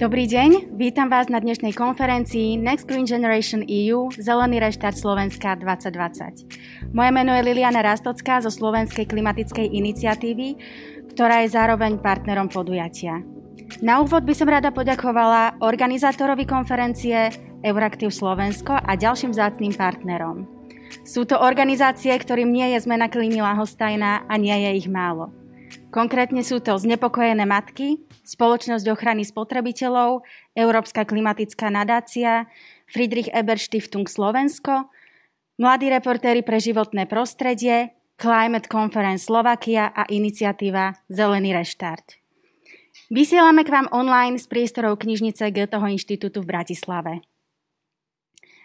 Dobrý 0.00 0.24
deň, 0.24 0.80
vítam 0.80 1.12
vás 1.12 1.28
na 1.28 1.44
dnešnej 1.44 1.76
konferencii 1.76 2.56
Next 2.56 2.88
Green 2.88 3.04
Generation 3.04 3.60
EU 3.68 4.08
Zelený 4.16 4.56
reštart 4.56 4.96
Slovenska 4.96 5.52
2020. 5.60 6.96
Moje 6.96 7.10
meno 7.12 7.36
je 7.36 7.44
Liliana 7.44 7.84
Rastocká 7.84 8.40
zo 8.40 8.48
Slovenskej 8.48 9.04
klimatickej 9.04 9.68
iniciatívy, 9.68 10.56
ktorá 11.12 11.44
je 11.44 11.52
zároveň 11.52 12.00
partnerom 12.00 12.48
podujatia. 12.48 13.20
Na 13.84 14.00
úvod 14.00 14.24
by 14.24 14.32
som 14.32 14.48
rada 14.48 14.72
poďakovala 14.72 15.60
organizátorovi 15.60 16.48
konferencie 16.48 17.28
Euraktiv 17.60 18.08
Slovensko 18.08 18.80
a 18.80 18.96
ďalším 18.96 19.36
zácným 19.36 19.76
partnerom. 19.76 20.48
Sú 21.04 21.28
to 21.28 21.36
organizácie, 21.36 22.16
ktorým 22.16 22.48
nie 22.48 22.72
je 22.72 22.88
zmena 22.88 23.12
klímy 23.12 23.44
lahostajná 23.44 24.24
a 24.24 24.34
nie 24.40 24.56
je 24.64 24.80
ich 24.80 24.88
málo. 24.88 25.39
Konkrétne 25.90 26.46
sú 26.46 26.62
to 26.62 26.78
Znepokojené 26.78 27.42
matky, 27.46 27.98
Spoločnosť 28.22 28.86
ochrany 28.94 29.26
spotrebiteľov, 29.26 30.22
Európska 30.54 31.02
klimatická 31.02 31.66
nadácia, 31.66 32.46
Friedrich 32.86 33.26
Eber 33.34 33.58
Stiftung 33.58 34.06
Slovensko, 34.06 34.86
Mladí 35.60 35.92
reportéri 35.92 36.40
pre 36.40 36.56
životné 36.56 37.04
prostredie, 37.04 37.92
Climate 38.16 38.64
Conference 38.64 39.28
Slovakia 39.28 39.92
a 39.92 40.08
iniciatíva 40.08 40.96
Zelený 41.12 41.52
reštart. 41.52 42.16
Vysielame 43.12 43.60
k 43.60 43.68
vám 43.68 43.92
online 43.92 44.40
z 44.40 44.48
priestorov 44.48 44.96
knižnice 45.04 45.52
Goetheho 45.52 45.84
inštitútu 45.84 46.40
v 46.40 46.48
Bratislave. 46.48 47.12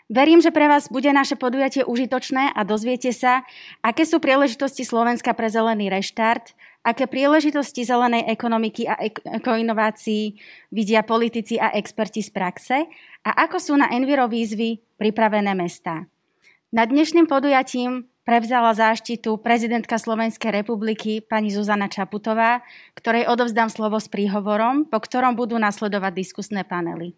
Verím, 0.07 0.39
že 0.39 0.55
pre 0.55 0.71
vás 0.71 0.87
bude 0.87 1.11
naše 1.11 1.35
podujatie 1.35 1.81
užitočné 1.81 2.53
a 2.53 2.61
dozviete 2.63 3.11
sa, 3.11 3.43
aké 3.83 4.07
sú 4.07 4.23
príležitosti 4.23 4.87
Slovenska 4.87 5.35
pre 5.35 5.51
zelený 5.51 5.91
reštart, 5.91 6.55
aké 6.85 7.09
príležitosti 7.09 7.81
zelenej 7.81 8.29
ekonomiky 8.29 8.85
a 8.85 9.01
ekoinovácií 9.41 10.37
vidia 10.69 11.01
politici 11.01 11.57
a 11.57 11.73
experti 11.73 12.21
z 12.21 12.29
praxe 12.29 12.77
a 13.25 13.49
ako 13.49 13.57
sú 13.57 13.73
na 13.73 13.89
Enviro 13.89 14.29
výzvy 14.29 14.77
pripravené 15.01 15.57
mestá. 15.57 16.05
Na 16.69 16.85
dnešným 16.85 17.25
podujatím 17.25 18.05
prevzala 18.21 18.77
záštitu 18.77 19.41
prezidentka 19.41 19.97
Slovenskej 19.97 20.61
republiky 20.61 21.25
pani 21.25 21.49
Zuzana 21.49 21.89
Čaputová, 21.89 22.61
ktorej 22.93 23.25
odovzdám 23.29 23.73
slovo 23.73 23.97
s 23.97 24.05
príhovorom, 24.05 24.85
po 24.85 25.01
ktorom 25.01 25.33
budú 25.33 25.57
nasledovať 25.57 26.13
diskusné 26.13 26.61
panely. 26.65 27.17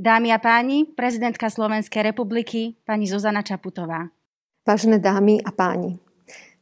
Dámy 0.00 0.32
a 0.32 0.40
páni, 0.40 0.88
prezidentka 0.96 1.52
Slovenskej 1.52 2.08
republiky, 2.08 2.80
pani 2.88 3.04
Zuzana 3.04 3.44
Čaputová. 3.44 4.08
Vážené 4.64 4.96
dámy 4.96 5.44
a 5.44 5.52
páni, 5.52 6.00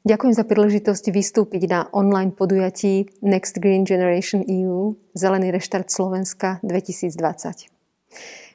ďakujem 0.09 0.33
za 0.33 0.49
príležitosť 0.49 1.05
vystúpiť 1.13 1.69
na 1.69 1.85
online 1.93 2.33
podujatí 2.33 3.13
Next 3.21 3.61
Green 3.61 3.85
Generation 3.85 4.41
EU 4.41 4.97
Zelený 5.13 5.53
reštart 5.53 5.93
Slovenska 5.93 6.65
2020. 6.65 7.13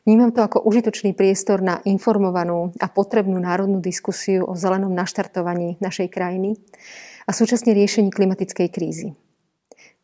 Vnímam 0.10 0.34
to 0.34 0.42
ako 0.42 0.66
užitočný 0.66 1.14
priestor 1.14 1.62
na 1.62 1.78
informovanú 1.86 2.74
a 2.82 2.90
potrebnú 2.90 3.38
národnú 3.38 3.86
diskusiu 3.86 4.50
o 4.50 4.58
zelenom 4.58 4.90
naštartovaní 4.98 5.78
našej 5.78 6.10
krajiny 6.10 6.58
a 7.30 7.32
súčasne 7.38 7.78
riešení 7.78 8.10
klimatickej 8.10 8.68
krízy. 8.74 9.14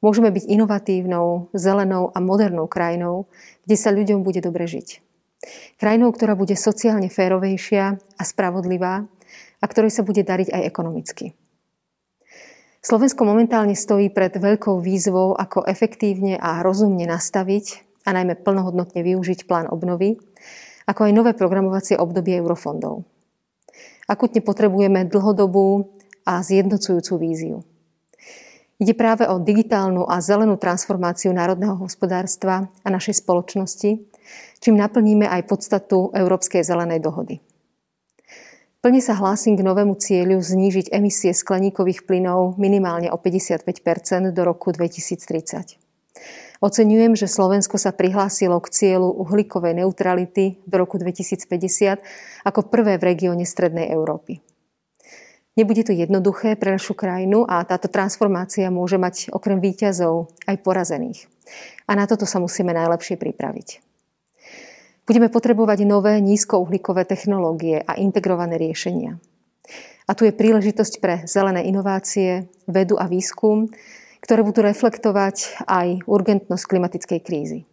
Môžeme 0.06 0.30
byť 0.30 0.54
inovatívnou, 0.54 1.50
zelenou 1.58 2.14
a 2.14 2.22
modernou 2.22 2.70
krajinou, 2.70 3.26
kde 3.66 3.74
sa 3.76 3.90
ľuďom 3.90 4.22
bude 4.22 4.46
dobre 4.46 4.70
žiť. 4.70 5.02
Krajinou, 5.82 6.14
ktorá 6.14 6.38
bude 6.38 6.54
sociálne 6.54 7.10
férovejšia 7.10 7.98
a 7.98 8.22
spravodlivá 8.22 9.10
a 9.60 9.66
ktorej 9.68 9.92
sa 9.92 10.06
bude 10.06 10.24
dariť 10.24 10.54
aj 10.54 10.62
ekonomicky. 10.64 11.39
Slovensko 12.80 13.28
momentálne 13.28 13.76
stojí 13.76 14.08
pred 14.08 14.40
veľkou 14.40 14.80
výzvou, 14.80 15.36
ako 15.36 15.68
efektívne 15.68 16.40
a 16.40 16.64
rozumne 16.64 17.04
nastaviť 17.04 17.84
a 18.08 18.16
najmä 18.16 18.40
plnohodnotne 18.40 19.04
využiť 19.04 19.44
plán 19.44 19.68
obnovy, 19.68 20.16
ako 20.88 21.06
aj 21.06 21.12
nové 21.12 21.32
programovacie 21.36 22.00
obdobie 22.00 22.40
eurofondov. 22.40 23.04
Akutne 24.08 24.40
potrebujeme 24.40 25.06
dlhodobú 25.06 25.92
a 26.24 26.40
zjednocujúcu 26.40 27.14
víziu. 27.20 27.58
Ide 28.80 28.96
práve 28.96 29.28
o 29.28 29.44
digitálnu 29.44 30.08
a 30.08 30.24
zelenú 30.24 30.56
transformáciu 30.56 31.36
národného 31.36 31.76
hospodárstva 31.76 32.72
a 32.80 32.88
našej 32.88 33.20
spoločnosti, 33.28 34.00
čím 34.64 34.76
naplníme 34.80 35.28
aj 35.28 35.52
podstatu 35.52 36.16
Európskej 36.16 36.64
zelenej 36.64 37.04
dohody. 37.04 37.44
Plne 38.80 39.04
sa 39.04 39.12
hlásim 39.12 39.60
k 39.60 39.66
novému 39.68 40.00
cieľu 40.00 40.40
znížiť 40.40 40.96
emisie 40.96 41.36
skleníkových 41.36 42.08
plynov 42.08 42.56
minimálne 42.56 43.12
o 43.12 43.20
55% 43.20 44.32
do 44.32 44.42
roku 44.48 44.72
2030. 44.72 45.76
Oceňujem, 46.64 47.12
že 47.12 47.28
Slovensko 47.28 47.76
sa 47.76 47.92
prihlásilo 47.92 48.56
k 48.64 48.72
cieľu 48.72 49.12
uhlíkovej 49.20 49.84
neutrality 49.84 50.64
do 50.64 50.80
roku 50.80 50.96
2050 50.96 52.00
ako 52.48 52.60
prvé 52.72 52.96
v 52.96 53.04
regióne 53.04 53.44
Strednej 53.44 53.92
Európy. 53.92 54.40
Nebude 55.60 55.84
to 55.84 55.92
jednoduché 55.92 56.56
pre 56.56 56.72
našu 56.72 56.96
krajinu 56.96 57.44
a 57.44 57.60
táto 57.68 57.92
transformácia 57.92 58.72
môže 58.72 58.96
mať 58.96 59.28
okrem 59.36 59.60
výťazov 59.60 60.32
aj 60.48 60.56
porazených. 60.64 61.28
A 61.84 62.00
na 62.00 62.08
toto 62.08 62.24
sa 62.24 62.40
musíme 62.40 62.72
najlepšie 62.72 63.20
pripraviť. 63.20 63.89
Budeme 65.10 65.34
potrebovať 65.34 65.90
nové 65.90 66.22
nízkouhlíkové 66.22 67.02
technológie 67.02 67.82
a 67.82 67.98
integrované 67.98 68.62
riešenia. 68.62 69.18
A 70.06 70.14
tu 70.14 70.30
je 70.30 70.30
príležitosť 70.30 71.02
pre 71.02 71.26
zelené 71.26 71.66
inovácie, 71.66 72.46
vedu 72.70 72.94
a 72.94 73.10
výskum, 73.10 73.74
ktoré 74.22 74.46
budú 74.46 74.62
reflektovať 74.62 75.66
aj 75.66 76.06
urgentnosť 76.06 76.62
klimatickej 76.62 77.20
krízy. 77.26 77.66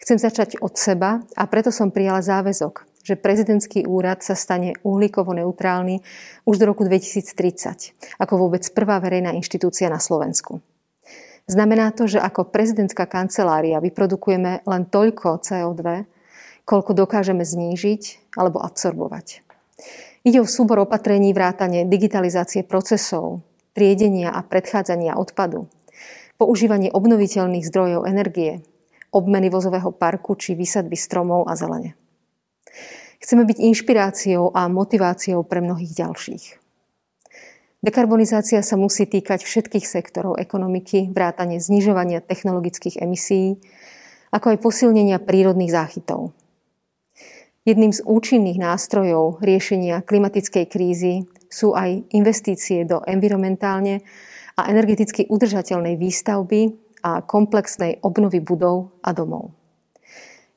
Chcem 0.00 0.16
začať 0.16 0.56
od 0.64 0.72
seba 0.72 1.20
a 1.36 1.44
preto 1.52 1.68
som 1.68 1.92
prijala 1.92 2.24
záväzok, 2.24 2.88
že 3.04 3.20
prezidentský 3.20 3.84
úrad 3.84 4.24
sa 4.24 4.32
stane 4.32 4.72
uhlíkovo 4.88 5.36
neutrálny 5.36 6.00
už 6.48 6.56
do 6.56 6.64
roku 6.64 6.88
2030, 6.88 7.92
ako 8.16 8.40
vôbec 8.40 8.64
prvá 8.72 9.04
verejná 9.04 9.36
inštitúcia 9.36 9.92
na 9.92 10.00
Slovensku. 10.00 10.64
Znamená 11.44 11.92
to, 11.92 12.08
že 12.08 12.24
ako 12.24 12.48
prezidentská 12.48 13.04
kancelária 13.04 13.84
vyprodukujeme 13.84 14.64
len 14.64 14.82
toľko 14.88 15.44
CO2, 15.44 16.08
koľko 16.64 16.94
dokážeme 16.94 17.42
znížiť 17.42 18.34
alebo 18.38 18.62
absorbovať. 18.62 19.42
Ide 20.22 20.38
o 20.38 20.46
súbor 20.46 20.78
opatrení 20.78 21.34
vrátane 21.34 21.82
digitalizácie 21.86 22.62
procesov, 22.62 23.42
triedenia 23.74 24.30
a 24.30 24.46
predchádzania 24.46 25.18
odpadu, 25.18 25.66
používanie 26.38 26.94
obnoviteľných 26.94 27.66
zdrojov 27.66 28.06
energie, 28.06 28.62
obmeny 29.10 29.50
vozového 29.50 29.90
parku 29.90 30.38
či 30.38 30.54
vysadby 30.54 30.94
stromov 30.94 31.50
a 31.50 31.58
zelene. 31.58 31.98
Chceme 33.22 33.46
byť 33.46 33.58
inšpiráciou 33.58 34.50
a 34.50 34.66
motiváciou 34.66 35.46
pre 35.46 35.62
mnohých 35.62 35.94
ďalších. 35.94 36.44
Dekarbonizácia 37.82 38.62
sa 38.62 38.78
musí 38.78 39.10
týkať 39.10 39.42
všetkých 39.42 39.82
sektorov 39.82 40.38
ekonomiky, 40.38 41.10
vrátane 41.10 41.58
znižovania 41.58 42.22
technologických 42.22 43.02
emisí, 43.02 43.58
ako 44.30 44.54
aj 44.54 44.62
posilnenia 44.62 45.18
prírodných 45.18 45.74
záchytov. 45.74 46.30
Jedným 47.62 47.94
z 47.94 48.02
účinných 48.02 48.58
nástrojov 48.58 49.38
riešenia 49.38 50.02
klimatickej 50.02 50.66
krízy 50.66 51.30
sú 51.46 51.78
aj 51.78 52.10
investície 52.10 52.82
do 52.82 52.98
environmentálne 53.06 54.02
a 54.58 54.66
energeticky 54.66 55.30
udržateľnej 55.30 55.94
výstavby 55.94 56.74
a 57.06 57.22
komplexnej 57.22 58.02
obnovy 58.02 58.42
budov 58.42 58.98
a 59.06 59.14
domov. 59.14 59.54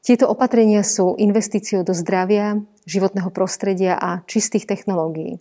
Tieto 0.01 0.25
opatrenia 0.33 0.81
sú 0.81 1.13
investíciou 1.21 1.85
do 1.85 1.93
zdravia, 1.93 2.57
životného 2.89 3.29
prostredia 3.29 4.01
a 4.01 4.25
čistých 4.25 4.65
technológií. 4.65 5.37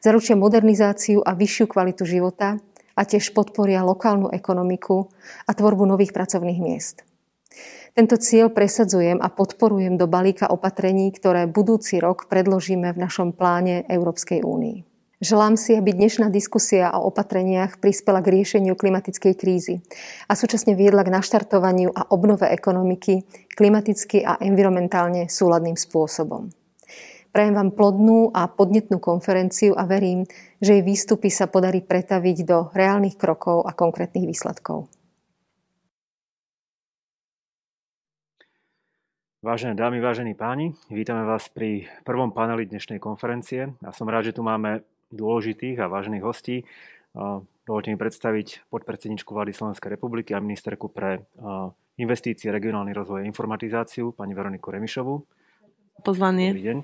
Zaručia 0.00 0.32
modernizáciu 0.32 1.20
a 1.20 1.36
vyššiu 1.36 1.68
kvalitu 1.68 2.08
života 2.08 2.56
a 2.96 3.02
tiež 3.04 3.36
podporia 3.36 3.84
lokálnu 3.84 4.32
ekonomiku 4.32 5.12
a 5.44 5.52
tvorbu 5.52 5.84
nových 5.92 6.16
pracovných 6.16 6.60
miest. 6.60 7.04
Tento 7.92 8.16
cieľ 8.16 8.48
presadzujem 8.48 9.20
a 9.20 9.28
podporujem 9.28 10.00
do 10.00 10.08
balíka 10.08 10.48
opatrení, 10.48 11.12
ktoré 11.12 11.44
budúci 11.44 12.00
rok 12.00 12.24
predložíme 12.24 12.88
v 12.88 12.96
našom 12.96 13.36
pláne 13.36 13.84
Európskej 13.84 14.40
únii. 14.40 14.88
Želám 15.20 15.60
si, 15.60 15.76
aby 15.76 15.92
dnešná 15.92 16.32
diskusia 16.32 16.88
o 16.96 17.12
opatreniach 17.12 17.84
prispela 17.84 18.24
k 18.24 18.32
riešeniu 18.40 18.80
klimatickej 18.80 19.34
krízy 19.36 19.84
a 20.24 20.32
súčasne 20.32 20.72
viedla 20.72 21.04
k 21.04 21.12
naštartovaniu 21.12 21.92
a 21.92 22.08
obnove 22.08 22.48
ekonomiky 22.48 23.28
klimaticky 23.52 24.24
a 24.24 24.40
environmentálne 24.40 25.28
súladným 25.28 25.76
spôsobom. 25.76 26.48
Prajem 27.28 27.54
vám 27.60 27.76
plodnú 27.76 28.32
a 28.32 28.48
podnetnú 28.48 29.04
konferenciu 29.04 29.76
a 29.76 29.84
verím, 29.84 30.24
že 30.64 30.80
jej 30.80 30.84
výstupy 30.84 31.28
sa 31.28 31.44
podarí 31.44 31.84
pretaviť 31.84 32.36
do 32.48 32.72
reálnych 32.72 33.20
krokov 33.20 33.68
a 33.68 33.76
konkrétnych 33.76 34.24
výsledkov. 34.24 34.88
Vážené 39.42 39.74
dámy, 39.74 39.98
vážení 39.98 40.38
páni, 40.38 40.70
vítame 40.86 41.26
vás 41.26 41.50
pri 41.50 41.90
prvom 42.06 42.30
paneli 42.30 42.62
dnešnej 42.62 43.02
konferencie 43.02 43.74
a 43.82 43.90
som 43.90 44.06
rád, 44.06 44.30
že 44.30 44.38
tu 44.38 44.46
máme 44.46 44.86
dôležitých 45.10 45.82
a 45.82 45.90
vážnych 45.90 46.22
hostí. 46.22 46.62
Dovolte 47.66 47.90
mi 47.90 47.98
predstaviť 47.98 48.70
podpredsedničku 48.70 49.34
vlády 49.34 49.50
Slovenskej 49.50 49.98
republiky 49.98 50.30
a 50.30 50.38
ministerku 50.38 50.86
pre 50.86 51.26
investície, 51.98 52.54
regionálny 52.54 52.94
rozvoj 52.94 53.26
a 53.26 53.26
informatizáciu, 53.26 54.14
pani 54.14 54.30
Veroniku 54.30 54.70
Remišovu. 54.70 55.26
Pozvanie. 56.06 56.54
Dobrý 56.54 56.62
deň. 56.62 56.78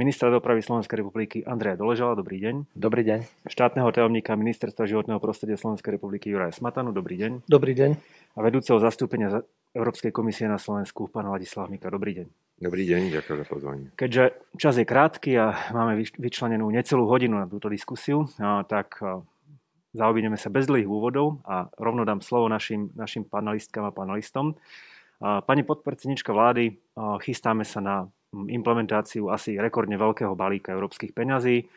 Ministra 0.00 0.32
dopravy 0.32 0.64
Slovenskej 0.64 1.04
republiky 1.04 1.44
Andreja 1.44 1.76
Doležala, 1.76 2.16
dobrý 2.16 2.40
deň. 2.40 2.72
Dobrý 2.72 3.04
deň. 3.04 3.52
Štátneho 3.52 3.92
tajomníka 3.92 4.32
Ministerstva 4.32 4.88
životného 4.88 5.20
prostredia 5.20 5.60
Slovenskej 5.60 6.00
republiky 6.00 6.32
Juraja 6.32 6.56
Smatanu, 6.56 6.96
dobrý 6.96 7.20
deň. 7.20 7.44
Dobrý 7.44 7.76
deň. 7.76 7.90
A 8.32 8.38
vedúceho 8.40 8.80
zastúpenia 8.80 9.44
Európskej 9.76 10.08
komisie 10.08 10.48
na 10.48 10.56
Slovensku, 10.56 11.12
pána 11.12 11.36
Ladislav 11.36 11.68
Mika, 11.68 11.92
dobrý 11.92 12.24
deň. 12.24 12.26
Dobrý 12.56 12.88
deň, 12.88 13.12
ďakujem 13.12 13.38
za 13.44 13.46
pozvanie. 13.46 13.86
Keďže 13.92 14.24
čas 14.56 14.80
je 14.80 14.88
krátky 14.88 15.36
a 15.36 15.52
máme 15.76 16.00
vyčlenenú 16.00 16.64
necelú 16.72 17.04
hodinu 17.04 17.36
na 17.36 17.44
túto 17.44 17.68
diskusiu, 17.68 18.24
tak 18.72 18.96
zaobídeme 19.92 20.40
sa 20.40 20.48
bez 20.48 20.64
dlhých 20.64 20.88
úvodov 20.88 21.44
a 21.44 21.68
rovno 21.76 22.08
dám 22.08 22.24
slovo 22.24 22.48
našim, 22.48 22.88
našim 22.96 23.28
panelistkám 23.28 23.84
a 23.84 23.92
panelistom. 23.92 24.56
Pani 25.20 25.60
podpredsednička 25.68 26.32
vlády, 26.32 26.80
chystáme 27.20 27.68
sa 27.68 27.84
na 27.84 27.96
implementáciu 28.32 29.28
asi 29.28 29.60
rekordne 29.60 30.00
veľkého 30.00 30.32
balíka 30.32 30.72
európskych 30.72 31.12
peňazí, 31.12 31.68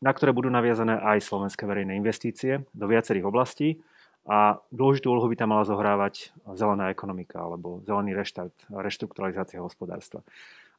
na 0.00 0.12
ktoré 0.16 0.32
budú 0.32 0.48
naviazané 0.48 0.96
aj 0.96 1.20
slovenské 1.20 1.68
verejné 1.68 2.00
investície 2.00 2.64
do 2.72 2.88
viacerých 2.88 3.28
oblastí 3.28 3.76
a 4.28 4.60
dôležitú 4.68 5.08
úlohu 5.08 5.32
by 5.32 5.36
tam 5.38 5.56
mala 5.56 5.64
zohrávať 5.64 6.36
zelená 6.56 6.92
ekonomika 6.92 7.40
alebo 7.40 7.80
zelený 7.88 8.12
reštart, 8.12 8.52
reštrukturalizácia 8.68 9.64
hospodárstva. 9.64 10.20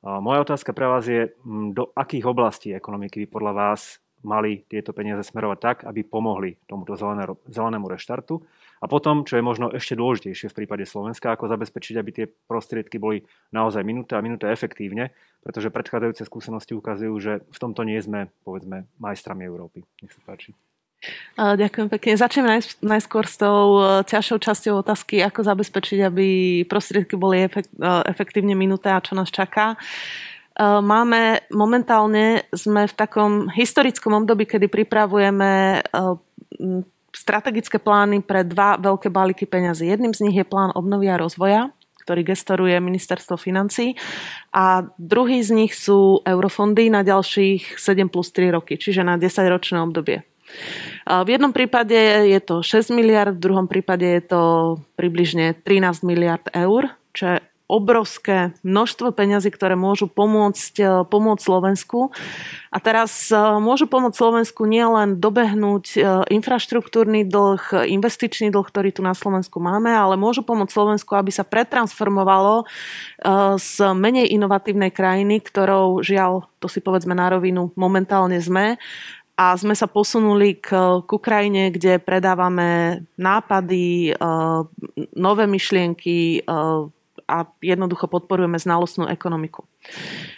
Moja 0.01 0.41
otázka 0.41 0.73
pre 0.73 0.89
vás 0.89 1.05
je, 1.05 1.33
do 1.73 1.93
akých 1.93 2.25
oblastí 2.25 2.73
ekonomiky 2.73 3.25
by 3.25 3.27
podľa 3.29 3.53
vás 3.53 4.01
mali 4.21 4.65
tieto 4.69 4.93
peniaze 4.93 5.25
smerovať 5.25 5.59
tak, 5.61 5.77
aby 5.85 6.05
pomohli 6.05 6.57
tomuto 6.69 6.93
zelenému 7.49 7.89
reštartu. 7.89 8.41
A 8.81 8.85
potom, 8.89 9.25
čo 9.25 9.37
je 9.37 9.45
možno 9.45 9.69
ešte 9.73 9.97
dôležitejšie 9.97 10.49
v 10.49 10.57
prípade 10.61 10.85
Slovenska, 10.85 11.33
ako 11.33 11.49
zabezpečiť, 11.49 11.95
aby 11.97 12.09
tie 12.13 12.25
prostriedky 12.29 12.97
boli 13.01 13.25
naozaj 13.53 13.81
minúta 13.81 14.17
a 14.17 14.25
minúta 14.25 14.49
efektívne, 14.49 15.13
pretože 15.41 15.73
predchádzajúce 15.73 16.25
skúsenosti 16.25 16.73
ukazujú, 16.77 17.13
že 17.17 17.33
v 17.45 17.57
tomto 17.61 17.81
nie 17.81 17.97
sme, 18.01 18.29
povedzme, 18.45 18.89
majstrami 19.01 19.45
Európy. 19.45 19.85
Nech 20.01 20.13
sa 20.13 20.21
páči. 20.25 20.53
Ďakujem 21.33 21.87
pekne. 21.89 22.11
Začnem 22.13 22.61
najskôr 22.85 23.25
s 23.25 23.41
tou 23.41 23.81
e, 23.81 24.05
ťažšou 24.05 24.37
časťou 24.37 24.85
otázky, 24.85 25.25
ako 25.25 25.41
zabezpečiť, 25.41 25.99
aby 26.05 26.27
prostriedky 26.69 27.17
boli 27.17 27.41
e, 27.41 27.49
efektívne 28.05 28.53
minuté 28.53 28.93
a 28.93 29.01
čo 29.01 29.17
nás 29.17 29.33
čaká. 29.33 29.73
E, 29.73 29.77
máme 30.61 31.41
momentálne, 31.49 32.45
sme 32.53 32.85
v 32.85 32.93
takom 32.93 33.49
historickom 33.49 34.21
období, 34.21 34.45
kedy 34.45 34.69
pripravujeme 34.69 35.81
strategické 37.11 37.81
plány 37.81 38.21
pre 38.21 38.45
dva 38.45 38.77
veľké 38.77 39.09
balíky 39.09 39.49
peňazí. 39.49 39.89
Jedným 39.89 40.13
z 40.13 40.29
nich 40.29 40.37
je 40.37 40.45
plán 40.45 40.69
obnovy 40.77 41.09
a 41.09 41.17
rozvoja, 41.17 41.73
ktorý 42.05 42.21
gestoruje 42.25 42.77
ministerstvo 42.77 43.41
financí 43.41 43.97
a 44.53 44.85
druhý 45.01 45.41
z 45.41 45.53
nich 45.53 45.73
sú 45.73 46.21
eurofondy 46.25 46.93
na 46.93 47.01
ďalších 47.01 47.77
7 47.77 48.09
plus 48.09 48.29
3 48.33 48.57
roky, 48.57 48.77
čiže 48.77 49.01
na 49.01 49.17
10 49.17 49.49
ročné 49.49 49.81
obdobie. 49.81 50.30
V 51.05 51.27
jednom 51.27 51.49
prípade 51.51 51.97
je 52.29 52.39
to 52.39 52.61
6 52.61 52.93
miliard, 52.93 53.33
v 53.33 53.43
druhom 53.43 53.65
prípade 53.65 54.05
je 54.05 54.21
to 54.21 54.41
približne 54.95 55.57
13 55.65 56.05
miliard 56.05 56.45
eur, 56.53 56.93
čo 57.11 57.23
je 57.35 57.37
obrovské 57.71 58.51
množstvo 58.67 59.15
peňazí, 59.15 59.47
ktoré 59.47 59.79
môžu 59.79 60.11
pomôcť, 60.11 60.73
e, 60.75 60.87
pomôcť 61.07 61.39
Slovensku. 61.39 62.11
A 62.67 62.77
teraz 62.83 63.31
e, 63.31 63.39
môžu 63.63 63.87
pomôcť 63.87 64.19
Slovensku 64.19 64.67
nielen 64.67 65.23
dobehnúť 65.23 65.85
e, 65.95 65.99
infraštruktúrny 66.35 67.23
dlh, 67.23 67.87
investičný 67.87 68.51
dlh, 68.51 68.67
ktorý 68.67 68.91
tu 68.91 68.99
na 68.99 69.15
Slovensku 69.15 69.63
máme, 69.63 69.87
ale 69.87 70.19
môžu 70.19 70.43
pomôcť 70.43 70.75
Slovensku, 70.75 71.15
aby 71.15 71.31
sa 71.31 71.47
pretransformovalo 71.47 72.67
z 73.55 73.73
menej 73.95 74.33
inovatívnej 74.33 74.91
krajiny, 74.91 75.39
ktorou 75.39 76.03
žiaľ, 76.03 76.49
to 76.59 76.67
si 76.67 76.83
povedzme 76.83 77.15
na 77.15 77.31
rovinu, 77.31 77.71
momentálne 77.79 78.41
sme, 78.41 78.81
a 79.41 79.57
sme 79.57 79.73
sa 79.73 79.89
posunuli 79.89 80.61
k, 80.61 80.69
k 81.01 81.09
Ukrajine, 81.09 81.73
kde 81.73 81.97
predávame 81.97 83.01
nápady, 83.17 84.13
uh, 84.13 84.69
nové 85.17 85.49
myšlienky 85.49 86.45
uh, 86.45 86.85
a 87.25 87.37
jednoducho 87.57 88.05
podporujeme 88.05 88.61
znalostnú 88.61 89.09
ekonomiku. 89.09 89.65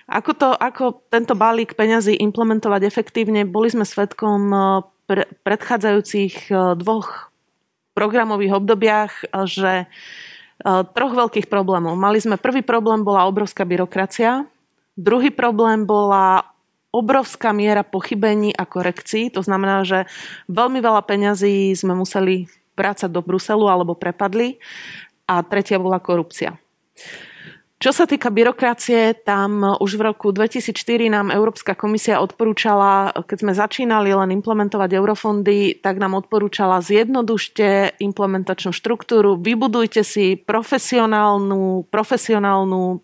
Ako, 0.08 0.32
to, 0.40 0.56
ako 0.56 1.04
tento 1.12 1.36
balík 1.36 1.76
peňazí 1.76 2.16
implementovať 2.16 2.88
efektívne, 2.88 3.44
boli 3.44 3.68
sme 3.68 3.84
svetkom 3.84 4.42
uh, 4.56 4.64
pre, 5.04 5.28
predchádzajúcich 5.44 6.48
dvoch 6.80 7.28
programových 7.92 8.56
obdobiach, 8.58 9.14
že 9.46 9.86
troch 10.96 11.14
veľkých 11.14 11.52
problémov. 11.52 12.00
Mali 12.00 12.24
sme 12.24 12.40
prvý 12.40 12.64
problém, 12.64 13.04
bola 13.04 13.28
obrovská 13.28 13.68
byrokracia, 13.68 14.48
druhý 14.96 15.30
problém 15.30 15.84
bola 15.84 16.53
obrovská 16.94 17.50
miera 17.52 17.82
pochybení 17.82 18.54
a 18.54 18.70
korekcií. 18.70 19.34
To 19.34 19.42
znamená, 19.42 19.82
že 19.82 20.06
veľmi 20.46 20.78
veľa 20.78 21.02
peňazí 21.10 21.74
sme 21.74 21.98
museli 21.98 22.46
vrácať 22.78 23.10
do 23.10 23.26
Bruselu 23.26 23.66
alebo 23.66 23.98
prepadli. 23.98 24.62
A 25.26 25.42
tretia 25.42 25.82
bola 25.82 25.98
korupcia. 25.98 26.54
Čo 27.84 27.92
sa 27.92 28.08
týka 28.08 28.32
byrokracie, 28.32 29.28
tam 29.28 29.76
už 29.76 30.00
v 30.00 30.08
roku 30.08 30.32
2004 30.32 30.72
nám 31.12 31.36
Európska 31.36 31.76
komisia 31.76 32.24
odporúčala, 32.24 33.12
keď 33.12 33.38
sme 33.44 33.52
začínali 33.52 34.08
len 34.16 34.32
implementovať 34.40 34.88
eurofondy, 34.96 35.84
tak 35.84 36.00
nám 36.00 36.16
odporúčala 36.16 36.80
zjednodušte 36.80 38.00
implementačnú 38.00 38.72
štruktúru, 38.72 39.36
vybudujte 39.36 40.00
si 40.08 40.40
profesionálnu, 40.40 41.92
profesionálnu 41.92 43.04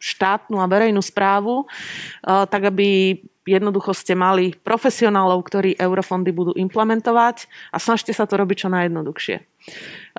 štátnu 0.00 0.56
a 0.56 0.70
verejnú 0.72 1.04
správu, 1.04 1.68
eh, 1.68 2.48
tak 2.48 2.64
aby 2.64 3.20
jednoducho 3.48 3.96
ste 3.96 4.12
mali 4.12 4.52
profesionálov, 4.52 5.40
ktorí 5.48 5.80
eurofondy 5.80 6.28
budú 6.36 6.52
implementovať 6.52 7.48
a 7.72 7.80
snažte 7.80 8.12
sa 8.12 8.28
to 8.28 8.36
robiť 8.36 8.56
čo 8.62 8.68
najjednoduchšie. 8.68 9.36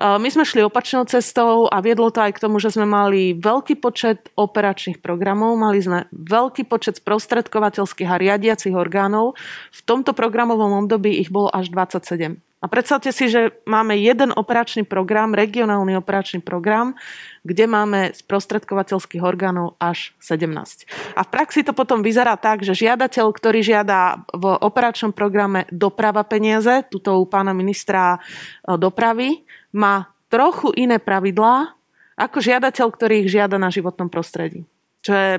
My 0.00 0.28
sme 0.30 0.42
šli 0.42 0.66
opačnou 0.66 1.06
cestou 1.06 1.70
a 1.70 1.78
viedlo 1.78 2.10
to 2.10 2.22
aj 2.22 2.34
k 2.34 2.42
tomu, 2.42 2.58
že 2.58 2.74
sme 2.74 2.86
mali 2.86 3.38
veľký 3.38 3.78
počet 3.78 4.30
operačných 4.34 4.98
programov, 4.98 5.54
mali 5.54 5.78
sme 5.78 6.10
veľký 6.10 6.66
počet 6.66 6.98
sprostredkovateľských 6.98 8.10
a 8.10 8.20
riadiacich 8.20 8.74
orgánov. 8.74 9.38
V 9.70 9.80
tomto 9.86 10.12
programovom 10.12 10.86
období 10.86 11.22
ich 11.22 11.30
bolo 11.30 11.50
až 11.50 11.70
27. 11.70 12.49
A 12.60 12.68
predstavte 12.68 13.08
si, 13.08 13.32
že 13.32 13.56
máme 13.64 13.96
jeden 13.96 14.36
operačný 14.36 14.84
program, 14.84 15.32
regionálny 15.32 15.96
operačný 15.96 16.44
program, 16.44 16.92
kde 17.40 17.64
máme 17.64 18.12
sprostredkovateľských 18.12 19.24
orgánov 19.24 19.80
až 19.80 20.12
17. 20.20 20.84
A 21.16 21.20
v 21.24 21.32
praxi 21.32 21.64
to 21.64 21.72
potom 21.72 22.04
vyzerá 22.04 22.36
tak, 22.36 22.60
že 22.60 22.76
žiadateľ, 22.76 23.32
ktorý 23.32 23.64
žiada 23.64 24.28
v 24.28 24.44
operačnom 24.60 25.16
programe 25.16 25.64
doprava 25.72 26.20
peniaze, 26.28 26.84
tuto 26.92 27.16
u 27.16 27.24
pána 27.24 27.56
ministra 27.56 28.20
e, 28.20 28.76
dopravy, 28.76 29.40
má 29.72 30.12
trochu 30.28 30.76
iné 30.76 31.00
pravidlá 31.00 31.72
ako 32.20 32.44
žiadateľ, 32.44 32.86
ktorý 32.92 33.24
ich 33.24 33.32
žiada 33.32 33.56
na 33.56 33.72
životnom 33.72 34.12
prostredí. 34.12 34.68
Čo 35.00 35.12
je 35.16 35.32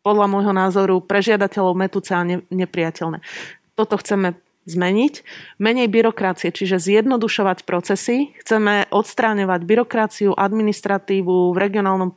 podľa 0.00 0.26
môjho 0.32 0.52
názoru 0.56 1.00
pre 1.04 1.20
žiadateľov 1.20 1.76
metúce 1.76 2.12
a 2.16 2.24
nepriateľné. 2.48 3.20
Toto 3.76 3.96
chceme 4.00 4.43
zmeniť. 4.64 5.14
Menej 5.60 5.88
byrokracie, 5.92 6.50
čiže 6.50 6.80
zjednodušovať 6.80 7.68
procesy. 7.68 8.32
Chceme 8.40 8.88
odstráňovať 8.88 9.60
byrokraciu, 9.64 10.32
administratívu 10.32 11.52
v 11.52 11.58
regionálnom 11.60 12.10
eh, 12.12 12.16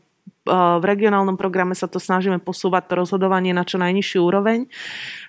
v 0.80 0.84
regionálnom 0.84 1.36
programe 1.36 1.76
sa 1.76 1.92
to 1.92 2.00
snažíme 2.00 2.40
posúvať 2.40 2.88
to 2.88 2.94
rozhodovanie 3.04 3.52
na 3.52 3.68
čo 3.68 3.78
najnižšiu 3.80 4.20
úroveň. 4.24 4.72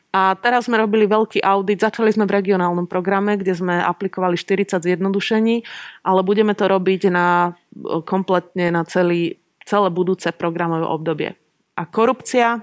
A 0.09 0.33
teraz 0.41 0.65
sme 0.65 0.81
robili 0.81 1.05
veľký 1.05 1.45
audit, 1.45 1.85
začali 1.85 2.09
sme 2.09 2.25
v 2.25 2.41
regionálnom 2.41 2.89
programe, 2.89 3.37
kde 3.37 3.53
sme 3.53 3.77
aplikovali 3.77 4.41
40 4.41 4.81
zjednodušení, 4.81 5.69
ale 6.01 6.25
budeme 6.25 6.57
to 6.57 6.65
robiť 6.65 7.11
na, 7.11 7.53
eh, 7.75 8.01
kompletne 8.07 8.71
na 8.71 8.87
celý, 8.87 9.43
celé 9.67 9.91
budúce 9.91 10.31
programové 10.31 10.87
obdobie. 10.87 11.35
A 11.75 11.83
korupcia? 11.87 12.63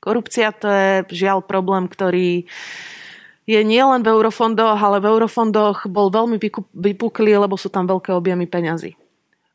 Korupcia 0.00 0.48
to 0.56 0.68
je 0.68 0.92
žiaľ 1.12 1.44
problém, 1.44 1.84
ktorý 1.84 2.44
uh, 2.44 2.99
je 3.50 3.66
nielen 3.66 4.06
v 4.06 4.14
eurofondoch, 4.14 4.78
ale 4.78 5.02
v 5.02 5.10
eurofondoch 5.10 5.90
bol 5.90 6.14
veľmi 6.14 6.38
vypuklý, 6.70 7.34
lebo 7.34 7.58
sú 7.58 7.66
tam 7.66 7.90
veľké 7.90 8.14
objemy 8.14 8.46
peňazí. 8.46 8.94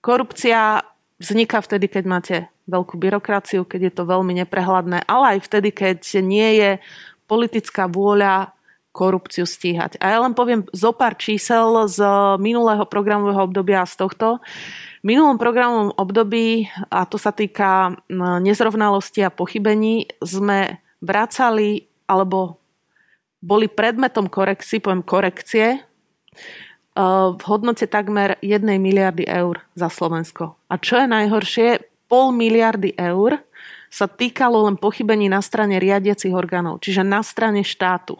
Korupcia 0.03 0.83
vzniká 1.15 1.63
vtedy, 1.63 1.87
keď 1.87 2.03
máte 2.03 2.35
veľkú 2.67 2.99
byrokraciu, 2.99 3.63
keď 3.63 3.81
je 3.87 3.93
to 3.95 4.03
veľmi 4.03 4.35
neprehľadné, 4.43 5.07
ale 5.07 5.39
aj 5.39 5.47
vtedy, 5.47 5.71
keď 5.71 6.03
nie 6.19 6.59
je 6.59 6.71
politická 7.25 7.87
vôľa 7.87 8.51
korupciu 8.95 9.43
stíhať. 9.43 9.99
A 9.99 10.15
ja 10.15 10.23
len 10.23 10.31
poviem 10.31 10.63
zo 10.71 10.95
pár 10.95 11.19
čísel 11.19 11.67
z 11.91 11.99
minulého 12.39 12.87
programového 12.87 13.43
obdobia 13.43 13.83
a 13.83 13.89
z 13.89 13.99
tohto. 13.99 14.39
V 15.03 15.05
minulom 15.05 15.35
programovom 15.35 15.91
období, 15.99 16.71
a 16.87 17.03
to 17.03 17.19
sa 17.19 17.35
týka 17.35 17.99
nezrovnalosti 18.39 19.27
a 19.27 19.35
pochybení, 19.35 20.07
sme 20.23 20.79
vracali 21.03 21.91
alebo 22.07 22.63
boli 23.45 23.69
predmetom 23.69 24.25
korekcií, 24.25 24.81
poviem 24.81 25.05
korekcie, 25.05 25.85
v 27.35 27.41
hodnote 27.45 27.85
takmer 27.85 28.41
1 28.41 28.65
miliardy 28.81 29.29
eur 29.29 29.61
za 29.77 29.93
Slovensko. 29.93 30.57
A 30.71 30.81
čo 30.81 30.97
je 30.97 31.05
najhoršie, 31.05 31.67
pol 32.09 32.33
miliardy 32.33 32.97
eur 32.97 33.45
sa 33.93 34.09
týkalo 34.09 34.65
len 34.65 34.81
pochybení 34.81 35.29
na 35.29 35.45
strane 35.45 35.77
riadiacich 35.77 36.33
orgánov, 36.33 36.81
čiže 36.81 37.05
na 37.05 37.21
strane 37.21 37.61
štátu. 37.61 38.17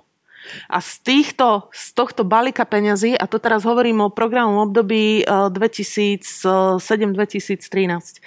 A 0.70 0.82
z, 0.82 1.00
týchto, 1.02 1.70
z 1.74 1.94
tohto 1.94 2.24
balíka 2.24 2.66
peňazí, 2.66 3.18
a 3.18 3.28
to 3.28 3.40
teraz 3.40 3.64
hovorím 3.64 4.02
o 4.06 4.10
programu 4.14 4.62
období 4.66 5.24
2007-2013, 5.26 8.22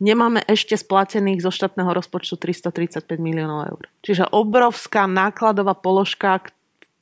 nemáme 0.00 0.42
ešte 0.48 0.76
splatených 0.76 1.42
zo 1.44 1.50
štátneho 1.50 1.92
rozpočtu 1.92 2.36
335 2.36 3.20
miliónov 3.20 3.66
eur. 3.72 3.88
Čiže 4.04 4.24
obrovská 4.30 5.06
nákladová 5.06 5.74
položka, 5.78 6.40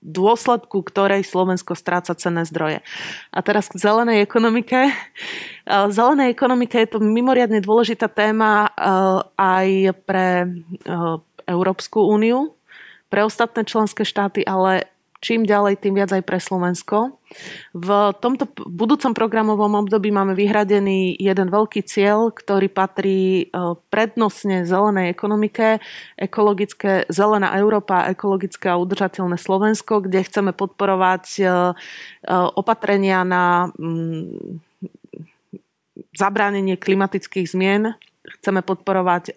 dôsledku 0.00 0.80
ktorej 0.80 1.28
Slovensko 1.28 1.76
stráca 1.76 2.16
cenné 2.16 2.48
zdroje. 2.48 2.80
A 3.30 3.38
teraz 3.44 3.68
k 3.68 3.76
zelenej 3.76 4.24
ekonomike. 4.24 4.88
Zelenej 5.68 6.32
ekonomike 6.32 6.80
je 6.80 6.88
to 6.88 7.04
mimoriadne 7.04 7.60
dôležitá 7.60 8.08
téma 8.08 8.64
eh, 8.64 8.72
aj 9.36 9.68
pre 10.08 10.48
eh, 10.48 11.16
Európsku 11.44 12.00
úniu, 12.00 12.56
pre 13.10 13.26
ostatné 13.26 13.66
členské 13.66 14.06
štáty, 14.06 14.46
ale 14.46 14.88
čím 15.20 15.44
ďalej, 15.44 15.84
tým 15.84 16.00
viac 16.00 16.10
aj 16.16 16.24
pre 16.24 16.40
Slovensko. 16.40 17.20
V 17.76 17.88
tomto 18.18 18.48
budúcom 18.56 19.12
programovom 19.12 19.84
období 19.84 20.08
máme 20.08 20.32
vyhradený 20.32 21.14
jeden 21.20 21.52
veľký 21.52 21.84
cieľ, 21.84 22.32
ktorý 22.32 22.72
patrí 22.72 23.20
e, 23.44 23.76
prednostne 23.92 24.64
zelenej 24.64 25.12
ekonomike, 25.12 25.78
ekologické 26.16 27.04
zelená 27.12 27.52
Európa, 27.60 28.08
ekologické 28.08 28.72
a 28.72 28.80
udržateľné 28.80 29.36
Slovensko, 29.36 30.00
kde 30.00 30.24
chceme 30.24 30.56
podporovať 30.56 31.24
e, 31.38 31.42
e, 31.44 31.48
opatrenia 32.56 33.22
na 33.22 33.68
mm, 33.76 34.56
zabránenie 36.16 36.80
klimatických 36.80 37.46
zmien 37.46 37.92
chceme 38.38 38.62
podporovať 38.62 39.34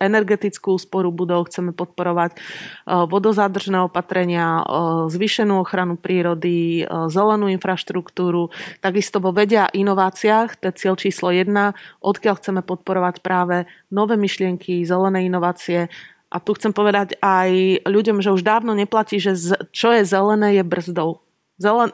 energetickú 0.00 0.80
úsporu 0.80 1.12
budov, 1.12 1.52
chceme 1.52 1.76
podporovať 1.76 2.32
e, 2.32 2.38
vodozádržné 2.88 3.84
opatrenia, 3.84 4.60
e, 4.60 4.64
zvýšenú 5.12 5.60
ochranu 5.60 6.00
prírody, 6.00 6.82
e, 6.82 7.10
zelenú 7.12 7.52
infraštruktúru, 7.52 8.48
takisto 8.80 9.20
vo 9.20 9.36
vede 9.36 9.60
a 9.60 9.68
inováciách, 9.68 10.56
to 10.56 10.72
je 10.72 10.78
cieľ 10.78 10.94
číslo 10.96 11.28
1, 11.28 11.76
odkiaľ 12.00 12.34
chceme 12.40 12.60
podporovať 12.64 13.20
práve 13.20 13.68
nové 13.92 14.16
myšlienky, 14.16 14.82
zelené 14.88 15.28
inovácie, 15.28 15.92
a 16.32 16.40
tu 16.40 16.56
chcem 16.56 16.72
povedať 16.72 17.20
aj 17.20 17.84
ľuďom, 17.84 18.24
že 18.24 18.32
už 18.32 18.40
dávno 18.40 18.72
neplatí, 18.72 19.20
že 19.20 19.36
čo 19.68 19.92
je 19.92 20.00
zelené, 20.08 20.56
je 20.56 20.64
brzdou. 20.64 21.20
Zelen, 21.60 21.92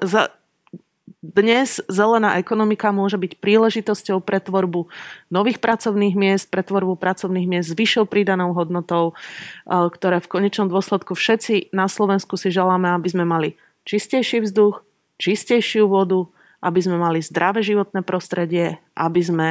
dnes 1.20 1.80
zelená 1.86 2.40
ekonomika 2.40 2.92
môže 2.94 3.16
byť 3.20 3.38
príležitosťou 3.38 4.20
pre 4.24 4.38
tvorbu 4.40 4.88
nových 5.32 5.58
pracovných 5.58 6.14
miest, 6.14 6.46
pre 6.48 6.64
tvorbu 6.64 6.96
pracovných 6.98 7.48
miest 7.48 7.72
s 7.72 7.78
vyššou 7.78 8.08
pridanou 8.08 8.52
hodnotou, 8.52 9.12
eh, 9.14 9.88
ktoré 9.88 10.20
v 10.20 10.30
konečnom 10.30 10.68
dôsledku 10.68 11.16
všetci 11.16 11.72
na 11.72 11.86
Slovensku 11.86 12.36
si 12.36 12.52
želáme, 12.52 12.92
aby 12.92 13.08
sme 13.08 13.24
mali 13.24 13.58
čistejší 13.88 14.44
vzduch, 14.44 14.84
čistejšiu 15.18 15.88
vodu, 15.88 16.28
aby 16.60 16.80
sme 16.82 16.98
mali 16.98 17.22
zdravé 17.22 17.62
životné 17.62 18.02
prostredie, 18.02 18.82
aby 18.98 19.20
sme 19.22 19.48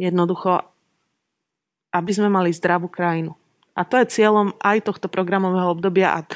jednoducho 0.00 0.64
aby 1.92 2.10
sme 2.12 2.28
mali 2.28 2.52
zdravú 2.52 2.88
krajinu. 2.88 3.32
A 3.78 3.86
to 3.86 3.94
je 4.02 4.10
cieľom 4.10 4.58
aj 4.58 4.90
tohto 4.90 5.06
programového 5.06 5.70
obdobia 5.70 6.18
a 6.18 6.26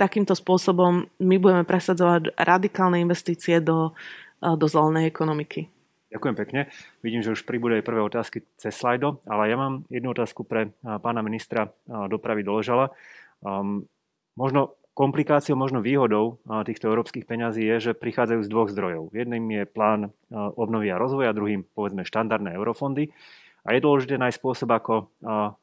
takýmto 0.00 0.32
spôsobom 0.32 1.04
my 1.20 1.36
budeme 1.36 1.68
presadzovať 1.68 2.32
radikálne 2.40 3.04
investície 3.04 3.60
do 3.60 3.92
do 4.40 4.66
zelenej 4.66 5.12
ekonomiky. 5.12 5.68
Ďakujem 6.10 6.36
pekne. 6.36 6.60
Vidím, 7.06 7.22
že 7.22 7.36
už 7.38 7.46
pribúdajú 7.46 7.86
prvé 7.86 8.02
otázky 8.02 8.42
cez 8.58 8.74
slajdo, 8.74 9.22
ale 9.30 9.46
ja 9.46 9.54
mám 9.54 9.86
jednu 9.86 10.10
otázku 10.10 10.42
pre 10.42 10.74
pána 10.82 11.22
ministra 11.22 11.70
dopravy 11.86 12.42
Doležala. 12.42 12.90
Um, 13.44 13.86
možno 14.34 14.74
komplikáciou, 14.98 15.54
možno 15.54 15.78
výhodou 15.78 16.42
týchto 16.66 16.90
európskych 16.90 17.24
peňazí 17.30 17.62
je, 17.62 17.76
že 17.92 17.92
prichádzajú 17.94 18.40
z 18.42 18.50
dvoch 18.50 18.68
zdrojov. 18.74 19.14
Jedným 19.14 19.44
je 19.54 19.62
plán 19.70 20.10
obnovy 20.34 20.90
a 20.90 20.98
rozvoja, 20.98 21.30
druhým 21.36 21.62
povedzme 21.62 22.02
štandardné 22.02 22.58
eurofondy. 22.58 23.14
A 23.62 23.76
je 23.76 23.84
dôležité 23.84 24.18
nájsť 24.18 24.40
spôsob, 24.40 24.72
ako, 24.72 25.14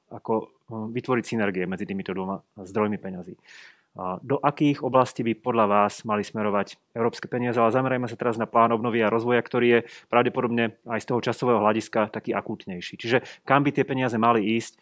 ako 0.09 0.33
vytvoriť 0.69 1.25
synergie 1.27 1.65
medzi 1.67 1.83
týmito 1.83 2.15
dvoma 2.15 2.39
zdrojmi 2.55 2.97
peňazí 3.01 3.35
do 4.21 4.37
akých 4.37 4.85
oblastí 4.85 5.25
by 5.25 5.33
podľa 5.41 5.65
vás 5.65 6.05
mali 6.05 6.21
smerovať 6.21 6.77
európske 6.93 7.25
peniaze, 7.25 7.57
ale 7.57 7.73
zamerajme 7.73 8.05
sa 8.05 8.19
teraz 8.19 8.37
na 8.37 8.45
plán 8.45 8.69
obnovy 8.69 9.01
a 9.01 9.09
rozvoja, 9.09 9.41
ktorý 9.41 9.67
je 9.67 9.79
pravdepodobne 10.05 10.77
aj 10.85 11.01
z 11.01 11.07
toho 11.09 11.19
časového 11.19 11.57
hľadiska 11.57 12.13
taký 12.13 12.37
akútnejší. 12.37 12.93
Čiže 13.01 13.25
kam 13.41 13.65
by 13.65 13.73
tie 13.73 13.85
peniaze 13.89 14.13
mali 14.21 14.57
ísť 14.57 14.77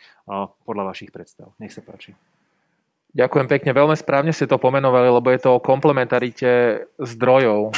podľa 0.67 0.91
vašich 0.91 1.15
predstav? 1.15 1.55
Nech 1.63 1.71
sa 1.71 1.79
páči. 1.79 2.11
Ďakujem 3.15 3.47
pekne. 3.47 3.71
Veľmi 3.71 3.95
správne 3.95 4.35
ste 4.35 4.43
to 4.43 4.59
pomenovali, 4.59 5.07
lebo 5.07 5.31
je 5.31 5.39
to 5.39 5.55
o 5.55 5.63
komplementarite 5.63 6.83
zdrojov, 6.99 7.71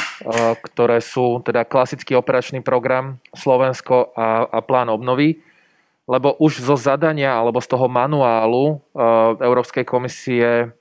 ktoré 0.66 0.98
sú 0.98 1.38
teda 1.46 1.62
klasický 1.62 2.18
operačný 2.18 2.58
program 2.66 3.22
Slovensko 3.30 4.10
a, 4.18 4.50
a 4.50 4.58
plán 4.58 4.90
obnovy 4.90 5.38
lebo 6.08 6.32
už 6.40 6.64
zo 6.64 6.72
zadania 6.80 7.36
alebo 7.36 7.60
z 7.60 7.68
toho 7.68 7.84
manuálu 7.84 8.80
Európskej 9.44 9.84
komisie 9.84 10.72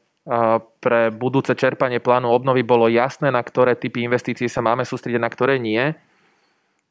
pre 0.83 1.07
budúce 1.15 1.55
čerpanie 1.55 2.03
plánu 2.03 2.27
obnovy 2.27 2.59
bolo 2.59 2.91
jasné, 2.91 3.31
na 3.31 3.39
ktoré 3.39 3.79
typy 3.79 4.03
investícií 4.03 4.51
sa 4.51 4.59
máme 4.59 4.83
sústrediť, 4.83 5.23
na 5.23 5.31
ktoré 5.31 5.55
nie. 5.55 5.95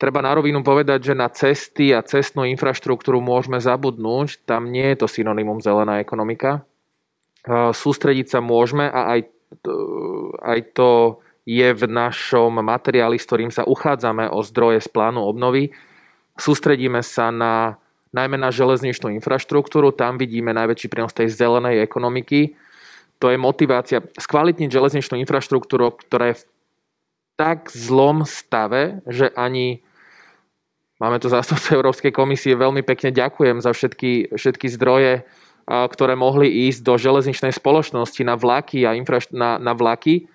Treba 0.00 0.24
na 0.24 0.32
rovinu 0.32 0.64
povedať, 0.64 1.12
že 1.12 1.14
na 1.16 1.28
cesty 1.28 1.92
a 1.92 2.00
cestnú 2.00 2.48
infraštruktúru 2.48 3.20
môžeme 3.20 3.60
zabudnúť. 3.60 4.40
Tam 4.48 4.72
nie 4.72 4.88
je 4.92 5.04
to 5.04 5.06
synonymum 5.08 5.60
zelená 5.60 6.00
ekonomika. 6.00 6.64
Sústrediť 7.48 8.32
sa 8.32 8.40
môžeme 8.40 8.88
a 8.88 9.16
aj, 9.16 9.20
aj 10.40 10.58
to 10.72 11.20
je 11.44 11.68
v 11.76 11.84
našom 11.86 12.60
materiáli, 12.60 13.20
s 13.20 13.28
ktorým 13.28 13.52
sa 13.52 13.68
uchádzame 13.68 14.32
o 14.32 14.40
zdroje 14.40 14.80
z 14.80 14.88
plánu 14.88 15.24
obnovy. 15.24 15.76
Sústredíme 16.40 17.04
sa 17.04 17.28
na, 17.28 17.76
najmä 18.16 18.40
na 18.40 18.48
železničnú 18.48 19.12
infraštruktúru. 19.16 19.92
Tam 19.92 20.16
vidíme 20.16 20.56
najväčší 20.56 20.88
prínos 20.88 21.12
tej 21.12 21.32
zelenej 21.32 21.84
ekonomiky 21.84 22.64
to 23.18 23.32
je 23.32 23.38
motivácia 23.40 24.04
skvalitniť 24.20 24.68
železničnú 24.68 25.16
infraštruktúru, 25.24 25.96
ktorá 25.96 26.32
je 26.32 26.40
v 26.40 26.44
tak 27.36 27.68
zlom 27.72 28.24
stave, 28.24 29.04
že 29.04 29.28
ani 29.36 29.84
máme 30.96 31.20
tu 31.20 31.28
zástupce 31.28 31.76
Európskej 31.76 32.12
komisie, 32.12 32.56
veľmi 32.56 32.80
pekne 32.80 33.12
ďakujem 33.12 33.60
za 33.60 33.76
všetky, 33.76 34.36
všetky 34.36 34.66
zdroje, 34.72 35.28
ktoré 35.66 36.14
mohli 36.16 36.70
ísť 36.70 36.80
do 36.80 36.94
železničnej 36.96 37.52
spoločnosti 37.52 38.22
na 38.24 38.38
vlaky 38.38 38.88
a 38.88 38.96
infraš- 38.96 39.34
na, 39.34 39.60
na 39.60 39.76
vlaky, 39.76 40.30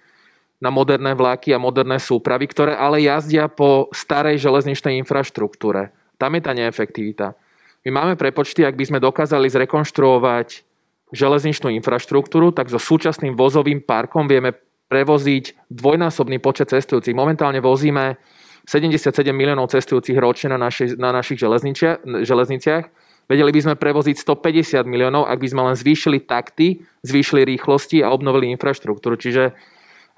na 0.61 0.69
moderné 0.69 1.17
vlaky 1.17 1.57
a 1.57 1.61
moderné 1.61 1.97
súpravy, 1.97 2.45
ktoré 2.45 2.77
ale 2.77 3.01
jazdia 3.01 3.49
po 3.49 3.89
starej 3.89 4.37
železničnej 4.37 5.01
infraštruktúre. 5.01 5.89
Tam 6.21 6.37
je 6.37 6.41
tá 6.45 6.53
neefektivita. 6.53 7.33
My 7.81 7.89
máme 7.89 8.13
prepočty, 8.13 8.61
ak 8.61 8.77
by 8.77 8.85
sme 8.85 8.99
dokázali 9.01 9.49
zrekonštruovať 9.49 10.70
železničnú 11.11 11.71
infraštruktúru, 11.79 12.55
tak 12.55 12.71
so 12.71 12.79
súčasným 12.79 13.35
vozovým 13.35 13.83
parkom 13.83 14.27
vieme 14.27 14.55
prevoziť 14.91 15.71
dvojnásobný 15.71 16.43
počet 16.43 16.71
cestujúcich. 16.71 17.15
Momentálne 17.15 17.63
vozíme 17.63 18.19
77 18.67 19.31
miliónov 19.31 19.71
cestujúcich 19.71 20.19
ročne 20.19 20.51
na, 20.51 20.59
naši, 20.59 20.99
na 20.99 21.15
našich 21.15 21.39
železniciach. 21.39 22.83
Vedeli 23.31 23.51
by 23.55 23.59
sme 23.63 23.75
prevoziť 23.79 24.15
150 24.19 24.83
miliónov, 24.83 25.23
ak 25.31 25.39
by 25.39 25.47
sme 25.47 25.61
len 25.71 25.75
zvýšili 25.79 26.27
takty, 26.27 26.83
zvýšili 27.07 27.47
rýchlosti 27.47 28.03
a 28.03 28.11
obnovili 28.11 28.51
infraštruktúru. 28.51 29.15
Čiže 29.15 29.55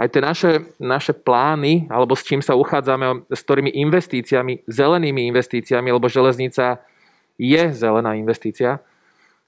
aj 0.02 0.08
tie 0.10 0.22
naše, 0.26 0.52
naše 0.82 1.14
plány, 1.14 1.86
alebo 1.94 2.18
s 2.18 2.26
čím 2.26 2.42
sa 2.42 2.58
uchádzame, 2.58 3.30
s 3.30 3.42
ktorými 3.46 3.70
investíciami, 3.78 4.66
zelenými 4.66 5.30
investíciami, 5.30 5.94
lebo 5.94 6.10
železnica 6.10 6.82
je 7.38 7.64
zelená 7.78 8.18
investícia, 8.18 8.82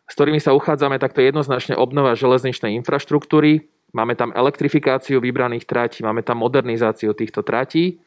s 0.05 0.13
ktorými 0.13 0.37
sa 0.37 0.53
uchádzame, 0.53 1.01
tak 1.01 1.17
to 1.17 1.21
je 1.25 1.33
jednoznačne 1.33 1.73
obnova 1.73 2.13
železničnej 2.13 2.77
infraštruktúry. 2.77 3.65
Máme 3.95 4.13
tam 4.13 4.29
elektrifikáciu 4.35 5.17
vybraných 5.17 5.65
tratí, 5.65 6.05
máme 6.05 6.21
tam 6.21 6.45
modernizáciu 6.45 7.17
týchto 7.17 7.41
tratí. 7.41 7.97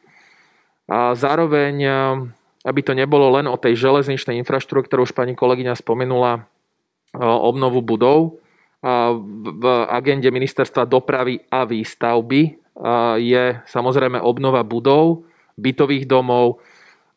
A 0.87 1.13
zároveň, 1.13 1.75
eh, 1.83 1.93
aby 2.63 2.81
to 2.81 2.95
nebolo 2.95 3.35
len 3.35 3.45
o 3.51 3.59
tej 3.59 3.75
železničnej 3.75 4.39
infraštruktúre, 4.39 5.03
už 5.03 5.11
pani 5.11 5.35
kolegyňa 5.35 5.75
spomenula 5.75 6.31
eh, 6.39 6.43
obnovu 7.19 7.83
budov. 7.83 8.39
V 8.79 9.65
agende 9.91 10.31
ministerstva 10.31 10.87
dopravy 10.87 11.43
a 11.51 11.67
výstavby 11.67 12.41
eh, 12.47 12.53
je 13.19 13.43
samozrejme 13.67 14.23
obnova 14.23 14.63
budov, 14.63 15.27
bytových 15.59 16.07
domov. 16.07 16.63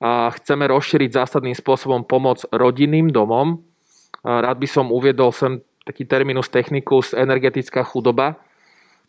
A 0.03 0.35
chceme 0.35 0.67
rozšíriť 0.67 1.15
zásadným 1.15 1.55
spôsobom 1.55 2.03
pomoc 2.03 2.43
rodinným 2.51 3.15
domom, 3.15 3.63
Rád 4.23 4.57
by 4.59 4.69
som 4.71 4.95
uviedol 4.95 5.35
sem 5.35 5.59
taký 5.83 6.07
terminus 6.07 6.47
technicus 6.47 7.11
energetická 7.11 7.83
chudoba. 7.83 8.39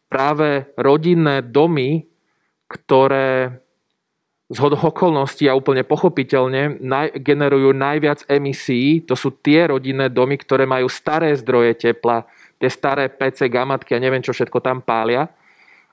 Práve 0.09 0.73
rodinné 0.77 1.45
domy, 1.45 2.09
ktoré 2.65 3.61
z 4.53 4.59
okolností 4.61 5.49
a 5.49 5.57
úplne 5.57 5.81
pochopiteľne 5.81 6.77
naj, 6.77 7.17
generujú 7.17 7.73
najviac 7.73 8.25
emisí. 8.29 9.01
To 9.09 9.17
sú 9.17 9.33
tie 9.41 9.69
rodinné 9.69 10.13
domy, 10.13 10.37
ktoré 10.37 10.69
majú 10.69 10.85
staré 10.89 11.33
zdroje 11.33 11.89
tepla, 11.89 12.25
tie 12.61 12.69
staré 12.69 13.09
PC, 13.09 13.49
gamatky 13.49 13.97
a 13.97 14.03
neviem 14.03 14.21
čo 14.21 14.33
všetko 14.33 14.61
tam 14.61 14.85
pália. 14.85 15.25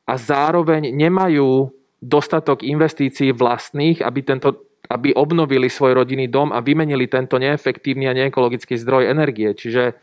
A 0.04 0.12
zároveň 0.20 0.92
nemajú 0.92 1.72
dostatok 2.00 2.64
investícií 2.64 3.32
vlastných, 3.32 4.04
aby, 4.04 4.20
tento, 4.24 4.69
aby 4.90 5.14
obnovili 5.14 5.70
svoj 5.70 6.02
rodinný 6.02 6.26
dom 6.26 6.50
a 6.50 6.58
vymenili 6.58 7.06
tento 7.06 7.38
neefektívny 7.38 8.10
a 8.10 8.16
neekologický 8.18 8.74
zdroj 8.74 9.06
energie. 9.06 9.54
Čiže 9.54 9.94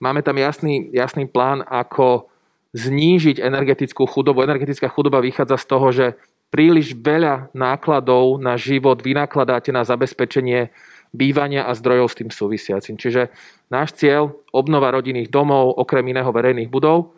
máme 0.00 0.24
tam 0.24 0.40
jasný, 0.40 0.88
jasný 0.96 1.28
plán, 1.28 1.60
ako 1.60 2.32
znížiť 2.72 3.38
energetickú 3.38 4.08
chudobu. 4.08 4.40
Energetická 4.40 4.88
chudoba 4.88 5.20
vychádza 5.20 5.60
z 5.60 5.66
toho, 5.68 5.88
že 5.92 6.06
príliš 6.48 6.96
veľa 6.96 7.52
nákladov 7.52 8.40
na 8.40 8.56
život 8.56 9.04
vynakladáte 9.04 9.70
na 9.70 9.84
zabezpečenie 9.84 10.72
bývania 11.14 11.68
a 11.68 11.76
zdrojov 11.76 12.10
s 12.10 12.18
tým 12.18 12.30
súvisiacim. 12.32 12.98
Čiže 12.98 13.30
náš 13.70 13.94
cieľ, 13.94 14.34
obnova 14.50 14.90
rodinných 14.90 15.30
domov, 15.30 15.78
okrem 15.78 16.02
iného 16.10 16.32
verejných 16.32 16.66
budov. 16.66 17.14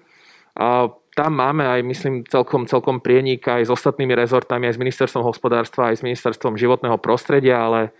A 0.53 0.93
tam 1.17 1.33
máme 1.33 1.65
aj, 1.65 1.81
myslím, 1.81 2.15
celkom, 2.29 2.69
celkom 2.69 3.01
prienik 3.01 3.49
aj 3.49 3.65
s 3.65 3.71
ostatnými 3.73 4.13
rezortami, 4.13 4.69
aj 4.69 4.77
s 4.77 4.83
ministerstvom 4.85 5.25
hospodárstva, 5.25 5.89
aj 5.89 5.99
s 5.99 6.03
ministerstvom 6.05 6.61
životného 6.61 7.01
prostredia, 7.01 7.57
ale 7.57 7.97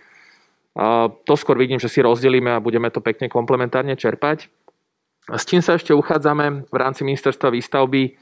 to 1.25 1.33
skôr 1.33 1.57
vidím, 1.57 1.81
že 1.81 1.89
si 1.89 2.05
rozdelíme 2.05 2.53
a 2.53 2.61
budeme 2.61 2.93
to 2.93 3.01
pekne 3.01 3.25
komplementárne 3.25 3.97
čerpať. 3.97 4.45
S 5.33 5.43
čím 5.49 5.65
sa 5.65 5.73
ešte 5.73 5.97
uchádzame 5.97 6.69
v 6.69 6.75
rámci 6.77 7.01
ministerstva 7.01 7.49
výstavby, 7.49 8.13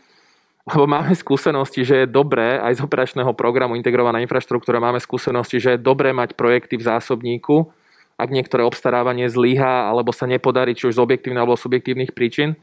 lebo 0.71 0.87
máme 0.87 1.11
skúsenosti, 1.11 1.83
že 1.83 2.07
je 2.07 2.07
dobré, 2.07 2.55
aj 2.57 2.79
z 2.79 2.83
operačného 2.87 3.35
programu 3.35 3.75
Integrovaná 3.75 4.23
infraštruktúra 4.23 4.79
máme 4.79 5.03
skúsenosti, 5.03 5.59
že 5.59 5.75
je 5.75 5.83
dobré 5.83 6.15
mať 6.15 6.39
projekty 6.39 6.79
v 6.79 6.87
zásobníku, 6.87 7.67
ak 8.15 8.31
niektoré 8.31 8.63
obstarávanie 8.63 9.27
zlyhá 9.27 9.91
alebo 9.91 10.15
sa 10.15 10.23
nepodarí, 10.23 10.71
či 10.71 10.87
už 10.87 10.95
z 10.95 11.03
objektívnych 11.03 11.43
alebo 11.43 11.59
subjektívnych 11.59 12.15
príčin, 12.15 12.55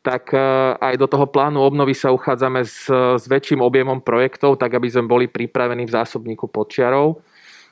tak 0.00 0.32
e, 0.32 0.40
aj 0.80 0.94
do 0.96 1.06
toho 1.06 1.28
plánu 1.28 1.60
obnovy 1.60 1.92
sa 1.92 2.12
uchádzame 2.12 2.64
s, 2.64 2.88
s 2.92 3.24
väčším 3.28 3.60
objemom 3.60 4.00
projektov, 4.00 4.56
tak 4.56 4.72
aby 4.72 4.88
sme 4.88 5.04
boli 5.04 5.26
pripravení 5.28 5.84
v 5.84 5.94
zásobníku 5.94 6.48
podčiarov. 6.48 7.20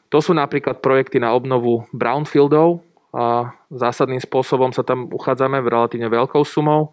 To 0.08 0.18
sú 0.20 0.32
napríklad 0.32 0.80
projekty 0.80 1.20
na 1.20 1.32
obnovu 1.36 1.84
brownfieldov. 1.92 2.84
A 3.08 3.56
zásadným 3.72 4.20
spôsobom 4.20 4.68
sa 4.72 4.84
tam 4.84 5.08
uchádzame 5.08 5.64
v 5.64 5.72
relatívne 5.72 6.12
veľkou 6.12 6.44
sumou. 6.44 6.92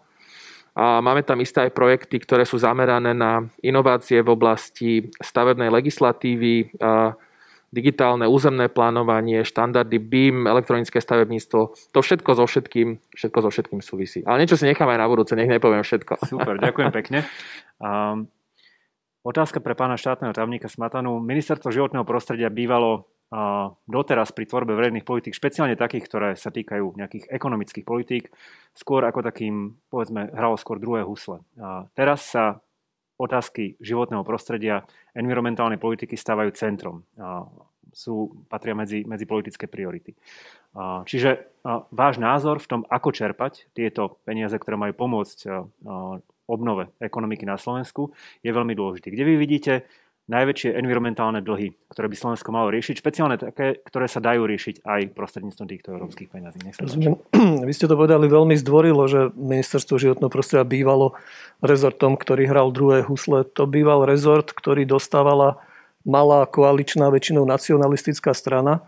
A 0.76 1.00
máme 1.00 1.24
tam 1.24 1.40
isté 1.40 1.64
aj 1.64 1.76
projekty, 1.76 2.20
ktoré 2.20 2.44
sú 2.44 2.60
zamerané 2.60 3.16
na 3.16 3.48
inovácie 3.64 4.20
v 4.20 4.32
oblasti 4.32 5.08
stavebnej 5.20 5.72
legislatívy, 5.72 6.76
digitálne 7.74 8.30
územné 8.30 8.70
plánovanie, 8.70 9.42
štandardy 9.42 9.98
BIM, 9.98 10.46
elektronické 10.46 11.02
stavebníctvo. 11.02 11.60
To 11.92 11.98
všetko 12.00 12.30
so 12.38 12.44
všetkým, 12.46 13.02
všetko 13.12 13.38
so 13.42 13.50
všetkým 13.50 13.80
súvisí. 13.82 14.22
Ale 14.22 14.42
niečo 14.42 14.56
si 14.56 14.64
necháme 14.64 14.94
aj 14.94 15.00
na 15.02 15.10
budúce, 15.10 15.32
nech 15.34 15.50
nepoviem 15.50 15.82
všetko. 15.82 16.26
Super, 16.30 16.56
ďakujem 16.62 16.90
pekne. 16.94 17.26
Um, 17.82 18.30
otázka 19.26 19.60
pre 19.60 19.74
pána 19.74 19.98
štátneho 19.98 20.32
tajomníka 20.32 20.70
Smatanu. 20.70 21.18
Ministerstvo 21.20 21.74
životného 21.74 22.06
prostredia 22.06 22.48
bývalo 22.48 23.10
doteraz 23.90 24.30
pri 24.30 24.46
tvorbe 24.46 24.78
verejných 24.78 25.02
politík, 25.02 25.34
špeciálne 25.34 25.74
takých, 25.74 26.06
ktoré 26.06 26.30
sa 26.38 26.54
týkajú 26.54 26.94
nejakých 26.94 27.26
ekonomických 27.26 27.82
politík, 27.82 28.30
skôr 28.70 29.02
ako 29.02 29.18
takým, 29.26 29.82
povedzme, 29.90 30.30
hralo 30.30 30.54
skôr 30.54 30.78
druhé 30.78 31.02
husle. 31.02 31.42
A 31.58 31.90
teraz 31.98 32.22
sa 32.22 32.62
otázky 33.16 33.80
životného 33.80 34.22
prostredia, 34.22 34.84
environmentálnej 35.16 35.80
politiky 35.80 36.16
stávajú 36.16 36.52
centrom. 36.52 37.02
Sú, 37.96 38.44
patria 38.52 38.76
medzi, 38.76 39.08
medzi 39.08 39.24
politické 39.24 39.64
priority. 39.64 40.12
Čiže 41.08 41.60
váš 41.88 42.20
názor 42.20 42.60
v 42.60 42.68
tom, 42.68 42.80
ako 42.84 43.08
čerpať 43.08 43.72
tieto 43.72 44.20
peniaze, 44.28 44.52
ktoré 44.60 44.76
majú 44.76 44.92
pomôcť 44.92 45.48
obnove 46.44 46.92
ekonomiky 47.00 47.48
na 47.48 47.56
Slovensku, 47.56 48.12
je 48.44 48.52
veľmi 48.52 48.76
dôležitý. 48.76 49.08
Kde 49.08 49.24
vy 49.24 49.34
vidíte 49.40 49.88
najväčšie 50.26 50.74
environmentálne 50.74 51.38
dlhy, 51.38 51.70
ktoré 51.86 52.06
by 52.10 52.16
Slovensko 52.18 52.50
malo 52.50 52.74
riešiť, 52.74 52.98
špeciálne 52.98 53.38
také, 53.38 53.78
ktoré 53.86 54.10
sa 54.10 54.18
dajú 54.18 54.42
riešiť 54.42 54.82
aj 54.82 55.00
prostredníctvom 55.14 55.66
týchto 55.70 55.88
európskych 55.94 56.28
peňazí. 56.34 56.58
Sa 56.74 56.82
Vy 57.66 57.72
ste 57.72 57.86
to 57.86 57.94
povedali 57.94 58.26
veľmi 58.26 58.58
zdvorilo, 58.58 59.06
že 59.06 59.30
ministerstvo 59.38 60.02
životného 60.02 60.30
prostredia 60.30 60.66
bývalo 60.66 61.14
rezortom, 61.62 62.18
ktorý 62.18 62.50
hral 62.50 62.74
druhé 62.74 63.06
husle. 63.06 63.46
To 63.54 63.70
býval 63.70 64.02
rezort, 64.02 64.50
ktorý 64.50 64.82
dostávala 64.82 65.62
malá 66.02 66.42
koaličná 66.46 67.06
väčšinou 67.10 67.46
nacionalistická 67.46 68.34
strana, 68.34 68.82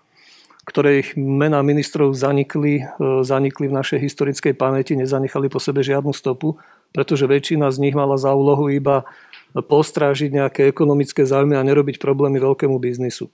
ktorej 0.66 1.14
mená 1.14 1.62
ministrov 1.62 2.18
zanikli, 2.18 2.82
e, 2.82 3.22
zanikli 3.22 3.70
v 3.70 3.76
našej 3.78 3.98
historickej 4.02 4.54
pamäti, 4.58 4.98
nezanechali 4.98 5.46
po 5.46 5.62
sebe 5.62 5.86
žiadnu 5.86 6.10
stopu, 6.10 6.58
pretože 6.90 7.30
väčšina 7.30 7.70
z 7.70 7.78
nich 7.78 7.94
mala 7.94 8.18
za 8.18 8.34
úlohu 8.34 8.68
iba 8.68 9.06
postrážiť 9.56 10.30
nejaké 10.32 10.62
ekonomické 10.68 11.24
záujmy 11.24 11.56
a 11.56 11.64
nerobiť 11.64 11.96
problémy 11.96 12.36
veľkému 12.36 12.76
biznisu. 12.76 13.28
E, 13.28 13.32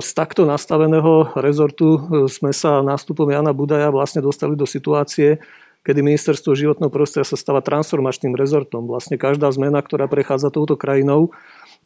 z 0.00 0.10
takto 0.12 0.44
nastaveného 0.44 1.36
rezortu 1.36 1.96
e, 1.96 2.00
sme 2.28 2.52
sa 2.52 2.80
nástupom 2.80 3.28
Jana 3.28 3.52
Budaja 3.56 3.92
vlastne 3.92 4.24
dostali 4.24 4.56
do 4.56 4.68
situácie, 4.68 5.40
kedy 5.84 6.02
ministerstvo 6.02 6.52
životného 6.56 6.90
prostredia 6.90 7.28
sa 7.28 7.38
stáva 7.38 7.62
transformačným 7.62 8.34
rezortom. 8.34 8.88
Vlastne 8.90 9.20
každá 9.20 9.48
zmena, 9.52 9.78
ktorá 9.84 10.10
prechádza 10.10 10.50
touto 10.50 10.74
krajinou, 10.74 11.30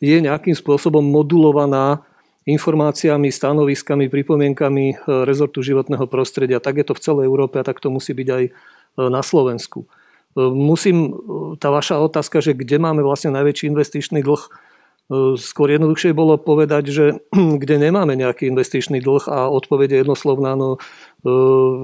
je 0.00 0.16
nejakým 0.16 0.56
spôsobom 0.56 1.04
modulovaná 1.04 2.00
informáciami, 2.48 3.28
stanoviskami, 3.28 4.08
pripomienkami 4.08 4.86
e, 4.90 4.94
rezortu 5.26 5.62
životného 5.62 6.06
prostredia. 6.06 6.62
Tak 6.62 6.82
je 6.82 6.86
to 6.88 6.94
v 6.96 7.04
celej 7.04 7.24
Európe 7.28 7.60
a 7.60 7.66
tak 7.66 7.78
to 7.78 7.92
musí 7.92 8.14
byť 8.16 8.28
aj 8.28 8.44
na 8.98 9.22
Slovensku. 9.22 9.86
Musím, 10.38 11.16
tá 11.58 11.74
vaša 11.74 11.98
otázka, 11.98 12.38
že 12.38 12.54
kde 12.54 12.78
máme 12.78 13.02
vlastne 13.02 13.34
najväčší 13.34 13.66
investičný 13.66 14.22
dlh, 14.22 14.42
skôr 15.34 15.74
jednoduchšie 15.74 16.14
bolo 16.14 16.38
povedať, 16.38 16.84
že 16.94 17.04
kde 17.62 17.76
nemáme 17.82 18.14
nejaký 18.14 18.46
investičný 18.46 19.02
dlh 19.02 19.26
a 19.26 19.50
odpovede 19.50 19.98
jednoslovná, 19.98 20.54
no 20.54 20.78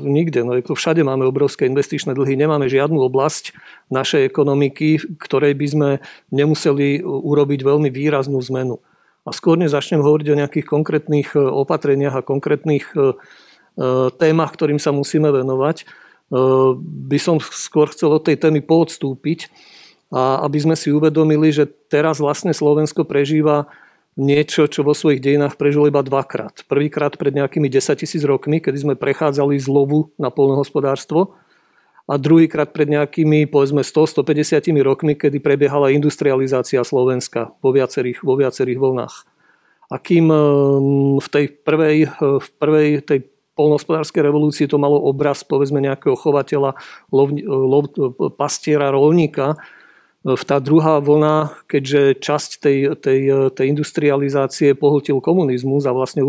nikde. 0.07 0.47
No, 0.47 0.55
všade 0.57 1.03
máme 1.03 1.27
obrovské 1.27 1.67
investičné 1.67 2.15
dlhy, 2.15 2.39
nemáme 2.39 2.71
žiadnu 2.71 3.03
oblasť 3.03 3.53
našej 3.91 4.31
ekonomiky, 4.31 5.19
ktorej 5.19 5.59
by 5.59 5.67
sme 5.67 5.89
nemuseli 6.31 7.03
urobiť 7.03 7.61
veľmi 7.67 7.91
výraznú 7.91 8.39
zmenu. 8.47 8.79
A 9.27 9.35
skôr 9.35 9.59
než 9.59 9.75
začnem 9.75 10.07
hovoriť 10.07 10.27
o 10.31 10.39
nejakých 10.39 10.67
konkrétnych 10.71 11.35
e, 11.35 11.43
opatreniach 11.43 12.15
a 12.15 12.23
konkrétnych 12.23 12.95
e, 12.95 13.11
e, 13.11 13.15
témach, 14.15 14.55
ktorým 14.55 14.79
sa 14.79 14.95
musíme 14.95 15.35
venovať, 15.35 15.83
by 16.31 17.19
som 17.23 17.39
skôr 17.39 17.91
chcel 17.95 18.11
od 18.11 18.27
tej 18.27 18.41
témy 18.41 18.63
poodstúpiť 18.63 19.47
a 20.11 20.43
aby 20.47 20.59
sme 20.63 20.75
si 20.79 20.91
uvedomili, 20.91 21.51
že 21.51 21.67
teraz 21.67 22.19
vlastne 22.19 22.55
Slovensko 22.55 23.07
prežíva 23.07 23.71
niečo, 24.17 24.65
čo 24.65 24.81
vo 24.81 24.97
svojich 24.97 25.21
dejinách 25.21 25.61
prežilo 25.61 25.93
iba 25.93 26.01
dvakrát. 26.01 26.65
Prvýkrát 26.65 27.15
pred 27.21 27.37
nejakými 27.37 27.69
10 27.69 28.01
tisíc 28.01 28.23
rokmi, 28.25 28.65
kedy 28.65 28.79
sme 28.81 28.95
prechádzali 28.97 29.61
z 29.61 29.69
lovu 29.69 30.11
na 30.17 30.33
polnohospodárstvo 30.33 31.37
a 32.09 32.17
druhýkrát 32.17 32.73
pred 32.73 32.89
nejakými 32.89 33.45
povedzme 33.51 33.85
100-150 33.85 34.73
rokmi, 34.81 35.19
kedy 35.19 35.37
prebiehala 35.43 35.93
industrializácia 35.93 36.81
Slovenska 36.81 37.53
vo 37.61 37.75
viacerých, 37.77 38.25
vo 38.25 38.41
viacerých 38.41 38.79
vlnách. 38.81 39.15
A 39.93 40.01
kým 40.01 40.27
v 41.21 41.29
tej 41.31 41.47
prvej, 41.63 42.11
v 42.19 42.49
prvej 42.59 43.05
tej 43.05 43.21
polnohospodárskej 43.57 44.23
revolúcii 44.23 44.69
to 44.69 44.77
malo 44.77 45.01
obraz 45.01 45.43
povedzme 45.43 45.81
nejakého 45.81 46.15
chovateľa, 46.15 46.77
lov, 47.09 47.33
lov, 47.43 47.83
pastiera, 48.37 48.93
rolníka. 48.93 49.57
Tá 50.27 50.59
druhá 50.59 50.99
vlna, 50.99 51.55
keďže 51.71 52.19
časť 52.19 52.51
tej, 52.59 52.79
tej, 52.99 53.21
tej 53.55 53.67
industrializácie 53.71 54.75
pohltil 54.75 55.23
komunizmus 55.23 55.87
a 55.87 55.95
vlastne 55.95 56.27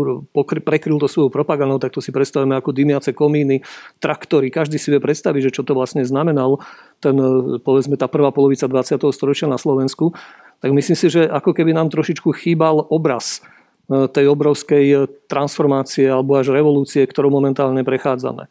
prekryl 0.62 1.02
to 1.02 1.10
svojou 1.10 1.34
propagandou, 1.34 1.82
tak 1.82 1.90
to 1.90 1.98
si 1.98 2.14
predstavíme 2.14 2.54
ako 2.54 2.70
dymiace 2.70 3.10
komíny, 3.10 3.66
traktory. 3.98 4.54
Každý 4.54 4.78
si 4.78 4.94
vie 4.94 5.02
predstaviť, 5.02 5.50
že 5.50 5.54
čo 5.58 5.66
to 5.66 5.74
vlastne 5.74 6.06
znamenalo, 6.06 6.62
ten, 7.02 7.18
povedzme 7.58 7.98
tá 7.98 8.06
prvá 8.06 8.30
polovica 8.30 8.70
20. 8.70 9.02
storočia 9.10 9.50
na 9.50 9.58
Slovensku. 9.58 10.14
Tak 10.62 10.70
myslím 10.70 10.94
si, 10.94 11.10
že 11.10 11.26
ako 11.26 11.50
keby 11.50 11.74
nám 11.74 11.90
trošičku 11.90 12.30
chýbal 12.38 12.86
obraz 12.94 13.42
E, 13.42 13.57
tej 13.88 14.28
obrovskej 14.28 14.84
e, 14.92 14.96
transformácie 15.32 16.04
alebo 16.04 16.36
až 16.36 16.52
revolúcie, 16.52 17.00
ktorú 17.08 17.32
momentálne 17.32 17.80
prechádzame. 17.80 18.44
E, 18.44 18.50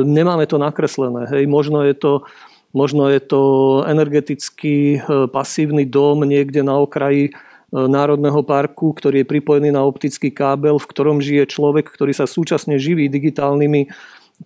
nemáme 0.00 0.48
to 0.48 0.56
nakreslené. 0.56 1.28
Hej. 1.28 1.44
Možno, 1.44 1.84
je 1.84 1.92
to, 1.92 2.24
možno 2.72 3.12
je 3.12 3.20
to 3.20 3.42
energetický 3.84 5.04
pasívny 5.28 5.84
dom 5.84 6.24
niekde 6.24 6.64
na 6.64 6.80
okraji 6.80 7.36
Národného 7.68 8.40
parku, 8.48 8.96
ktorý 8.96 9.20
je 9.20 9.28
pripojený 9.28 9.68
na 9.76 9.84
optický 9.84 10.32
kábel, 10.32 10.80
v 10.80 10.88
ktorom 10.88 11.20
žije 11.20 11.52
človek, 11.52 11.92
ktorý 11.92 12.16
sa 12.16 12.24
súčasne 12.24 12.80
živí 12.80 13.12
digitálnymi 13.12 13.92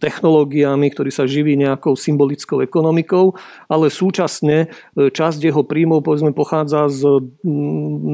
technológiami, 0.01 0.89
ktorý 0.89 1.13
sa 1.13 1.29
živí 1.29 1.53
nejakou 1.57 1.93
symbolickou 1.93 2.65
ekonomikou, 2.65 3.37
ale 3.69 3.93
súčasne 3.93 4.73
e, 4.97 5.09
časť 5.13 5.41
jeho 5.53 5.61
príjmov 5.67 6.01
povedzme, 6.01 6.33
pochádza 6.33 6.89
z 6.89 7.29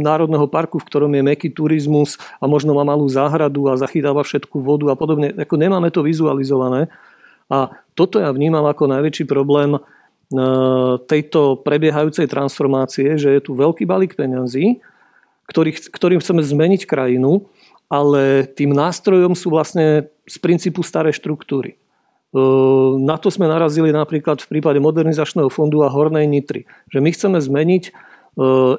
národného 0.02 0.50
parku, 0.50 0.82
v 0.82 0.88
ktorom 0.90 1.12
je 1.14 1.22
meký 1.22 1.48
turizmus 1.54 2.18
a 2.42 2.50
možno 2.50 2.74
má 2.74 2.82
malú 2.82 3.06
záhradu 3.06 3.70
a 3.70 3.78
zachytáva 3.78 4.26
všetku 4.26 4.58
vodu 4.58 4.90
a 4.90 4.98
podobne. 4.98 5.30
Ako 5.38 5.54
nemáme 5.54 5.94
to 5.94 6.02
vizualizované. 6.02 6.90
A 7.48 7.72
toto 7.94 8.20
ja 8.20 8.28
vnímam 8.34 8.66
ako 8.66 8.90
najväčší 8.90 9.24
problém 9.24 9.80
tejto 11.08 11.64
prebiehajúcej 11.64 12.28
transformácie, 12.28 13.16
že 13.16 13.32
je 13.32 13.40
tu 13.40 13.56
veľký 13.56 13.88
balík 13.88 14.12
peňazí, 14.12 14.84
ktorý, 15.48 15.72
ktorým 15.88 16.20
chceme 16.20 16.44
zmeniť 16.44 16.84
krajinu, 16.84 17.48
ale 17.88 18.44
tým 18.53 18.77
nástrojom 18.77 19.33
sú 19.33 19.48
vlastne 19.48 20.12
z 20.29 20.37
princípu 20.38 20.85
staré 20.85 21.12
štruktúry. 21.12 21.81
Na 23.01 23.16
to 23.16 23.33
sme 23.33 23.48
narazili 23.48 23.88
napríklad 23.88 24.44
v 24.44 24.51
prípade 24.53 24.77
modernizačného 24.85 25.48
fondu 25.48 25.81
a 25.81 25.88
Hornej 25.88 26.29
Nitry. 26.29 26.68
Že 26.92 26.98
my 27.01 27.11
chceme 27.16 27.38
zmeniť, 27.40 27.85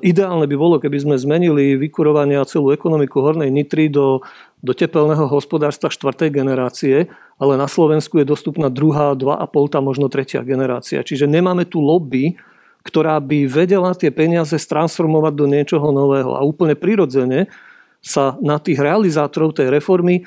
ideálne 0.06 0.46
by 0.46 0.56
bolo, 0.56 0.78
keby 0.78 1.02
sme 1.02 1.16
zmenili 1.18 1.74
vykurovanie 1.74 2.38
a 2.38 2.46
celú 2.46 2.70
ekonomiku 2.70 3.26
Hornej 3.26 3.50
Nitry 3.50 3.90
do, 3.90 4.22
do 4.62 4.72
tepelného 4.78 5.26
hospodárstva 5.26 5.90
štvrtej 5.90 6.30
generácie, 6.30 7.10
ale 7.42 7.58
na 7.58 7.66
Slovensku 7.66 8.22
je 8.22 8.30
dostupná 8.30 8.70
druhá, 8.70 9.18
dva 9.18 9.42
a 9.42 9.50
pol, 9.50 9.66
tam 9.66 9.90
možno 9.90 10.14
tretia 10.14 10.46
generácia. 10.46 11.02
Čiže 11.02 11.26
nemáme 11.26 11.66
tu 11.66 11.82
lobby, 11.82 12.38
ktorá 12.86 13.18
by 13.18 13.50
vedela 13.50 13.92
tie 13.98 14.14
peniaze 14.14 14.56
stransformovať 14.56 15.34
do 15.36 15.46
niečoho 15.50 15.90
nového. 15.90 16.38
A 16.38 16.46
úplne 16.46 16.78
prirodzene 16.78 17.50
sa 18.00 18.40
na 18.40 18.58
tých 18.58 18.80
realizátorov 18.80 19.56
tej 19.56 19.68
reformy 19.70 20.22
e, 20.22 20.24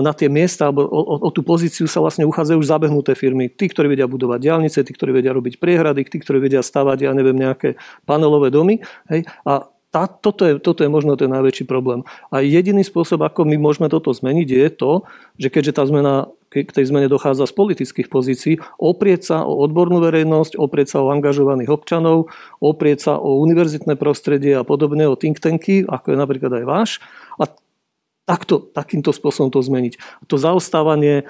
na 0.00 0.12
tie 0.12 0.28
miesta 0.28 0.68
alebo 0.68 0.84
o, 0.84 1.24
o, 1.24 1.30
tú 1.32 1.40
pozíciu 1.40 1.88
sa 1.88 2.04
vlastne 2.04 2.28
uchádzajú 2.28 2.58
už 2.60 2.68
zabehnuté 2.68 3.16
firmy. 3.16 3.48
Tí, 3.48 3.72
ktorí 3.72 3.92
vedia 3.96 4.04
budovať 4.04 4.38
diálnice, 4.44 4.84
tí, 4.84 4.92
ktorí 4.92 5.16
vedia 5.16 5.32
robiť 5.32 5.56
priehrady, 5.56 6.04
tí, 6.04 6.20
ktorí 6.20 6.38
vedia 6.44 6.60
stavať, 6.60 7.08
ja 7.08 7.12
neviem, 7.16 7.36
nejaké 7.36 7.80
panelové 8.04 8.52
domy. 8.52 8.84
Hej? 9.08 9.24
A 9.48 9.72
tá, 9.92 10.08
toto, 10.08 10.48
je, 10.48 10.56
toto 10.56 10.80
je 10.80 10.88
možno 10.88 11.20
ten 11.20 11.28
najväčší 11.28 11.68
problém. 11.68 12.00
A 12.32 12.40
jediný 12.40 12.80
spôsob, 12.80 13.20
ako 13.28 13.44
my 13.44 13.60
môžeme 13.60 13.92
toto 13.92 14.08
zmeniť, 14.08 14.48
je 14.48 14.68
to, 14.72 14.92
že 15.36 15.52
keďže 15.52 15.76
tá 15.76 15.84
zmena, 15.84 16.32
k 16.52 16.68
tej 16.68 16.84
zmene 16.92 17.08
dochádza 17.08 17.48
z 17.48 17.56
politických 17.56 18.12
pozícií, 18.12 18.60
oprieť 18.76 19.32
sa 19.32 19.36
o 19.48 19.64
odbornú 19.64 20.04
verejnosť, 20.04 20.60
oprieť 20.60 20.88
sa 20.92 20.98
o 21.00 21.08
angažovaných 21.08 21.72
občanov, 21.72 22.28
oprieť 22.60 22.98
sa 23.08 23.12
o 23.16 23.40
univerzitné 23.40 23.96
prostredie 23.96 24.60
a 24.60 24.68
podobne, 24.68 25.08
o 25.08 25.16
think 25.16 25.40
tanky, 25.40 25.88
ako 25.88 26.12
je 26.12 26.16
napríklad 26.20 26.52
aj 26.60 26.64
váš, 26.68 26.90
a 27.40 27.48
takto, 28.28 28.60
takýmto 28.60 29.16
spôsobom 29.16 29.48
to 29.48 29.64
zmeniť. 29.64 29.96
To 30.28 30.36
zaostávanie 30.36 31.24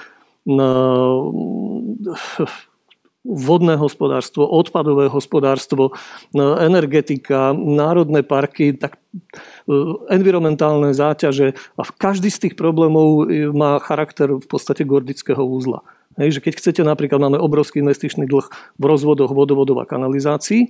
vodné 3.23 3.79
hospodárstvo, 3.79 4.43
odpadové 4.51 5.07
hospodárstvo, 5.07 5.95
energetika, 6.35 7.55
národné 7.55 8.27
parky, 8.27 8.75
tak 8.75 8.99
environmentálne 10.11 10.91
záťaže 10.91 11.55
a 11.79 11.83
každý 11.87 12.29
z 12.31 12.49
tých 12.49 12.55
problémov 12.59 13.31
e, 13.31 13.49
má 13.51 13.79
charakter 13.79 14.31
v 14.31 14.47
podstate 14.47 14.83
gordického 14.83 15.43
úzla. 15.43 15.85
Hej, 16.21 16.39
že 16.39 16.41
keď 16.45 16.53
chcete, 16.61 16.81
napríklad 16.85 17.21
máme 17.23 17.41
obrovský 17.41 17.81
investičný 17.81 18.29
dlh 18.29 18.47
v 18.77 18.85
rozvodoch 18.85 19.33
vodovodov 19.33 19.81
a 19.81 19.89
kanalizácií, 19.89 20.69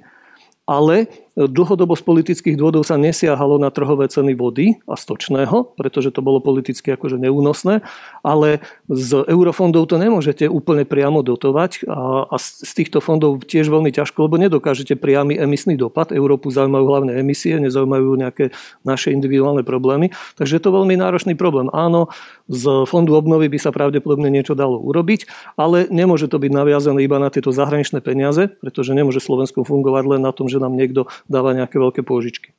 ale 0.69 1.11
dlhodobo 1.37 1.97
z 1.97 2.05
politických 2.05 2.57
dôvodov 2.61 2.85
sa 2.85 3.01
nesiahalo 3.01 3.57
na 3.57 3.73
trhové 3.73 4.05
ceny 4.09 4.37
vody 4.37 4.77
a 4.85 5.01
stočného, 5.01 5.77
pretože 5.81 6.13
to 6.13 6.21
bolo 6.21 6.45
politicky 6.45 6.93
akože 6.93 7.17
neúnosné, 7.17 7.81
ale 8.21 8.61
z 8.93 9.25
eurofondov 9.25 9.89
to 9.89 9.97
nemôžete 9.97 10.45
úplne 10.45 10.85
priamo 10.85 11.25
dotovať 11.25 11.89
a, 11.89 12.29
a 12.29 12.37
z 12.37 12.73
týchto 12.77 13.01
fondov 13.01 13.41
tiež 13.49 13.73
veľmi 13.73 13.89
ťažko, 13.89 14.29
lebo 14.29 14.37
nedokážete 14.37 14.93
priamy 15.01 15.41
emisný 15.41 15.81
dopad. 15.81 16.13
Európu 16.13 16.53
zaujímajú 16.53 16.85
hlavne 16.85 17.13
emisie, 17.17 17.57
nezaujímajú 17.57 18.09
nejaké 18.21 18.53
naše 18.85 19.09
individuálne 19.17 19.65
problémy, 19.65 20.13
takže 20.37 20.61
je 20.61 20.63
to 20.63 20.71
veľmi 20.77 21.01
náročný 21.01 21.33
problém. 21.33 21.73
Áno, 21.73 22.13
z 22.53 22.85
fondu 22.85 23.17
obnovy 23.17 23.49
by 23.49 23.57
sa 23.57 23.73
pravdepodobne 23.73 24.29
niečo 24.29 24.53
dalo 24.53 24.77
urobiť, 24.77 25.25
ale 25.57 25.89
nemôže 25.89 26.29
to 26.29 26.37
byť 26.37 26.53
naviazané 26.53 27.01
iba 27.09 27.17
na 27.17 27.33
tieto 27.33 27.49
zahraničné 27.55 28.05
peniaze, 28.05 28.53
pretože 28.61 28.93
nemôže 28.93 29.25
Slovensko 29.25 29.65
fungovať 29.65 30.05
len 30.17 30.21
na 30.21 30.37
tom, 30.37 30.53
že 30.53 30.61
nám 30.61 30.77
niekto 30.77 31.09
dáva 31.31 31.55
nejaké 31.55 31.79
veľké 31.79 32.03
pôžičky. 32.07 32.55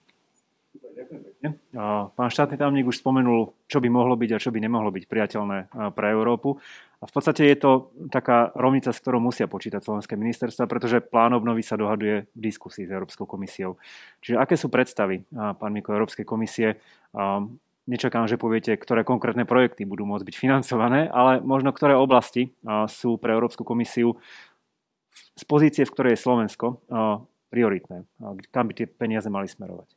Pán 2.15 2.31
štátny 2.31 2.55
tajomník 2.55 2.87
už 2.87 3.03
spomenul, 3.03 3.51
čo 3.67 3.83
by 3.83 3.91
mohlo 3.91 4.15
byť 4.15 4.31
a 4.31 4.39
čo 4.39 4.55
by 4.55 4.63
nemohlo 4.63 4.95
byť 4.95 5.03
priateľné 5.11 5.57
pre 5.91 6.07
Európu. 6.15 6.55
A 7.03 7.03
v 7.03 7.11
podstate 7.11 7.43
je 7.51 7.59
to 7.59 7.91
taká 8.07 8.55
rovnica, 8.55 8.95
s 8.95 9.03
ktorou 9.03 9.19
musia 9.19 9.51
počítať 9.51 9.83
slovenské 9.83 10.15
ministerstva, 10.15 10.71
pretože 10.71 11.03
plán 11.03 11.35
obnovy 11.35 11.59
sa 11.59 11.75
dohaduje 11.75 12.31
v 12.31 12.39
diskusii 12.39 12.87
s 12.87 12.95
Európskou 12.95 13.27
komisiou. 13.27 13.75
Čiže 14.23 14.39
aké 14.39 14.55
sú 14.55 14.71
predstavy, 14.71 15.27
pán 15.35 15.75
Miko, 15.75 15.91
Európskej 15.91 16.23
komisie? 16.23 16.79
Nečakám, 17.91 18.31
že 18.31 18.39
poviete, 18.39 18.79
ktoré 18.79 19.03
konkrétne 19.03 19.43
projekty 19.43 19.83
budú 19.83 20.07
môcť 20.07 20.23
byť 20.23 20.35
financované, 20.39 21.11
ale 21.11 21.43
možno 21.43 21.75
ktoré 21.75 21.99
oblasti 21.99 22.55
sú 22.87 23.19
pre 23.19 23.35
Európsku 23.35 23.67
komisiu 23.67 24.15
z 25.35 25.43
pozície, 25.43 25.83
v 25.83 25.91
ktorej 25.91 26.15
je 26.15 26.23
Slovensko, 26.23 26.79
prioritné? 27.53 28.09
Kam 28.49 28.65
by 28.65 28.73
tie 28.73 28.89
peniaze 28.89 29.29
mali 29.29 29.45
smerovať? 29.45 29.93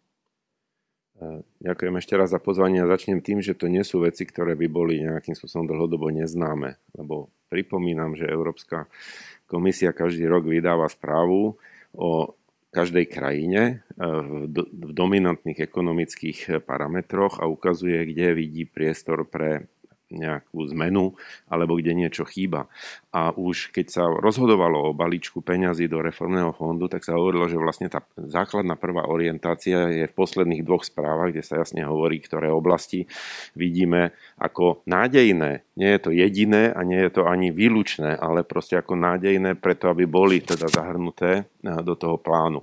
E, 1.17 1.41
ďakujem 1.65 1.97
ešte 1.97 2.15
raz 2.21 2.29
za 2.29 2.37
pozvanie 2.37 2.85
a 2.85 2.93
začnem 2.93 3.25
tým, 3.25 3.41
že 3.41 3.57
to 3.57 3.73
nie 3.73 3.81
sú 3.81 4.05
veci, 4.05 4.29
ktoré 4.29 4.53
by 4.53 4.69
boli 4.69 5.01
nejakým 5.01 5.33
spôsobom 5.33 5.65
dlhodobo 5.65 6.13
neznáme. 6.13 6.77
Lebo 6.93 7.33
pripomínam, 7.49 8.13
že 8.13 8.29
Európska 8.29 8.85
komisia 9.49 9.97
každý 9.97 10.29
rok 10.29 10.45
vydáva 10.45 10.85
správu 10.93 11.57
o 11.97 12.37
každej 12.77 13.09
krajine 13.09 13.63
e, 13.65 14.05
v 14.53 14.93
dominantných 14.93 15.65
ekonomických 15.65 16.61
parametroch 16.69 17.41
a 17.41 17.49
ukazuje, 17.49 18.13
kde 18.13 18.37
vidí 18.37 18.69
priestor 18.69 19.25
pre 19.25 19.73
nejakú 20.11 20.71
zmenu 20.77 21.19
alebo 21.51 21.79
kde 21.79 21.97
niečo 21.97 22.23
chýba. 22.23 22.71
A 23.11 23.35
už 23.35 23.75
keď 23.75 23.87
sa 23.91 24.05
rozhodovalo 24.07 24.91
o 24.91 24.97
balíčku 24.97 25.43
peňazí 25.43 25.91
do 25.91 25.99
reformného 25.99 26.55
fondu, 26.55 26.87
tak 26.87 27.03
sa 27.03 27.19
hovorilo, 27.19 27.51
že 27.51 27.59
vlastne 27.59 27.91
tá 27.91 28.05
základná 28.15 28.79
prvá 28.79 29.09
orientácia 29.09 29.91
je 29.91 30.05
v 30.07 30.17
posledných 30.17 30.63
dvoch 30.63 30.87
správach, 30.87 31.35
kde 31.35 31.43
sa 31.43 31.59
jasne 31.59 31.83
hovorí, 31.83 32.23
ktoré 32.23 32.53
oblasti 32.53 33.09
vidíme 33.59 34.15
ako 34.39 34.85
nádejné. 34.87 35.67
Nie 35.75 35.99
je 35.99 36.01
to 36.01 36.11
jediné 36.15 36.71
a 36.71 36.81
nie 36.87 37.01
je 37.03 37.11
to 37.11 37.23
ani 37.27 37.51
výlučné, 37.51 38.15
ale 38.17 38.47
proste 38.47 38.79
ako 38.79 38.95
nádejné 38.95 39.59
preto, 39.59 39.91
aby 39.91 40.07
boli 40.07 40.45
teda 40.45 40.71
zahrnuté 40.71 41.45
eh, 41.45 41.81
do 41.83 41.99
toho 41.99 42.21
plánu. 42.21 42.63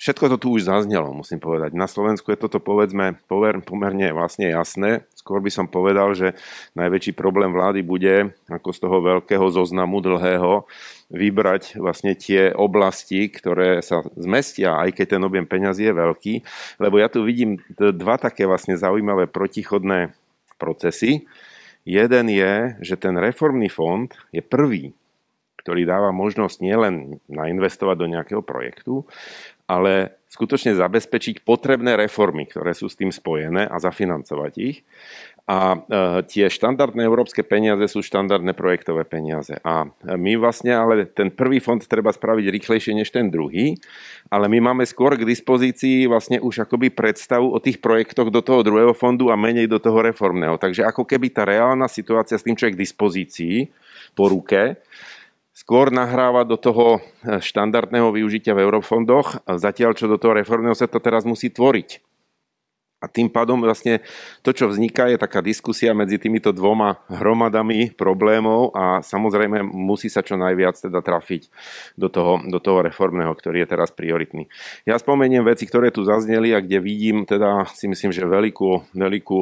Všetko 0.00 0.32
to 0.32 0.36
tu 0.40 0.48
už 0.56 0.64
zaznelo, 0.64 1.12
musím 1.12 1.44
povedať. 1.44 1.76
Na 1.76 1.84
Slovensku 1.84 2.32
je 2.32 2.40
toto 2.40 2.56
povedzme 2.56 3.20
pover, 3.28 3.60
pomerne 3.60 4.16
vlastne 4.16 4.48
jasné. 4.48 5.04
Skôr 5.12 5.44
by 5.44 5.52
som 5.52 5.68
povedal, 5.68 6.16
že 6.16 6.40
najväčší 6.72 7.12
problém 7.12 7.52
vlády 7.52 7.84
bude, 7.84 8.32
ako 8.48 8.72
z 8.72 8.78
toho 8.80 8.96
veľkého 9.04 9.44
zoznamu 9.52 10.00
dlhého, 10.00 10.64
vybrať 11.12 11.76
vlastne 11.76 12.16
tie 12.16 12.48
oblasti, 12.48 13.28
ktoré 13.28 13.84
sa 13.84 14.00
zmestia, 14.16 14.80
aj 14.80 14.96
keď 14.96 15.20
ten 15.20 15.22
objem 15.28 15.44
peňazí 15.44 15.92
je 15.92 15.92
veľký. 15.92 16.34
Lebo 16.80 16.96
ja 16.96 17.12
tu 17.12 17.20
vidím 17.20 17.60
dva 17.76 18.16
také 18.16 18.48
vlastne 18.48 18.80
zaujímavé 18.80 19.28
protichodné 19.28 20.16
procesy. 20.56 21.28
Jeden 21.84 22.32
je, 22.32 22.72
že 22.80 22.96
ten 22.96 23.20
reformný 23.20 23.68
fond 23.68 24.08
je 24.32 24.40
prvý, 24.40 24.96
ktorý 25.60 25.84
dáva 25.84 26.08
možnosť 26.08 26.56
nielen 26.64 27.20
nainvestovať 27.28 27.96
do 28.00 28.06
nejakého 28.08 28.40
projektu, 28.40 29.04
ale 29.70 30.18
skutočne 30.26 30.74
zabezpečiť 30.74 31.46
potrebné 31.46 31.94
reformy, 31.94 32.50
ktoré 32.50 32.74
sú 32.74 32.90
s 32.90 32.98
tým 32.98 33.14
spojené 33.14 33.70
a 33.70 33.78
zafinancovať 33.78 34.52
ich. 34.58 34.82
A 35.50 35.74
e, 35.74 35.78
tie 36.30 36.46
štandardné 36.46 37.02
európske 37.02 37.42
peniaze 37.42 37.82
sú 37.90 38.06
štandardné 38.06 38.54
projektové 38.54 39.02
peniaze. 39.02 39.58
A 39.66 39.90
my 40.06 40.38
vlastne, 40.38 40.70
ale 40.70 41.10
ten 41.10 41.34
prvý 41.34 41.58
fond 41.58 41.82
treba 41.82 42.14
spraviť 42.14 42.46
rýchlejšie 42.46 42.94
než 42.94 43.10
ten 43.10 43.26
druhý, 43.34 43.74
ale 44.30 44.46
my 44.46 44.70
máme 44.70 44.86
skôr 44.86 45.18
k 45.18 45.26
dispozícii 45.26 46.06
vlastne 46.06 46.38
už 46.38 46.70
akoby 46.70 46.94
predstavu 46.94 47.50
o 47.50 47.58
tých 47.58 47.82
projektoch 47.82 48.30
do 48.30 48.42
toho 48.46 48.62
druhého 48.62 48.94
fondu 48.94 49.34
a 49.34 49.38
menej 49.38 49.66
do 49.66 49.82
toho 49.82 49.98
reformného. 50.06 50.54
Takže 50.62 50.86
ako 50.86 51.02
keby 51.02 51.34
tá 51.34 51.42
reálna 51.42 51.90
situácia 51.90 52.38
s 52.38 52.46
tým, 52.46 52.54
čo 52.54 52.70
je 52.70 52.74
k 52.78 52.82
dispozícii 52.86 53.56
po 54.14 54.30
ruke, 54.30 54.78
skôr 55.60 55.92
nahráva 55.92 56.48
do 56.48 56.56
toho 56.56 56.98
eh, 56.98 57.36
štandardného 57.44 58.08
využitia 58.16 58.56
v 58.56 58.64
eurofondoch, 58.64 59.44
zatiaľ 59.44 59.92
čo 59.92 60.08
do 60.08 60.16
toho 60.16 60.32
reformného 60.40 60.72
sa 60.72 60.88
to 60.88 60.96
teraz 61.04 61.28
musí 61.28 61.52
tvoriť. 61.52 62.09
A 63.00 63.08
tým 63.08 63.32
pádom 63.32 63.56
vlastne 63.64 64.04
to, 64.44 64.52
čo 64.52 64.68
vzniká, 64.68 65.08
je 65.08 65.16
taká 65.16 65.40
diskusia 65.40 65.96
medzi 65.96 66.20
týmito 66.20 66.52
dvoma 66.52 67.00
hromadami 67.08 67.96
problémov 67.96 68.76
a 68.76 69.00
samozrejme 69.00 69.64
musí 69.64 70.12
sa 70.12 70.20
čo 70.20 70.36
najviac 70.36 70.76
teda 70.76 71.00
trafiť 71.00 71.48
do 71.96 72.12
toho, 72.12 72.44
do 72.44 72.60
toho 72.60 72.84
reformného, 72.84 73.32
ktorý 73.32 73.64
je 73.64 73.68
teraz 73.72 73.88
prioritný. 73.88 74.52
Ja 74.84 75.00
spomeniem 75.00 75.48
veci, 75.48 75.64
ktoré 75.64 75.88
tu 75.88 76.04
zazneli 76.04 76.52
a 76.52 76.60
kde 76.60 76.76
vidím 76.84 77.24
teda 77.24 77.64
si 77.72 77.88
myslím, 77.88 78.12
že 78.12 78.28
veľkú, 78.28 78.92
veľkú, 78.92 79.40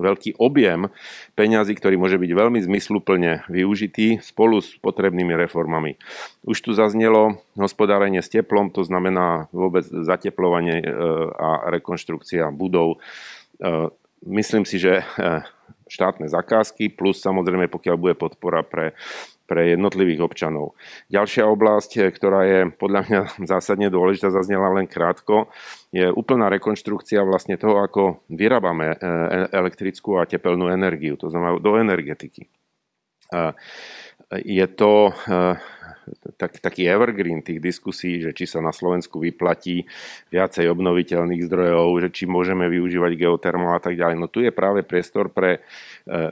veľký 0.00 0.40
objem 0.40 0.88
peňazí, 1.36 1.76
ktorý 1.76 2.00
môže 2.00 2.16
byť 2.16 2.30
veľmi 2.32 2.60
zmysluplne 2.64 3.44
využitý 3.52 4.24
spolu 4.24 4.64
s 4.64 4.72
potrebnými 4.80 5.36
reformami. 5.36 6.00
Už 6.48 6.64
tu 6.64 6.72
zaznelo 6.72 7.36
hospodárenie 7.58 8.24
s 8.24 8.32
teplom, 8.32 8.72
to 8.72 8.80
znamená 8.80 9.52
vôbec 9.52 9.82
zateplovanie 9.84 10.80
e, 10.80 10.86
a 11.36 11.68
rekonštrukcia 11.74 12.45
budov. 12.52 12.98
E, 13.58 13.90
myslím 14.26 14.64
si, 14.64 14.76
že 14.76 15.00
e, 15.00 15.04
štátne 15.86 16.26
zakázky 16.26 16.90
plus 16.90 17.22
samozrejme 17.22 17.70
pokiaľ 17.70 17.96
bude 17.96 18.14
podpora 18.18 18.66
pre, 18.66 18.92
pre 19.46 19.72
jednotlivých 19.74 20.24
občanov. 20.26 20.74
Ďalšia 21.08 21.46
oblasť, 21.46 21.90
e, 21.96 22.00
ktorá 22.10 22.40
je 22.46 22.60
podľa 22.74 23.00
mňa 23.06 23.20
zásadne 23.52 23.88
dôležitá, 23.88 24.34
zaznela 24.34 24.72
len 24.74 24.90
krátko, 24.90 25.48
je 25.94 26.10
úplná 26.10 26.50
rekonštrukcia 26.52 27.22
vlastne 27.24 27.56
toho, 27.56 27.80
ako 27.80 28.26
vyrábame 28.28 28.98
elektrickú 29.54 30.20
a 30.20 30.28
tepelnú 30.28 30.68
energiu, 30.68 31.16
to 31.16 31.32
znamená 31.32 31.56
do 31.56 31.80
energetiky. 31.80 32.52
Je 34.44 34.66
to 34.76 35.14
tak, 36.38 36.62
taký 36.62 36.86
evergreen 36.86 37.42
tých 37.42 37.58
diskusí, 37.58 38.22
že 38.22 38.30
či 38.30 38.46
sa 38.46 38.62
na 38.62 38.70
Slovensku 38.70 39.18
vyplatí 39.18 39.88
viacej 40.30 40.70
obnoviteľných 40.70 41.42
zdrojov, 41.46 41.88
že 42.06 42.08
či 42.14 42.24
môžeme 42.30 42.70
využívať 42.70 43.12
geotermál 43.18 43.78
a 43.78 43.82
tak 43.82 43.98
ďalej. 43.98 44.16
No 44.18 44.26
tu 44.30 44.42
je 44.44 44.54
práve 44.54 44.86
priestor 44.86 45.32
pre 45.32 45.58
e, 45.58 45.60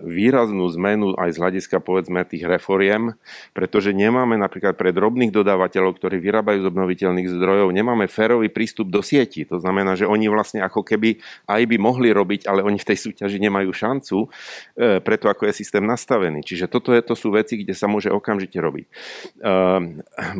výraznú 0.04 0.66
zmenu 0.78 1.18
aj 1.18 1.34
z 1.34 1.40
hľadiska 1.40 1.76
povedzme 1.82 2.22
tých 2.26 2.46
reforiem, 2.46 3.18
pretože 3.56 3.90
nemáme 3.90 4.38
napríklad 4.38 4.78
pre 4.78 4.94
drobných 4.94 5.34
dodávateľov, 5.34 5.98
ktorí 5.98 6.22
vyrábajú 6.22 6.62
z 6.62 6.70
obnoviteľných 6.70 7.28
zdrojov, 7.28 7.74
nemáme 7.74 8.06
férový 8.06 8.48
prístup 8.50 8.90
do 8.90 9.02
sieti. 9.02 9.42
To 9.48 9.58
znamená, 9.58 9.98
že 9.98 10.06
oni 10.06 10.30
vlastne 10.30 10.62
ako 10.62 10.86
keby 10.86 11.18
aj 11.50 11.62
by 11.66 11.76
mohli 11.80 12.14
robiť, 12.14 12.46
ale 12.46 12.62
oni 12.62 12.78
v 12.78 12.88
tej 12.94 12.98
súťaži 13.10 13.38
nemajú 13.42 13.70
šancu, 13.74 14.18
e, 14.22 14.98
preto 15.02 15.26
ako 15.26 15.50
je 15.50 15.58
systém 15.58 15.82
nastavený. 15.82 16.46
Čiže 16.46 16.70
toto 16.70 16.94
je, 16.94 17.02
to 17.02 17.18
sú 17.18 17.34
veci, 17.34 17.58
kde 17.60 17.74
sa 17.74 17.90
môže 17.90 18.12
okamžite 18.12 18.56
robiť. 18.60 18.86
E, 18.86 18.92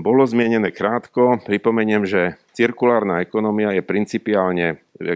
bolo 0.07 0.23
zmienené 0.25 0.71
krátko. 0.75 1.41
Pripomeniem, 1.45 2.07
že 2.07 2.37
cirkulárna 2.55 3.21
ekonomia 3.21 3.75
je 3.75 3.83
principiálne 3.83 4.67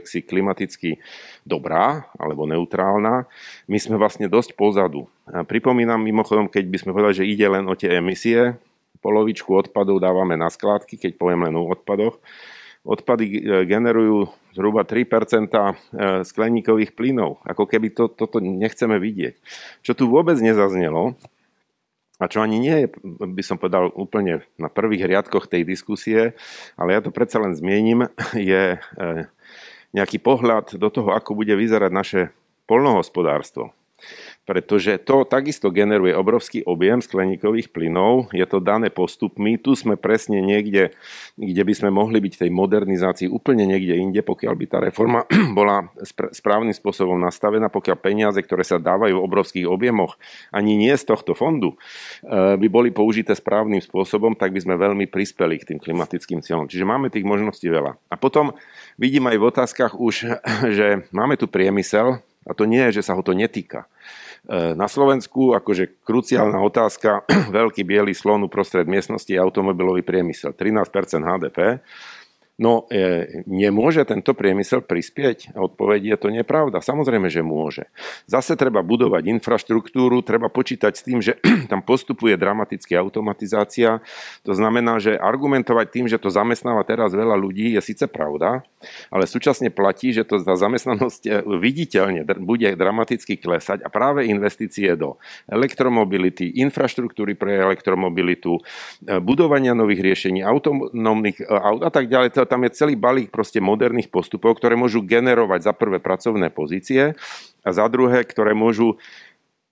si 0.05 0.27
klimaticky 0.27 0.99
dobrá 1.47 2.11
alebo 2.19 2.45
neutrálna. 2.45 3.31
My 3.71 3.79
sme 3.79 3.97
vlastne 3.97 4.27
dosť 4.27 4.59
pozadu. 4.59 5.07
Pripomínam 5.47 6.03
mimochodom, 6.03 6.51
keď 6.51 6.65
by 6.67 6.79
sme 6.79 6.95
povedali, 6.95 7.19
že 7.23 7.31
ide 7.31 7.47
len 7.47 7.65
o 7.71 7.79
tie 7.79 7.97
emisie, 7.97 8.59
polovičku 8.99 9.55
odpadov 9.55 10.03
dávame 10.03 10.35
na 10.35 10.51
skládky, 10.51 10.99
keď 10.99 11.13
poviem 11.15 11.47
len 11.47 11.55
o 11.55 11.71
odpadoch. 11.71 12.19
Odpady 12.83 13.45
generujú 13.69 14.33
zhruba 14.57 14.83
3 14.83 15.05
e, 15.05 15.75
skleníkových 16.25 16.97
plynov. 16.97 17.39
Ako 17.45 17.69
keby 17.69 17.93
to, 17.93 18.09
toto 18.09 18.41
nechceme 18.41 18.97
vidieť. 18.97 19.39
Čo 19.85 19.93
tu 19.95 20.05
vôbec 20.09 20.39
nezaznelo, 20.41 21.15
a 22.19 22.25
čo 22.27 22.43
ani 22.43 22.59
nie 22.59 22.77
je, 22.85 22.87
by 23.23 23.43
som 23.47 23.63
povedal, 23.63 23.95
úplne 23.95 24.43
na 24.59 24.67
prvých 24.67 25.07
riadkoch 25.07 25.47
tej 25.47 25.63
diskusie, 25.63 26.35
ale 26.75 26.99
ja 26.99 27.01
to 27.01 27.15
predsa 27.15 27.39
len 27.39 27.55
zmiením, 27.55 28.11
je 28.35 28.77
e, 28.77 28.79
nejaký 29.95 30.19
pohľad 30.19 30.75
do 30.77 30.89
toho, 30.91 31.15
ako 31.15 31.39
bude 31.39 31.55
vyzerať 31.55 31.91
naše 31.95 32.21
polnohospodárstvo 32.67 33.73
pretože 34.49 34.97
to 35.05 35.29
takisto 35.29 35.69
generuje 35.69 36.17
obrovský 36.17 36.65
objem 36.65 37.05
skleníkových 37.05 37.69
plynov, 37.69 38.33
je 38.33 38.41
to 38.49 38.65
dané 38.65 38.89
postupmi, 38.89 39.61
tu 39.61 39.77
sme 39.77 40.01
presne 40.01 40.41
niekde, 40.41 40.97
kde 41.37 41.63
by 41.69 41.75
sme 41.77 41.93
mohli 41.93 42.17
byť 42.17 42.49
tej 42.49 42.51
modernizácii 42.57 43.29
úplne 43.29 43.69
niekde 43.69 44.01
inde, 44.01 44.25
pokiaľ 44.25 44.55
by 44.57 44.65
tá 44.65 44.81
reforma 44.81 45.29
bola 45.59 45.93
správnym 46.33 46.73
spôsobom 46.73 47.21
nastavená, 47.21 47.69
pokiaľ 47.69 47.97
peniaze, 48.01 48.41
ktoré 48.41 48.65
sa 48.65 48.81
dávajú 48.81 49.21
v 49.21 49.27
obrovských 49.29 49.69
objemoch, 49.69 50.17
ani 50.49 50.81
nie 50.81 50.97
z 50.97 51.05
tohto 51.05 51.37
fondu, 51.37 51.77
eh, 52.25 52.57
by 52.57 52.67
boli 52.73 52.89
použité 52.89 53.37
správnym 53.37 53.85
spôsobom, 53.85 54.33
tak 54.33 54.57
by 54.57 54.65
sme 54.65 54.81
veľmi 54.81 55.13
prispeli 55.13 55.61
k 55.61 55.77
tým 55.77 55.79
klimatickým 55.79 56.41
cieľom. 56.41 56.73
Čiže 56.73 56.89
máme 56.89 57.13
tých 57.13 57.29
možností 57.29 57.69
veľa. 57.69 58.01
A 58.09 58.17
potom 58.17 58.57
vidím 58.97 59.29
aj 59.29 59.37
v 59.37 59.45
otázkach 59.45 59.93
už, 60.01 60.41
že 60.81 61.05
máme 61.13 61.37
tu 61.37 61.45
priemysel, 61.45 62.25
a 62.49 62.57
to 62.57 62.65
nie 62.65 62.81
je, 62.89 63.05
že 63.05 63.05
sa 63.05 63.13
ho 63.13 63.21
to 63.21 63.37
netýka. 63.37 63.85
E, 64.47 64.79
na 64.79 64.87
Slovensku 64.87 65.57
akože 65.59 66.05
kruciálna 66.07 66.61
otázka, 66.63 67.27
veľký 67.59 67.83
biely 67.83 68.15
slon 68.15 68.47
uprostred 68.47 68.87
miestnosti 68.87 69.29
je 69.29 69.41
automobilový 69.41 70.07
priemysel, 70.07 70.55
13% 70.55 70.87
HDP 71.25 71.83
No 72.59 72.91
e, 72.91 73.39
nemôže 73.47 74.03
tento 74.03 74.35
priemysel 74.35 74.83
prispieť? 74.83 75.55
Odpoveď 75.55 76.01
je 76.11 76.17
to 76.19 76.29
nepravda. 76.35 76.83
Samozrejme, 76.83 77.31
že 77.31 77.47
môže. 77.47 77.87
Zase 78.27 78.59
treba 78.59 78.83
budovať 78.83 79.31
infraštruktúru, 79.31 80.27
treba 80.27 80.51
počítať 80.51 80.91
s 80.91 81.07
tým, 81.07 81.23
že 81.23 81.39
tam 81.71 81.87
postupuje 81.87 82.35
dramaticky 82.35 82.99
automatizácia. 82.99 84.03
To 84.43 84.59
znamená, 84.59 84.99
že 84.99 85.15
argumentovať 85.15 85.87
tým, 85.87 86.07
že 86.11 86.19
to 86.19 86.35
zamestnáva 86.35 86.83
teraz 86.83 87.15
veľa 87.15 87.39
ľudí, 87.39 87.79
je 87.79 87.95
síce 87.95 88.11
pravda, 88.11 88.67
ale 89.07 89.31
súčasne 89.31 89.71
platí, 89.71 90.11
že 90.11 90.27
to 90.27 90.43
za 90.43 90.59
zamestnanosť 90.59 91.23
e, 91.31 91.31
viditeľne 91.63 92.27
bude 92.43 92.75
dramaticky 92.75 93.39
klesať 93.39 93.87
a 93.87 93.89
práve 93.89 94.27
investície 94.27 94.99
do 94.99 95.15
elektromobility, 95.47 96.59
infraštruktúry 96.59 97.39
pre 97.39 97.55
elektromobilitu, 97.63 98.59
e, 98.59 98.63
budovania 99.23 99.79
nových 99.79 100.03
riešení, 100.03 100.43
autonómnych 100.43 101.39
aut 101.47 101.87
a 101.87 101.91
tak 101.95 102.11
ďalej, 102.11 102.48
tam 102.49 102.65
je 102.65 102.73
celý 102.73 102.97
balík 102.97 103.29
proste 103.29 103.61
moderných 103.61 104.09
postupov, 104.09 104.57
ktoré 104.57 104.75
môžu 104.75 105.05
generovať 105.05 105.69
za 105.69 105.73
prvé 105.77 106.01
pracovné 106.01 106.49
pozície 106.49 107.13
a 107.61 107.71
za 107.71 107.85
druhé, 107.93 108.25
ktoré 108.25 108.57
môžu 108.57 108.97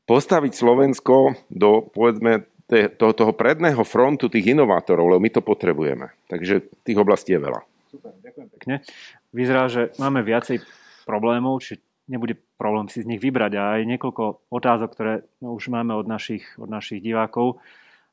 postaviť 0.04 0.52
Slovensko 0.54 1.34
do, 1.50 1.88
povedzme, 1.90 2.46
toho, 2.68 3.12
toho 3.14 3.32
predného 3.32 3.82
frontu 3.86 4.26
tých 4.26 4.52
inovátorov, 4.54 5.16
lebo 5.16 5.22
my 5.22 5.30
to 5.30 5.42
potrebujeme. 5.42 6.10
Takže 6.26 6.66
tých 6.82 6.98
oblastí 6.98 7.34
je 7.34 7.40
veľa. 7.40 7.60
Super, 7.90 8.12
ďakujem 8.22 8.48
pekne. 8.58 8.74
Vyzerá, 9.30 9.70
že 9.70 9.94
máme 10.02 10.22
viacej 10.26 10.62
problémov, 11.06 11.62
či 11.62 11.78
nebude 12.10 12.34
problém 12.58 12.90
si 12.90 13.02
z 13.02 13.08
nich 13.10 13.22
vybrať. 13.22 13.52
A 13.54 13.62
aj 13.78 13.82
niekoľko 13.86 14.50
otázok, 14.50 14.90
ktoré 14.94 15.12
už 15.42 15.70
máme 15.70 15.94
od 15.94 16.10
našich, 16.10 16.42
od 16.58 16.70
našich 16.70 17.02
divákov 17.02 17.62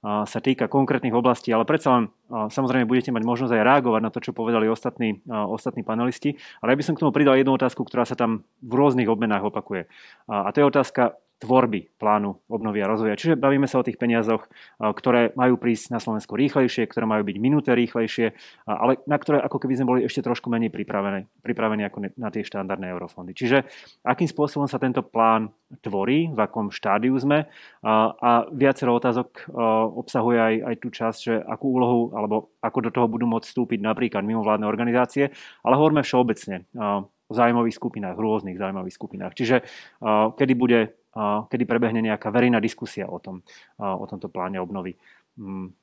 sa 0.03 0.39
týka 0.43 0.67
konkrétnych 0.67 1.15
oblastí, 1.15 1.55
ale 1.55 1.63
predsa 1.63 1.95
len 1.95 2.03
samozrejme 2.27 2.83
budete 2.83 3.15
mať 3.15 3.23
možnosť 3.23 3.55
aj 3.55 3.63
reagovať 3.63 4.01
na 4.03 4.11
to, 4.11 4.19
čo 4.19 4.35
povedali 4.35 4.67
ostatní, 4.67 5.23
ostatní 5.31 5.87
panelisti. 5.87 6.35
Ale 6.59 6.75
ja 6.75 6.79
by 6.79 6.83
som 6.83 6.93
k 6.99 7.01
tomu 7.07 7.15
pridal 7.15 7.39
jednu 7.39 7.55
otázku, 7.55 7.87
ktorá 7.87 8.03
sa 8.03 8.19
tam 8.19 8.43
v 8.59 8.73
rôznych 8.75 9.07
obmenách 9.07 9.47
opakuje. 9.47 9.87
A 10.27 10.51
to 10.51 10.59
je 10.59 10.67
otázka 10.67 11.15
tvorby 11.43 11.91
plánu 11.99 12.39
obnovy 12.47 12.79
a 12.79 12.87
rozvoja. 12.87 13.19
Čiže 13.19 13.35
bavíme 13.35 13.67
sa 13.67 13.83
o 13.83 13.83
tých 13.83 13.99
peniazoch, 13.99 14.47
ktoré 14.79 15.35
majú 15.35 15.59
prísť 15.59 15.91
na 15.91 15.99
Slovensku 15.99 16.39
rýchlejšie, 16.39 16.87
ktoré 16.87 17.03
majú 17.03 17.27
byť 17.27 17.37
minuté 17.43 17.75
rýchlejšie, 17.75 18.31
ale 18.63 19.03
na 19.03 19.19
ktoré 19.19 19.43
ako 19.43 19.59
keby 19.59 19.73
sme 19.75 19.89
boli 19.91 19.99
ešte 20.07 20.23
trošku 20.23 20.47
menej 20.47 20.71
pripravení, 20.71 21.27
pripravení 21.43 21.83
ako 21.83 22.15
na 22.15 22.31
tie 22.31 22.47
štandardné 22.47 22.87
eurofondy. 22.87 23.35
Čiže 23.35 23.67
akým 24.07 24.31
spôsobom 24.31 24.71
sa 24.71 24.79
tento 24.79 25.03
plán 25.03 25.51
tvorí, 25.83 26.31
v 26.31 26.39
akom 26.39 26.71
štádiu 26.71 27.19
sme 27.19 27.51
a 27.83 28.47
viacero 28.55 28.95
otázok 28.95 29.51
obsahuje 29.99 30.39
aj, 30.39 30.55
aj 30.63 30.75
tú 30.79 30.87
časť, 30.95 31.19
že 31.19 31.33
akú 31.43 31.75
úlohu 31.75 32.15
alebo 32.15 32.55
ako 32.63 32.87
do 32.87 32.91
toho 32.95 33.11
budú 33.11 33.27
môcť 33.27 33.51
vstúpiť 33.51 33.83
napríklad 33.83 34.23
mimovládne 34.23 34.63
organizácie, 34.63 35.35
ale 35.59 35.75
hovoríme 35.75 36.07
všeobecne 36.07 36.71
o 37.27 37.33
zájmových 37.33 37.75
skupinách, 37.75 38.15
rôznych 38.15 38.55
zájmových 38.61 38.95
skupinách. 38.95 39.33
Čiže 39.33 39.65
kedy 40.39 40.53
bude 40.53 40.93
kedy 41.49 41.63
prebehne 41.69 42.01
nejaká 42.01 42.33
verejná 42.33 42.57
diskusia 42.57 43.05
o, 43.05 43.21
tom, 43.21 43.45
o 43.77 44.05
tomto 44.09 44.27
pláne 44.33 44.57
obnovy. 44.57 44.97
Mm, 45.37 45.73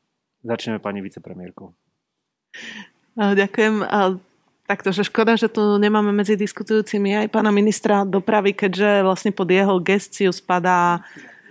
začneme 0.42 0.78
pani 0.82 1.00
vicepremiérkou. 1.02 1.70
Ďakujem. 3.14 3.86
Takto, 4.70 4.94
že 4.94 5.02
škoda, 5.02 5.34
že 5.34 5.50
tu 5.50 5.82
nemáme 5.82 6.14
medzi 6.14 6.38
diskutujúcimi 6.38 7.26
aj 7.26 7.34
pána 7.34 7.50
ministra 7.50 8.06
dopravy, 8.06 8.54
keďže 8.54 9.02
vlastne 9.02 9.34
pod 9.34 9.50
jeho 9.50 9.82
gestiu 9.82 10.30
spadá 10.30 11.02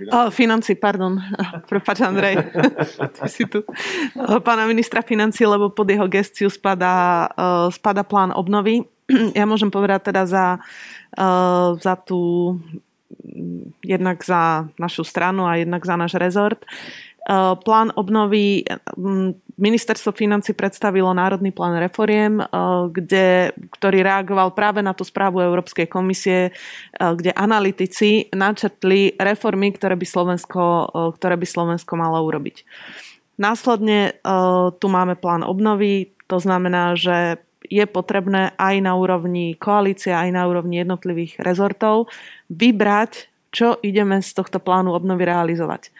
Oh, 0.08 0.32
financí, 0.32 0.80
pardon. 0.80 1.20
Prepač, 1.68 2.00
Andrej. 2.00 2.39
si 3.36 3.44
tu. 3.44 3.68
Pána 4.48 4.63
ministra 4.63 5.04
financí, 5.04 5.44
lebo 5.44 5.68
pod 5.68 5.92
jeho 5.92 6.08
gestiu 6.08 6.48
spadá, 6.48 7.28
spadá 7.68 8.08
plán 8.08 8.32
obnovy. 8.32 8.88
Ja 9.36 9.44
môžem 9.44 9.68
povedať 9.68 10.13
teda 10.13 10.24
za, 10.24 10.63
za 11.84 11.94
tú 12.00 12.56
jednak 13.86 14.22
za 14.22 14.67
našu 14.80 15.04
stranu 15.04 15.48
a 15.48 15.58
jednak 15.58 15.86
za 15.86 15.95
náš 15.95 16.17
rezort. 16.19 16.65
Plán 17.62 17.93
obnovy, 17.93 18.65
ministerstvo 19.60 20.10
financí 20.17 20.58
predstavilo 20.58 21.13
Národný 21.13 21.54
plán 21.54 21.78
reforiem, 21.78 22.41
kde, 22.89 23.54
ktorý 23.78 24.02
reagoval 24.02 24.58
práve 24.58 24.82
na 24.82 24.98
tú 24.98 25.06
správu 25.06 25.38
Európskej 25.38 25.86
komisie, 25.86 26.50
kde 26.98 27.30
analytici 27.38 28.34
načrtli 28.34 29.13
reformy, 29.13 29.69
ktoré 29.78 29.93
by 29.93 30.06
Slovensko, 30.10 30.89
ktoré 31.22 31.38
by 31.38 31.45
Slovensko 31.45 31.93
malo 32.02 32.17
urobiť. 32.26 32.65
Následne 33.38 34.17
tu 34.82 34.88
máme 34.89 35.13
plán 35.13 35.45
obnovy, 35.45 36.17
to 36.26 36.41
znamená, 36.41 36.98
že 36.98 37.38
je 37.69 37.86
potrebné 37.86 38.58
aj 38.58 38.75
na 38.82 38.97
úrovni 38.97 39.53
koalície, 39.55 40.12
aj 40.12 40.34
na 40.34 40.49
úrovni 40.49 40.82
jednotlivých 40.82 41.39
rezortov 41.39 42.10
vybrať, 42.49 43.29
čo 43.53 43.77
ideme 43.86 44.19
z 44.19 44.29
tohto 44.34 44.58
plánu 44.58 44.93
obnovy 44.93 45.29
realizovať. 45.29 45.93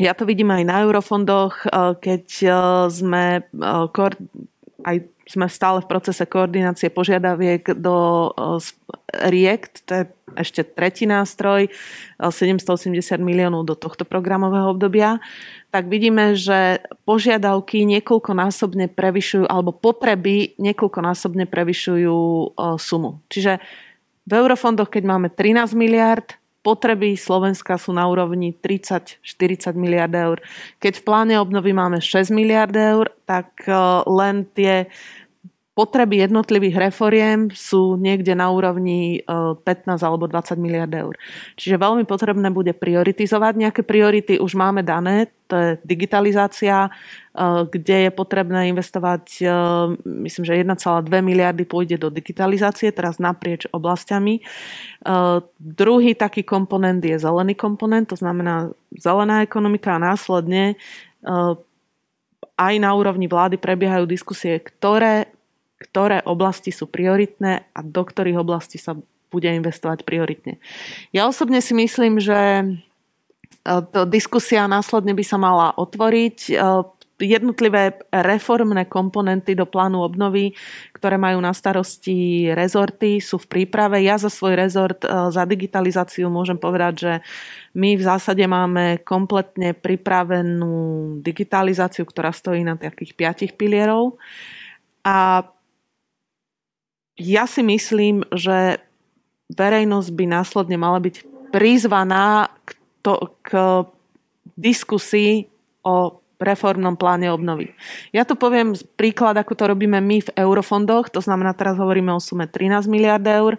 Ja 0.00 0.10
to 0.16 0.26
vidím 0.26 0.50
aj 0.50 0.64
na 0.66 0.76
eurofondoch, 0.82 1.68
eh, 1.68 1.94
keď 2.00 2.24
eh, 2.42 2.52
sme 2.90 3.24
eh, 3.46 4.84
aj 4.84 4.96
sme 5.24 5.48
stále 5.48 5.80
v 5.80 5.88
procese 5.88 6.28
koordinácie 6.28 6.92
požiadaviek 6.92 7.80
do 7.80 8.28
RIECT, 9.30 9.72
to 9.86 9.92
je 9.94 10.04
ešte 10.34 10.66
tretí 10.66 11.06
nástroj, 11.06 11.70
780 12.18 12.94
miliónov 13.22 13.64
do 13.68 13.74
tohto 13.78 14.02
programového 14.02 14.74
obdobia, 14.74 15.22
tak 15.70 15.86
vidíme, 15.86 16.34
že 16.34 16.82
požiadavky 17.06 17.86
niekoľkonásobne 17.86 18.90
prevyšujú, 18.90 19.46
alebo 19.46 19.70
potreby 19.74 20.58
niekoľkonásobne 20.58 21.46
prevyšujú 21.46 22.18
sumu. 22.78 23.22
Čiže 23.30 23.62
v 24.24 24.32
eurofondoch, 24.32 24.88
keď 24.88 25.02
máme 25.04 25.28
13 25.28 25.76
miliard, 25.76 26.38
potreby 26.64 27.12
Slovenska 27.14 27.76
sú 27.76 27.92
na 27.92 28.08
úrovni 28.08 28.56
30-40 28.56 29.20
miliard 29.76 30.10
eur. 30.16 30.40
Keď 30.80 30.92
v 30.98 31.04
pláne 31.04 31.34
obnovy 31.36 31.76
máme 31.76 32.00
6 32.00 32.32
miliard 32.32 32.72
eur, 32.72 33.12
tak 33.28 33.52
eh, 33.68 33.76
len 34.08 34.48
tie 34.56 34.88
potreby 35.74 36.22
jednotlivých 36.22 36.90
reforiem 36.90 37.50
sú 37.50 37.98
niekde 37.98 38.38
na 38.38 38.46
úrovni 38.46 39.26
15 39.26 39.66
e, 39.66 40.06
alebo 40.06 40.30
20 40.30 40.54
miliard 40.54 40.90
eur. 40.94 41.18
Čiže 41.58 41.82
veľmi 41.82 42.06
potrebné 42.06 42.46
bude 42.54 42.70
prioritizovať. 42.70 43.52
Nejaké 43.58 43.82
priority 43.82 44.38
už 44.38 44.54
máme 44.54 44.86
dané, 44.86 45.34
to 45.50 45.58
je 45.58 45.70
digitalizácia, 45.82 46.86
e, 46.86 46.90
kde 47.66 48.06
je 48.06 48.10
potrebné 48.14 48.70
investovať, 48.70 49.42
e, 49.42 49.50
myslím, 50.30 50.44
že 50.46 50.62
1,2 50.62 51.10
miliardy 51.10 51.66
pôjde 51.66 51.98
do 51.98 52.06
digitalizácie, 52.06 52.94
teraz 52.94 53.18
naprieč 53.18 53.66
oblastiami. 53.74 54.46
Druhý 55.58 56.14
taký 56.14 56.46
komponent 56.46 57.02
je 57.02 57.18
zelený 57.18 57.58
komponent, 57.58 58.08
to 58.08 58.16
znamená 58.16 58.70
zelená 58.94 59.42
ekonomika 59.42 59.98
a 59.98 60.02
následne 60.02 60.78
aj 62.54 62.74
na 62.78 62.90
úrovni 62.94 63.26
vlády 63.26 63.58
prebiehajú 63.58 64.06
diskusie, 64.06 64.62
ktoré 64.62 65.34
ktoré 65.78 66.22
oblasti 66.24 66.70
sú 66.70 66.86
prioritné 66.86 67.68
a 67.74 67.80
do 67.82 68.02
ktorých 68.02 68.40
oblastí 68.40 68.78
sa 68.78 68.96
bude 69.34 69.50
investovať 69.50 70.06
prioritne. 70.06 70.62
Ja 71.10 71.26
osobne 71.26 71.58
si 71.58 71.74
myslím, 71.74 72.22
že 72.22 72.38
e, 72.62 72.64
diskusia 74.06 74.70
následne 74.70 75.10
by 75.10 75.24
sa 75.26 75.38
mala 75.42 75.74
otvoriť. 75.74 76.38
E, 76.50 76.54
jednotlivé 77.14 77.94
reformné 78.10 78.90
komponenty 78.90 79.54
do 79.54 79.66
plánu 79.70 80.02
obnovy, 80.02 80.50
ktoré 80.94 81.14
majú 81.14 81.38
na 81.38 81.54
starosti 81.54 82.50
rezorty, 82.50 83.22
sú 83.22 83.38
v 83.38 83.46
príprave. 83.46 84.02
Ja 84.02 84.18
za 84.18 84.30
svoj 84.30 84.54
rezort, 84.54 85.02
e, 85.02 85.10
za 85.10 85.42
digitalizáciu 85.42 86.30
môžem 86.30 86.58
povedať, 86.58 86.94
že 86.94 87.12
my 87.74 87.98
v 87.98 88.02
zásade 88.06 88.46
máme 88.46 89.02
kompletne 89.02 89.74
pripravenú 89.74 91.18
digitalizáciu, 91.26 92.06
ktorá 92.06 92.30
stojí 92.30 92.62
na 92.62 92.78
takých 92.78 93.18
piatich 93.18 93.58
pilierov. 93.58 94.14
A 95.02 95.42
ja 97.14 97.44
si 97.46 97.62
myslím, 97.62 98.26
že 98.34 98.82
verejnosť 99.52 100.10
by 100.10 100.24
následne 100.26 100.76
mala 100.80 100.98
byť 100.98 101.22
prizvaná 101.54 102.50
k, 102.66 102.68
to, 103.06 103.30
k 103.46 103.50
diskusii 104.58 105.46
o 105.86 106.18
reformnom 106.42 106.98
pláne 106.98 107.30
obnovy. 107.30 107.70
Ja 108.10 108.26
tu 108.26 108.34
poviem 108.34 108.74
príklad, 108.98 109.38
ako 109.38 109.54
to 109.54 109.64
robíme 109.70 110.02
my 110.02 110.18
v 110.20 110.34
eurofondoch, 110.34 111.08
to 111.14 111.22
znamená, 111.22 111.54
teraz 111.54 111.78
hovoríme 111.78 112.10
o 112.10 112.18
sume 112.18 112.50
13 112.50 112.90
miliard 112.90 113.22
eur. 113.22 113.54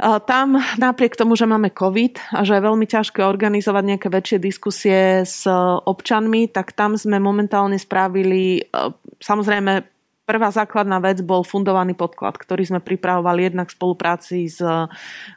Tam 0.00 0.56
napriek 0.80 1.12
tomu, 1.12 1.36
že 1.36 1.44
máme 1.44 1.68
COVID 1.76 2.32
a 2.32 2.40
že 2.40 2.56
je 2.56 2.64
veľmi 2.64 2.86
ťažké 2.88 3.20
organizovať 3.20 3.84
nejaké 3.84 4.08
väčšie 4.08 4.38
diskusie 4.40 5.28
s 5.28 5.44
občanmi, 5.84 6.48
tak 6.48 6.72
tam 6.72 6.96
sme 6.96 7.20
momentálne 7.20 7.76
spravili, 7.76 8.64
samozrejme 9.20 9.99
Prvá 10.30 10.54
základná 10.54 11.02
vec 11.02 11.26
bol 11.26 11.42
fundovaný 11.42 11.98
podklad, 11.98 12.38
ktorý 12.38 12.62
sme 12.62 12.78
pripravovali 12.78 13.50
jednak 13.50 13.66
v 13.66 13.74
spolupráci 13.74 14.46
s 14.46 14.62
e, 14.62 14.86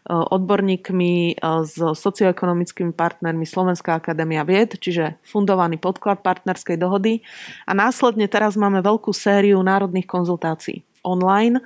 odborníkmi, 0.05 1.33
e, 1.33 1.35
s 1.65 1.81
socioekonomickými 1.81 2.93
partnermi 2.93 3.41
Slovenská 3.41 3.97
akadémia 3.97 4.45
vied, 4.45 4.77
čiže 4.77 5.17
fundovaný 5.25 5.81
podklad 5.81 6.21
partnerskej 6.21 6.77
dohody. 6.77 7.25
A 7.65 7.73
následne 7.73 8.29
teraz 8.29 8.53
máme 8.53 8.85
veľkú 8.85 9.09
sériu 9.09 9.65
národných 9.65 10.05
konzultácií 10.05 10.85
online. 11.01 11.57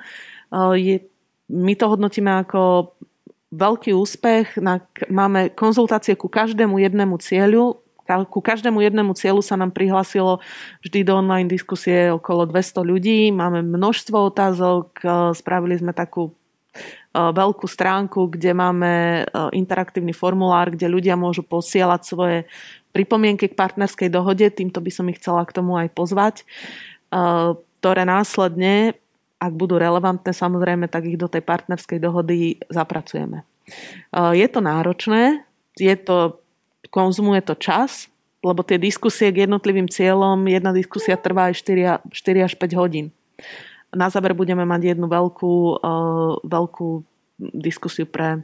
E, 0.47 1.03
my 1.51 1.73
to 1.75 1.85
hodnotíme 1.91 2.31
ako 2.47 2.95
veľký 3.51 3.91
úspech. 3.91 4.55
Máme 5.11 5.51
konzultácie 5.51 6.15
ku 6.15 6.31
každému 6.31 6.79
jednému 6.79 7.19
cieľu, 7.19 7.83
ku 8.07 8.39
každému 8.39 8.79
jednému 8.79 9.11
cieľu 9.19 9.43
sa 9.43 9.59
nám 9.59 9.75
prihlásilo 9.75 10.39
vždy 10.79 11.03
do 11.03 11.19
online 11.19 11.51
diskusie 11.51 12.07
okolo 12.15 12.47
200 12.47 12.87
ľudí. 12.87 13.19
Máme 13.35 13.59
množstvo 13.67 14.31
otázok, 14.31 14.87
e, 15.03 15.07
spravili 15.35 15.75
sme 15.75 15.91
takú 15.91 16.31
e, 16.31 16.33
veľkú 17.11 17.67
stránku, 17.67 18.31
kde 18.31 18.55
máme 18.55 18.91
e, 18.91 19.23
interaktívny 19.59 20.15
formulár, 20.15 20.71
kde 20.71 20.87
ľudia 20.87 21.19
môžu 21.19 21.43
posielať 21.43 22.01
svoje 22.07 22.37
pripomienky 22.95 23.51
k 23.51 23.59
partnerskej 23.59 24.07
dohode. 24.07 24.47
Týmto 24.55 24.79
by 24.79 24.91
som 24.91 25.11
ich 25.11 25.19
chcela 25.19 25.43
k 25.43 25.53
tomu 25.53 25.75
aj 25.75 25.91
pozvať, 25.91 26.35
ktoré 27.77 28.03
následne, 28.09 28.97
ak 29.37 29.53
budú 29.53 29.77
relevantné, 29.77 30.33
samozrejme, 30.33 30.89
tak 30.89 31.05
ich 31.05 31.15
do 31.15 31.29
tej 31.29 31.45
partnerskej 31.45 32.01
dohody 32.01 32.57
zapracujeme. 32.73 33.45
Je 34.33 34.47
to 34.49 34.59
náročné, 34.65 35.45
je 35.77 35.93
to 35.93 36.41
konzumuje 36.89 37.41
to 37.43 37.57
čas, 37.57 38.07
lebo 38.45 38.61
tie 38.61 38.77
diskusie 38.77 39.33
k 39.33 39.49
jednotlivým 39.49 39.89
cieľom, 39.89 40.45
jedna 40.47 40.71
diskusia 40.71 41.17
trvá 41.17 41.49
aj 41.51 41.61
4, 41.61 42.13
4 42.13 42.47
až 42.47 42.53
5 42.55 42.79
hodín. 42.79 43.09
Na 43.91 44.11
záver 44.11 44.35
budeme 44.37 44.63
mať 44.67 44.93
jednu 44.95 45.07
veľkú, 45.09 45.53
uh, 45.81 46.37
veľkú 46.43 46.89
diskusiu 47.57 48.05
pre 48.05 48.43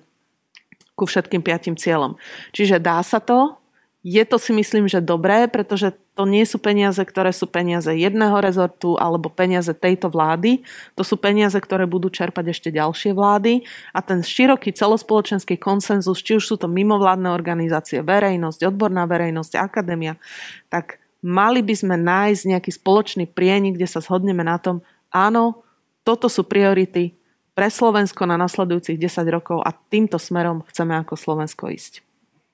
ku 0.94 1.10
všetkým 1.10 1.42
piatim 1.42 1.74
cieľom. 1.74 2.18
Čiže 2.54 2.78
dá 2.78 3.02
sa 3.02 3.18
to, 3.18 3.58
je 4.04 4.20
to 4.28 4.36
si 4.36 4.52
myslím, 4.52 4.92
že 4.92 5.00
dobré, 5.00 5.48
pretože 5.48 5.96
to 6.14 6.28
nie 6.28 6.44
sú 6.44 6.60
peniaze, 6.60 7.00
ktoré 7.00 7.32
sú 7.32 7.48
peniaze 7.48 7.88
jedného 7.96 8.36
rezortu 8.44 9.00
alebo 9.00 9.32
peniaze 9.32 9.72
tejto 9.72 10.12
vlády. 10.12 10.60
To 11.00 11.08
sú 11.08 11.16
peniaze, 11.16 11.56
ktoré 11.56 11.88
budú 11.88 12.12
čerpať 12.12 12.52
ešte 12.52 12.70
ďalšie 12.76 13.16
vlády 13.16 13.64
a 13.96 14.04
ten 14.04 14.20
široký 14.20 14.76
celospoločenský 14.76 15.56
konsenzus, 15.56 16.20
či 16.20 16.36
už 16.36 16.44
sú 16.44 16.56
to 16.60 16.68
mimovládne 16.68 17.32
organizácie, 17.32 18.04
verejnosť, 18.04 18.68
odborná 18.68 19.08
verejnosť, 19.08 19.56
akadémia, 19.56 20.20
tak 20.68 21.00
mali 21.24 21.64
by 21.64 21.72
sme 21.72 21.96
nájsť 21.96 22.44
nejaký 22.44 22.72
spoločný 22.76 23.26
prienik, 23.32 23.80
kde 23.80 23.88
sa 23.88 24.04
zhodneme 24.04 24.44
na 24.44 24.60
tom, 24.60 24.84
áno, 25.16 25.64
toto 26.04 26.28
sú 26.28 26.44
priority 26.44 27.16
pre 27.56 27.72
Slovensko 27.72 28.28
na 28.28 28.36
nasledujúcich 28.36 29.00
10 29.00 29.24
rokov 29.32 29.64
a 29.64 29.72
týmto 29.72 30.20
smerom 30.20 30.68
chceme 30.68 31.00
ako 31.00 31.16
Slovensko 31.16 31.72
ísť. 31.72 32.04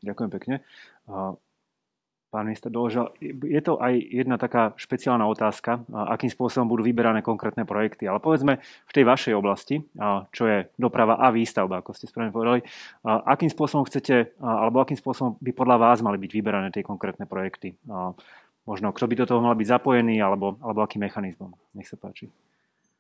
Ďakujem 0.06 0.30
pekne. 0.30 0.56
Pán 2.30 2.46
minister 2.46 2.70
doložil, 2.70 3.10
je 3.26 3.58
to 3.58 3.82
aj 3.82 3.90
jedna 3.98 4.38
taká 4.38 4.78
špeciálna 4.78 5.26
otázka, 5.26 5.82
akým 5.90 6.30
spôsobom 6.30 6.70
budú 6.70 6.86
vyberané 6.86 7.26
konkrétne 7.26 7.66
projekty. 7.66 8.06
Ale 8.06 8.22
povedzme 8.22 8.62
v 8.62 8.92
tej 8.94 9.02
vašej 9.02 9.34
oblasti, 9.34 9.82
čo 10.30 10.44
je 10.46 10.70
doprava 10.78 11.18
a 11.18 11.34
výstavba, 11.34 11.82
ako 11.82 11.98
ste 11.98 12.06
správne 12.06 12.30
povedali, 12.30 12.62
akým 13.02 13.50
spôsobom 13.50 13.82
chcete, 13.90 14.38
alebo 14.38 14.78
akým 14.78 14.94
spôsobom 14.94 15.42
by 15.42 15.52
podľa 15.58 15.78
vás 15.82 16.06
mali 16.06 16.22
byť 16.22 16.30
vyberané 16.30 16.70
tie 16.70 16.86
konkrétne 16.86 17.26
projekty. 17.26 17.74
Možno 18.70 18.94
kto 18.94 19.10
by 19.10 19.16
do 19.18 19.26
toho 19.26 19.42
mal 19.42 19.58
byť 19.58 19.82
zapojený, 19.82 20.22
alebo, 20.22 20.54
alebo 20.62 20.86
akým 20.86 21.02
mechanizmom. 21.02 21.58
Nech 21.74 21.90
sa 21.90 21.98
páči. 21.98 22.30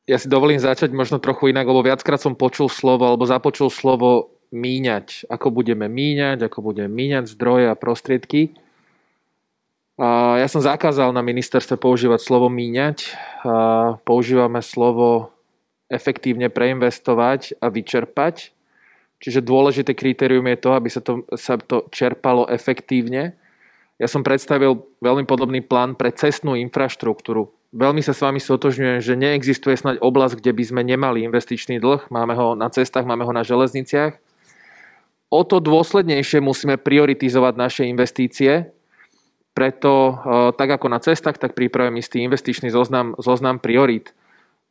Ja 0.10 0.18
si 0.18 0.26
dovolím 0.26 0.58
začať 0.58 0.90
možno 0.90 1.22
trochu 1.22 1.54
inak, 1.54 1.70
lebo 1.70 1.86
viackrát 1.86 2.18
som 2.18 2.34
počul 2.34 2.66
slovo, 2.66 3.06
alebo 3.06 3.30
započul 3.30 3.70
slovo 3.70 4.39
míňať, 4.50 5.30
ako 5.30 5.54
budeme 5.54 5.86
míňať, 5.86 6.46
ako 6.46 6.74
budeme 6.74 6.90
míňať 6.90 7.30
zdroje 7.30 7.70
a 7.70 7.78
prostriedky. 7.78 8.58
Ja 10.00 10.48
som 10.48 10.64
zakázal 10.64 11.12
na 11.12 11.20
ministerstve 11.20 11.76
používať 11.76 12.24
slovo 12.24 12.48
míňať. 12.48 13.14
Používame 14.08 14.64
slovo 14.64 15.36
efektívne 15.92 16.48
preinvestovať 16.48 17.60
a 17.60 17.68
vyčerpať. 17.68 18.56
Čiže 19.20 19.44
dôležité 19.44 19.92
kritérium 20.00 20.48
je 20.48 20.58
to, 20.64 20.70
aby 20.72 20.88
sa 20.88 21.04
to, 21.04 21.28
sa 21.36 21.60
to 21.60 21.92
čerpalo 21.92 22.48
efektívne. 22.48 23.36
ja 24.00 24.08
som 24.08 24.24
predstavil 24.24 24.80
veľmi 25.04 25.28
podobný 25.28 25.60
plán 25.60 26.00
pre 26.00 26.16
cestnú 26.16 26.56
infraštruktúru. 26.56 27.52
Veľmi 27.76 28.00
sa 28.00 28.16
s 28.16 28.24
vami 28.24 28.40
sotožňujem, 28.40 29.04
že 29.04 29.20
neexistuje 29.20 29.76
snať 29.76 30.00
oblasť, 30.00 30.40
kde 30.40 30.56
by 30.56 30.64
sme 30.64 30.82
nemali 30.88 31.28
investičný 31.28 31.78
dlh. 31.84 32.08
Máme 32.10 32.34
ho 32.34 32.56
na 32.56 32.72
cestách, 32.72 33.04
máme 33.04 33.28
ho 33.28 33.34
na 33.36 33.44
železniciach. 33.44 34.18
O 35.30 35.46
to 35.46 35.62
dôslednejšie 35.62 36.42
musíme 36.42 36.82
prioritizovať 36.82 37.54
naše 37.54 37.84
investície, 37.86 38.74
preto 39.54 39.92
e, 39.92 40.14
tak 40.58 40.70
ako 40.82 40.88
na 40.90 40.98
cestách, 40.98 41.38
tak 41.38 41.54
pripravím 41.54 42.02
istý 42.02 42.26
investičný 42.26 42.74
zoznam, 42.74 43.14
zoznam 43.22 43.62
priorit. 43.62 44.14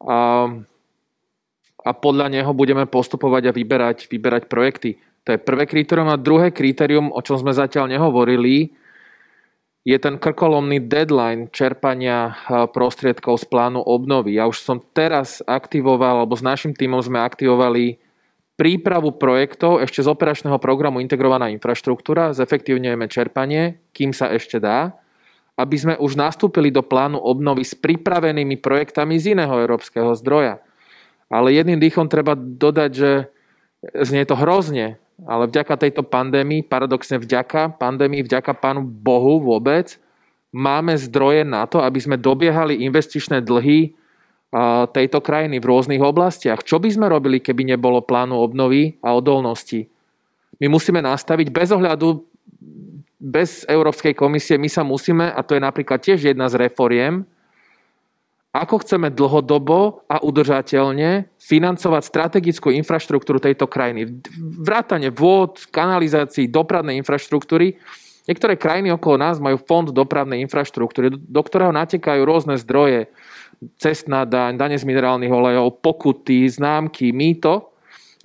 A, 0.02 0.50
a 1.86 1.90
podľa 1.94 2.26
neho 2.34 2.50
budeme 2.54 2.90
postupovať 2.90 3.50
a 3.50 3.54
vyberať, 3.54 4.11
vyberať 4.11 4.50
projekty. 4.50 4.98
To 5.28 5.36
je 5.36 5.44
prvé 5.44 5.68
kritérium. 5.68 6.11
A 6.11 6.18
druhé 6.18 6.50
kritérium, 6.50 7.12
o 7.12 7.20
čom 7.22 7.38
sme 7.38 7.54
zatiaľ 7.54 7.92
nehovorili, 7.94 8.72
je 9.86 9.96
ten 9.96 10.18
krkolomný 10.18 10.84
deadline 10.84 11.48
čerpania 11.54 12.32
eh, 12.32 12.66
prostriedkov 12.66 13.40
z 13.40 13.44
plánu 13.46 13.84
obnovy. 13.84 14.36
Ja 14.36 14.50
už 14.50 14.59
som 14.59 14.80
teraz 14.80 15.44
aktivoval, 15.46 16.24
alebo 16.24 16.34
s 16.34 16.42
našim 16.42 16.74
týmom 16.74 16.98
sme 17.04 17.22
aktivovali 17.22 18.00
prípravu 18.59 19.14
projektov 19.14 19.78
ešte 19.78 20.02
z 20.02 20.11
operačného 20.11 20.59
programu 20.59 20.98
Integrovaná 20.98 21.46
infraštruktúra, 21.54 22.34
zefektívňujeme 22.34 23.06
čerpanie, 23.06 23.78
kým 23.94 24.11
sa 24.11 24.34
ešte 24.34 24.59
dá, 24.59 24.98
aby 25.54 25.76
sme 25.78 25.94
už 25.94 26.18
nastúpili 26.18 26.74
do 26.74 26.82
plánu 26.82 27.22
obnovy 27.22 27.62
s 27.62 27.78
pripravenými 27.78 28.59
projektami 28.59 29.14
z 29.22 29.38
iného 29.38 29.54
európskeho 29.54 30.11
zdroja. 30.18 30.59
Ale 31.30 31.54
jedným 31.54 31.78
dýchom 31.78 32.11
treba 32.11 32.34
dodať, 32.34 32.90
že 32.90 33.11
znie 33.94 34.26
to 34.26 34.34
hrozne, 34.34 34.98
ale 35.26 35.50
vďaka 35.50 35.78
tejto 35.78 36.02
pandémii, 36.06 36.66
paradoxne 36.66 37.18
vďaka 37.18 37.78
pandémii, 37.78 38.26
vďaka 38.26 38.54
pánu 38.59 38.82
Bohu 38.82 39.42
vôbec, 39.42 39.98
máme 40.54 40.94
zdroje 40.98 41.46
na 41.46 41.66
to, 41.66 41.82
aby 41.82 41.98
sme 41.98 42.18
dobiehali 42.18 42.82
investičné 42.86 43.42
dlhy 43.42 43.97
tejto 44.96 45.20
krajiny 45.20 45.61
v 45.61 45.68
rôznych 45.68 46.01
oblastiach. 46.01 46.64
Čo 46.64 46.80
by 46.80 46.88
sme 46.88 47.07
robili, 47.12 47.44
keby 47.44 47.76
nebolo 47.76 48.01
plánu 48.01 48.40
obnovy 48.40 48.96
a 49.05 49.12
odolnosti? 49.12 49.84
My 50.57 50.72
musíme 50.72 51.05
nastaviť 51.05 51.53
bez 51.53 51.68
ohľadu, 51.68 52.24
bez 53.18 53.68
Európskej 53.68 54.16
komisie, 54.16 54.57
my 54.57 54.70
sa 54.70 54.86
musíme, 54.86 55.28
a 55.28 55.40
to 55.44 55.59
je 55.59 55.62
napríklad 55.62 56.01
tiež 56.01 56.32
jedna 56.32 56.49
z 56.49 56.64
reforiem, 56.64 57.28
ako 58.49 58.80
chceme 58.80 59.12
dlhodobo 59.12 60.09
a 60.09 60.24
udržateľne 60.24 61.28
financovať 61.36 62.03
strategickú 62.09 62.72
infraštruktúru 62.72 63.38
tejto 63.38 63.68
krajiny. 63.68 64.24
Vrátane 64.40 65.12
vôd, 65.12 65.68
kanalizácií, 65.68 66.49
dopravnej 66.49 66.96
infraštruktúry. 66.96 67.76
Niektoré 68.24 68.57
krajiny 68.57 68.88
okolo 68.96 69.20
nás 69.20 69.36
majú 69.36 69.61
fond 69.61 69.92
dopravnej 69.92 70.40
infraštruktúry, 70.49 71.12
do 71.12 71.42
ktorého 71.44 71.76
natekajú 71.76 72.24
rôzne 72.24 72.57
zdroje, 72.57 73.12
cestná 73.78 74.22
daň, 74.22 74.54
dane 74.54 74.76
z 74.78 74.86
minerálnych 74.86 75.30
olejov, 75.30 75.82
pokuty, 75.82 76.46
známky, 76.46 77.11
mýto. 77.11 77.74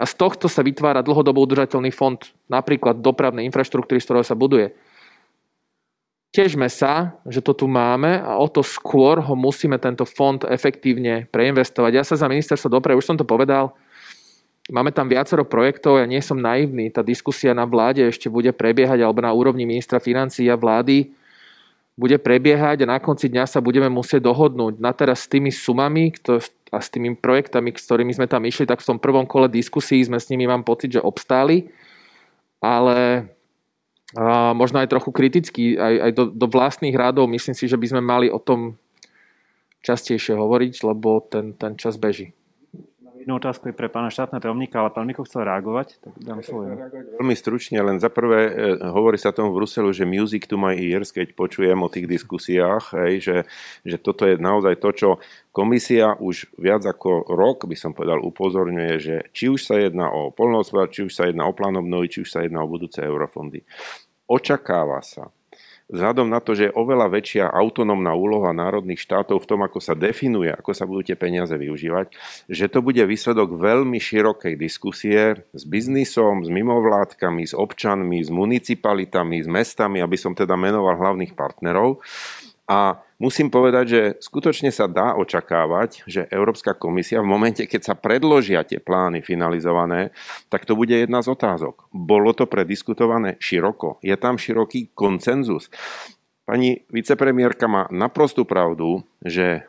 A 0.01 0.09
z 0.09 0.13
tohto 0.17 0.49
sa 0.49 0.65
vytvára 0.65 1.05
dlhodobo 1.05 1.45
udržateľný 1.45 1.93
fond 1.93 2.17
napríklad 2.49 3.01
dopravnej 3.01 3.45
infraštruktúry, 3.45 4.01
z 4.01 4.05
ktorého 4.09 4.25
sa 4.25 4.37
buduje. 4.37 4.73
Težme 6.33 6.65
sa, 6.65 7.21
že 7.29 7.45
to 7.45 7.53
tu 7.53 7.69
máme 7.69 8.17
a 8.17 8.41
o 8.41 8.49
to 8.49 8.65
skôr 8.65 9.21
ho 9.21 9.37
musíme 9.37 9.77
tento 9.77 10.01
fond 10.01 10.41
efektívne 10.49 11.29
preinvestovať. 11.29 11.91
Ja 11.93 12.01
sa 12.01 12.17
za 12.17 12.25
ministerstvo 12.25 12.73
dopravy, 12.73 12.97
už 12.97 13.13
som 13.13 13.17
to 13.21 13.21
povedal, 13.21 13.77
máme 14.73 14.89
tam 14.89 15.05
viacero 15.05 15.45
projektov, 15.45 16.01
ja 16.01 16.09
nie 16.09 16.25
som 16.25 16.41
naivný, 16.41 16.89
tá 16.89 17.05
diskusia 17.05 17.53
na 17.53 17.69
vláde 17.69 18.01
ešte 18.09 18.33
bude 18.33 18.49
prebiehať 18.49 19.05
alebo 19.05 19.21
na 19.21 19.29
úrovni 19.29 19.69
ministra 19.69 20.01
financií 20.01 20.49
a 20.49 20.57
vlády 20.57 21.13
bude 21.93 22.17
prebiehať 22.17 22.83
a 22.83 22.91
na 22.95 22.97
konci 22.97 23.29
dňa 23.29 23.45
sa 23.45 23.61
budeme 23.61 23.85
musieť 23.85 24.25
dohodnúť. 24.25 24.81
Na 24.81 24.91
teraz 24.97 25.25
s 25.25 25.29
tými 25.29 25.53
sumami 25.53 26.09
a 26.73 26.77
s 26.81 26.89
tými 26.89 27.13
projektami, 27.13 27.69
s 27.69 27.85
ktorými 27.85 28.13
sme 28.17 28.25
tam 28.25 28.41
išli, 28.49 28.65
tak 28.65 28.81
v 28.81 28.89
tom 28.93 28.97
prvom 28.97 29.29
kole 29.29 29.45
diskusí 29.45 30.01
sme 30.01 30.17
s 30.17 30.29
nimi, 30.33 30.49
mám 30.49 30.65
pocit, 30.65 30.97
že 30.97 31.05
obstáli, 31.05 31.69
ale 32.57 33.29
a 34.13 34.53
možno 34.53 34.77
aj 34.77 34.93
trochu 34.93 35.09
kritický 35.09 35.73
aj, 35.73 35.95
aj 36.09 36.11
do, 36.13 36.23
do 36.29 36.45
vlastných 36.45 36.93
rádov. 36.93 37.25
Myslím 37.25 37.57
si, 37.57 37.65
že 37.65 37.81
by 37.81 37.85
sme 37.89 38.01
mali 38.01 38.27
o 38.29 38.37
tom 38.37 38.77
častejšie 39.81 40.37
hovoriť, 40.37 40.85
lebo 40.85 41.25
ten, 41.25 41.57
ten 41.57 41.73
čas 41.81 41.97
beží. 41.97 42.37
Jednu 43.23 43.39
otázku 43.39 43.71
je 43.71 43.75
pre 43.79 43.87
pána 43.87 44.11
štátna 44.11 44.43
tajomníka, 44.43 44.83
ale 44.83 44.91
pán 44.91 45.07
Miko 45.07 45.23
chcel 45.23 45.47
reagovať, 45.47 45.95
tak 46.03 46.11
dám 46.19 46.43
slovo. 46.43 46.75
Veľmi 47.23 47.35
stručne, 47.39 47.79
len 47.79 47.95
za 47.95 48.11
prvé, 48.11 48.51
e, 48.51 48.83
hovorí 48.83 49.15
sa 49.15 49.31
tomu 49.31 49.55
v 49.55 49.63
Bruselu, 49.63 49.95
že 49.95 50.03
music 50.03 50.43
to 50.43 50.59
my 50.59 50.75
ears, 50.75 51.15
keď 51.15 51.31
počujem 51.31 51.79
o 51.79 51.87
tých 51.87 52.03
diskusiách, 52.11 52.91
hej, 52.99 53.23
že, 53.23 53.37
že 53.87 53.95
toto 53.95 54.27
je 54.27 54.35
naozaj 54.35 54.75
to, 54.75 54.89
čo 54.91 55.09
komisia 55.55 56.19
už 56.19 56.51
viac 56.59 56.83
ako 56.83 57.23
rok, 57.31 57.63
by 57.63 57.79
som 57.79 57.95
povedal, 57.95 58.19
upozorňuje, 58.19 58.93
že 58.99 59.15
či 59.31 59.47
už 59.47 59.71
sa 59.71 59.79
jedná 59.79 60.11
o 60.11 60.27
polnohospodár, 60.35 60.91
či 60.91 61.07
už 61.07 61.15
sa 61.15 61.23
jedná 61.23 61.47
o 61.47 61.55
plán 61.55 61.79
obnovy, 61.79 62.11
či 62.11 62.27
už 62.27 62.29
sa 62.29 62.43
jedná 62.43 62.59
o 62.59 62.67
budúce 62.67 62.99
eurofondy. 62.99 63.63
Očakáva 64.27 64.99
sa, 64.99 65.31
vzhľadom 65.91 66.27
na 66.31 66.39
to, 66.39 66.55
že 66.55 66.69
je 66.69 66.77
oveľa 66.77 67.11
väčšia 67.11 67.45
autonómna 67.51 68.15
úloha 68.15 68.55
národných 68.55 69.01
štátov 69.01 69.43
v 69.43 69.49
tom, 69.49 69.59
ako 69.65 69.79
sa 69.83 69.93
definuje, 69.97 70.51
ako 70.51 70.71
sa 70.71 70.87
budú 70.87 71.03
tie 71.03 71.17
peniaze 71.19 71.51
využívať, 71.51 72.13
že 72.47 72.65
to 72.71 72.79
bude 72.79 73.01
výsledok 73.03 73.55
veľmi 73.59 73.99
širokej 73.99 74.55
diskusie 74.55 75.43
s 75.51 75.63
biznisom, 75.67 76.47
s 76.47 76.49
mimovládkami, 76.49 77.43
s 77.43 77.53
občanmi, 77.57 78.23
s 78.23 78.31
municipalitami, 78.31 79.43
s 79.43 79.47
mestami, 79.47 79.99
aby 79.99 80.15
som 80.15 80.31
teda 80.31 80.55
menoval 80.55 80.95
hlavných 80.95 81.35
partnerov. 81.35 81.99
A 82.63 82.95
musím 83.23 83.47
povedať, 83.47 83.85
že 83.87 84.01
skutočne 84.19 84.67
sa 84.67 84.91
dá 84.91 85.15
očakávať, 85.15 86.03
že 86.03 86.27
Európska 86.27 86.75
komisia 86.75 87.23
v 87.23 87.31
momente, 87.31 87.63
keď 87.63 87.81
sa 87.87 87.95
predložia 87.95 88.67
tie 88.67 88.83
plány 88.83 89.23
finalizované, 89.23 90.11
tak 90.51 90.67
to 90.67 90.75
bude 90.75 90.91
jedna 90.91 91.23
z 91.23 91.31
otázok. 91.31 91.87
Bolo 91.95 92.35
to 92.35 92.51
prediskutované 92.51 93.39
široko? 93.39 94.03
Je 94.03 94.11
tam 94.19 94.35
široký 94.35 94.91
koncenzus? 94.91 95.71
Pani 96.43 96.83
vicepremiérka 96.91 97.71
má 97.71 97.87
naprostú 97.87 98.43
pravdu, 98.43 99.07
že 99.23 99.63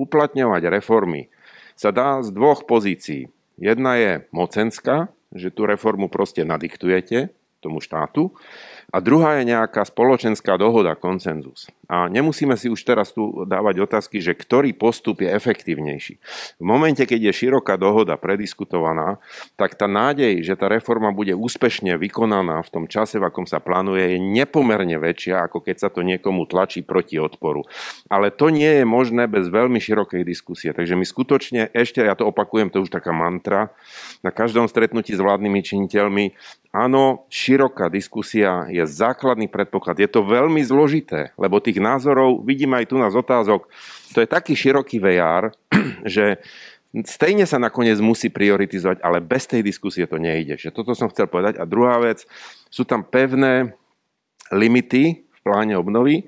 uplatňovať 0.00 0.72
reformy 0.72 1.28
sa 1.76 1.92
dá 1.92 2.24
z 2.24 2.32
dvoch 2.32 2.64
pozícií. 2.64 3.28
Jedna 3.60 4.00
je 4.00 4.24
mocenská, 4.32 5.12
že 5.28 5.52
tú 5.52 5.68
reformu 5.68 6.08
proste 6.08 6.40
nadiktujete 6.48 7.36
tomu 7.60 7.84
štátu 7.84 8.32
a 8.88 9.00
druhá 9.02 9.40
je 9.40 9.52
nejaká 9.52 9.84
spoločenská 9.84 10.56
dohoda, 10.56 10.96
koncenzus. 10.96 11.68
A 11.86 12.10
nemusíme 12.10 12.58
si 12.58 12.66
už 12.66 12.82
teraz 12.82 13.14
tu 13.14 13.46
dávať 13.46 13.86
otázky, 13.86 14.18
že 14.18 14.34
ktorý 14.34 14.74
postup 14.74 15.22
je 15.22 15.30
efektívnejší. 15.30 16.14
V 16.58 16.64
momente, 16.66 17.02
keď 17.06 17.30
je 17.30 17.46
široká 17.46 17.78
dohoda 17.78 18.18
prediskutovaná, 18.18 19.22
tak 19.54 19.78
tá 19.78 19.86
nádej, 19.86 20.42
že 20.42 20.58
tá 20.58 20.66
reforma 20.66 21.14
bude 21.14 21.32
úspešne 21.38 21.94
vykonaná 21.94 22.58
v 22.66 22.72
tom 22.74 22.84
čase, 22.90 23.22
v 23.22 23.30
akom 23.30 23.46
sa 23.46 23.62
plánuje, 23.62 24.14
je 24.14 24.18
nepomerne 24.18 24.98
väčšia, 24.98 25.46
ako 25.46 25.62
keď 25.62 25.76
sa 25.86 25.88
to 25.88 26.02
niekomu 26.02 26.50
tlačí 26.50 26.82
proti 26.82 27.22
odporu. 27.22 27.62
Ale 28.10 28.34
to 28.34 28.50
nie 28.50 28.82
je 28.82 28.84
možné 28.84 29.30
bez 29.30 29.46
veľmi 29.46 29.78
širokej 29.78 30.26
diskusie. 30.26 30.74
Takže 30.74 30.98
my 30.98 31.06
skutočne, 31.06 31.70
ešte 31.70 32.02
ja 32.02 32.18
to 32.18 32.26
opakujem, 32.26 32.74
to 32.74 32.82
už 32.82 32.90
taká 32.90 33.14
mantra, 33.14 33.70
na 34.26 34.34
každom 34.34 34.66
stretnutí 34.66 35.14
s 35.14 35.22
vládnymi 35.22 35.60
činiteľmi 35.62 36.24
Áno, 36.76 37.24
široká 37.32 37.88
diskusia 37.88 38.68
je 38.68 38.84
základný 38.84 39.48
predpoklad. 39.48 39.96
Je 39.96 40.12
to 40.12 40.20
veľmi 40.20 40.60
zložité, 40.60 41.32
lebo 41.40 41.56
tých 41.56 41.75
názorov, 41.78 42.42
vidíme 42.42 42.80
aj 42.80 42.86
tu 42.90 42.96
na 42.98 43.08
otázok, 43.08 43.68
to 44.12 44.18
je 44.22 44.28
taký 44.28 44.56
široký 44.56 45.00
VR, 45.00 45.52
že 46.04 46.40
stejne 47.04 47.44
sa 47.44 47.60
nakoniec 47.60 48.00
musí 48.00 48.32
prioritizovať, 48.32 49.04
ale 49.04 49.20
bez 49.20 49.44
tej 49.44 49.60
diskusie 49.60 50.08
to 50.08 50.16
nejde. 50.16 50.56
Že 50.56 50.72
toto 50.72 50.96
som 50.96 51.12
chcel 51.12 51.28
povedať. 51.28 51.60
A 51.60 51.68
druhá 51.68 52.00
vec, 52.00 52.24
sú 52.72 52.88
tam 52.88 53.04
pevné 53.04 53.76
limity 54.48 55.26
v 55.26 55.38
pláne 55.44 55.76
obnovy, 55.76 56.24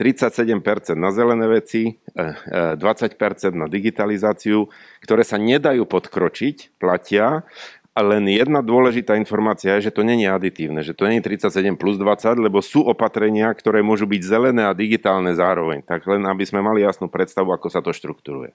37% 0.00 0.96
na 0.96 1.12
zelené 1.12 1.44
veci, 1.44 2.00
20% 2.16 2.80
eh, 2.80 3.20
eh, 3.20 3.52
na 3.52 3.68
digitalizáciu, 3.68 4.64
ktoré 5.04 5.22
sa 5.28 5.36
nedajú 5.36 5.84
podkročiť, 5.84 6.80
platia 6.80 7.44
a 7.90 8.00
len 8.06 8.22
jedna 8.30 8.62
dôležitá 8.62 9.18
informácia 9.18 9.74
je, 9.76 9.90
že 9.90 9.94
to 9.98 10.06
není 10.06 10.22
aditívne, 10.22 10.78
že 10.86 10.94
to 10.94 11.10
není 11.10 11.18
37 11.18 11.74
plus 11.74 11.98
20, 11.98 12.38
lebo 12.38 12.62
sú 12.62 12.86
opatrenia, 12.86 13.50
ktoré 13.50 13.82
môžu 13.82 14.06
byť 14.06 14.22
zelené 14.22 14.62
a 14.62 14.76
digitálne 14.78 15.34
zároveň. 15.34 15.82
Tak 15.82 16.06
len 16.06 16.22
aby 16.22 16.46
sme 16.46 16.62
mali 16.62 16.86
jasnú 16.86 17.10
predstavu, 17.10 17.50
ako 17.50 17.66
sa 17.66 17.82
to 17.82 17.90
štruktúruje. 17.90 18.54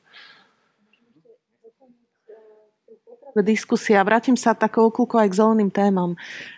Diskusia. 3.43 4.05
Vrátim 4.05 4.39
sa 4.39 4.55
takou 4.55 4.88
okľukou 4.88 5.19
aj 5.19 5.29
k 5.31 5.39
zeleným 5.39 5.71
témam. 5.73 6.15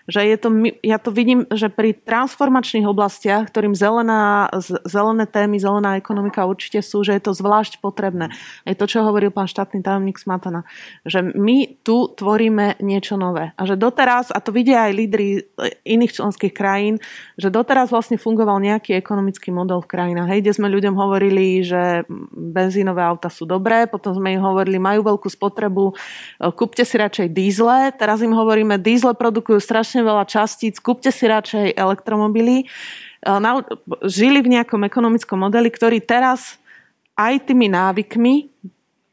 Že 0.08 0.22
je 0.24 0.38
to, 0.40 0.50
ja 0.88 0.98
to 1.02 1.10
vidím, 1.12 1.44
že 1.52 1.68
pri 1.68 1.92
transformačných 1.92 2.88
oblastiach, 2.88 3.52
ktorým 3.52 3.76
zelená, 3.76 4.48
zelené 4.88 5.28
témy, 5.28 5.60
zelená 5.60 6.00
ekonomika 6.00 6.48
určite 6.48 6.80
sú, 6.80 7.04
že 7.04 7.18
je 7.18 7.22
to 7.28 7.36
zvlášť 7.36 7.84
potrebné. 7.84 8.32
Je 8.64 8.78
to, 8.78 8.88
čo 8.88 9.04
hovoril 9.04 9.36
pán 9.36 9.52
štátny 9.52 9.84
tajomník 9.84 10.16
Smatana. 10.16 10.64
Že 11.04 11.36
my 11.36 11.84
tu 11.84 12.08
tvoríme 12.14 12.80
niečo 12.80 13.20
nové. 13.20 13.52
A 13.60 13.68
že 13.68 13.76
doteraz, 13.76 14.32
a 14.32 14.40
to 14.40 14.56
vidia 14.56 14.88
aj 14.88 14.94
lídry 14.96 15.44
iných 15.84 16.16
členských 16.16 16.56
krajín, 16.56 17.04
že 17.36 17.52
doteraz 17.52 17.92
vlastne 17.92 18.16
fungoval 18.16 18.64
nejaký 18.64 18.96
ekonomický 18.96 19.52
model 19.52 19.84
v 19.84 19.92
krajinách. 19.92 20.32
Hej, 20.32 20.40
kde 20.48 20.56
sme 20.56 20.72
ľuďom 20.72 20.96
hovorili, 20.96 21.62
že 21.68 22.08
benzínové 22.32 23.04
auta 23.04 23.28
sú 23.28 23.44
dobré, 23.44 23.92
potom 23.92 24.16
sme 24.16 24.40
im 24.40 24.42
hovorili, 24.42 24.80
majú 24.80 25.04
veľkú 25.04 25.28
spotrebu, 25.28 25.92
kúpte 26.68 26.84
si 26.84 27.00
radšej 27.00 27.32
dízle. 27.32 27.96
Teraz 27.96 28.20
im 28.20 28.36
hovoríme, 28.36 28.76
dízle 28.76 29.16
produkujú 29.16 29.64
strašne 29.64 30.04
veľa 30.04 30.28
častíc, 30.28 30.84
kúpte 30.84 31.16
si 31.16 31.24
radšej 31.24 31.80
elektromobily. 31.80 32.68
Žili 34.04 34.40
v 34.44 34.52
nejakom 34.60 34.84
ekonomickom 34.84 35.48
modeli, 35.48 35.72
ktorý 35.72 36.04
teraz 36.04 36.60
aj 37.16 37.48
tými 37.48 37.72
návykmi 37.72 38.52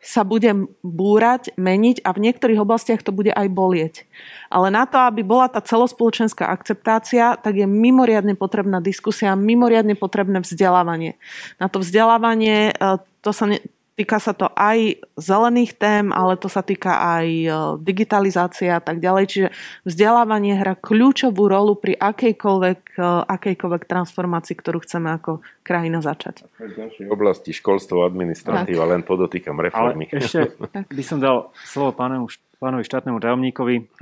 sa 0.05 0.21
bude 0.21 0.69
búrať, 0.85 1.57
meniť 1.57 2.05
a 2.05 2.13
v 2.13 2.29
niektorých 2.29 2.61
oblastiach 2.61 3.01
to 3.01 3.09
bude 3.09 3.33
aj 3.33 3.49
bolieť. 3.49 4.05
Ale 4.53 4.69
na 4.69 4.85
to, 4.85 5.01
aby 5.01 5.25
bola 5.25 5.49
tá 5.49 5.65
celospoločenská 5.65 6.45
akceptácia, 6.45 7.41
tak 7.41 7.57
je 7.57 7.65
mimoriadne 7.65 8.37
potrebná 8.37 8.85
diskusia, 8.85 9.33
mimoriadne 9.33 9.97
potrebné 9.97 10.45
vzdelávanie. 10.45 11.17
Na 11.57 11.73
to 11.73 11.81
vzdelávanie 11.81 12.77
e, 12.77 13.01
to 13.25 13.33
sa 13.33 13.49
ne, 13.49 13.65
Týka 13.95 14.19
sa 14.19 14.35
to 14.35 14.51
aj 14.59 15.07
zelených 15.15 15.79
tém, 15.79 16.11
ale 16.11 16.35
to 16.35 16.51
sa 16.51 16.67
týka 16.67 16.99
aj 16.99 17.27
e, 17.31 17.49
digitalizácie 17.79 18.67
a 18.67 18.83
tak 18.83 18.99
ďalej. 18.99 19.25
Čiže 19.31 19.49
vzdelávanie 19.87 20.59
hra 20.59 20.75
kľúčovú 20.75 21.47
rolu 21.47 21.79
pri 21.79 21.95
akejkoľvek, 22.03 22.99
e, 22.99 23.07
akejkoľvek 23.31 23.83
transformácii, 23.87 24.59
ktorú 24.59 24.83
chceme 24.83 25.15
ako 25.15 25.47
krajina 25.63 26.03
začať. 26.03 26.43
V 26.59 26.75
ďalšej 26.75 27.07
oblasti 27.07 27.55
školstvo, 27.55 28.03
administratíva, 28.03 28.83
tak. 28.83 28.91
len 28.91 29.03
podotýkam 29.07 29.63
reformy. 29.63 30.11
Ale 30.11 30.27
ešte 30.27 30.59
by 30.99 31.05
som 31.07 31.23
dal 31.23 31.55
slovo 31.63 31.95
pánu, 31.95 32.27
pánovi 32.59 32.83
štátnemu 32.83 33.23
tajomníkovi. 33.23 33.95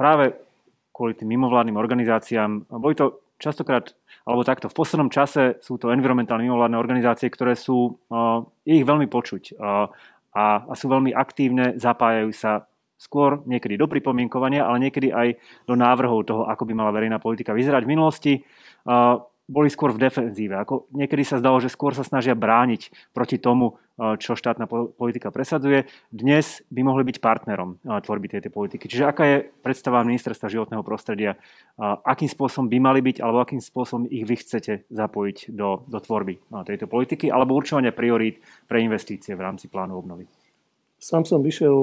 Práve 0.00 0.24
kvôli 0.96 1.12
tým 1.12 1.28
mimovládnym 1.36 1.76
organizáciám, 1.76 2.72
boli 2.72 2.96
to 2.96 3.20
častokrát 3.36 3.97
alebo 4.28 4.44
takto, 4.44 4.68
v 4.68 4.76
poslednom 4.76 5.08
čase 5.08 5.56
sú 5.64 5.80
to 5.80 5.88
environmentálne 5.88 6.44
mimovládne 6.44 6.76
organizácie, 6.76 7.32
ktoré 7.32 7.56
sú, 7.56 7.96
je 8.68 8.74
ich 8.76 8.84
veľmi 8.84 9.08
počuť 9.08 9.56
a, 9.56 9.88
a 10.68 10.72
sú 10.76 10.92
veľmi 10.92 11.16
aktívne, 11.16 11.80
zapájajú 11.80 12.28
sa 12.36 12.68
skôr 13.00 13.40
niekedy 13.48 13.80
do 13.80 13.88
pripomienkovania, 13.88 14.68
ale 14.68 14.84
niekedy 14.90 15.14
aj 15.14 15.38
do 15.64 15.78
návrhov 15.78 16.28
toho, 16.28 16.42
ako 16.44 16.68
by 16.68 16.72
mala 16.76 16.92
verejná 16.92 17.16
politika 17.22 17.56
vyzerať. 17.56 17.86
V 17.86 17.92
minulosti 17.94 18.32
boli 19.48 19.72
skôr 19.72 19.96
v 19.96 20.04
defenzíve. 20.04 20.60
Ako 20.60 20.92
niekedy 20.92 21.24
sa 21.24 21.40
zdalo, 21.40 21.56
že 21.56 21.72
skôr 21.72 21.96
sa 21.96 22.04
snažia 22.04 22.36
brániť 22.36 22.92
proti 23.16 23.40
tomu, 23.40 23.80
čo 23.98 24.38
štátna 24.38 24.68
politika 24.94 25.32
presadzuje. 25.32 25.88
Dnes 26.12 26.62
by 26.68 26.86
mohli 26.86 27.02
byť 27.08 27.16
partnerom 27.18 27.82
tvorby 27.82 28.30
tejto 28.30 28.52
politiky. 28.52 28.86
Čiže 28.86 29.08
aká 29.08 29.24
je 29.26 29.36
predstava 29.64 30.04
ministerstva 30.06 30.52
životného 30.52 30.84
prostredia? 30.84 31.34
Akým 31.80 32.28
spôsobom 32.28 32.70
by 32.70 32.78
mali 32.78 33.00
byť, 33.02 33.24
alebo 33.24 33.42
akým 33.42 33.58
spôsobom 33.58 34.06
ich 34.06 34.28
vy 34.28 34.36
chcete 34.38 34.86
zapojiť 34.92 35.50
do, 35.50 35.82
do 35.88 35.98
tvorby 35.98 36.38
tejto 36.68 36.86
politiky, 36.86 37.32
alebo 37.32 37.58
určovania 37.58 37.90
priorít 37.90 38.38
pre 38.70 38.84
investície 38.84 39.32
v 39.34 39.42
rámci 39.42 39.66
plánu 39.66 39.96
obnovy? 39.98 40.28
Sám 41.00 41.24
som 41.24 41.42
vyšiel 41.42 41.74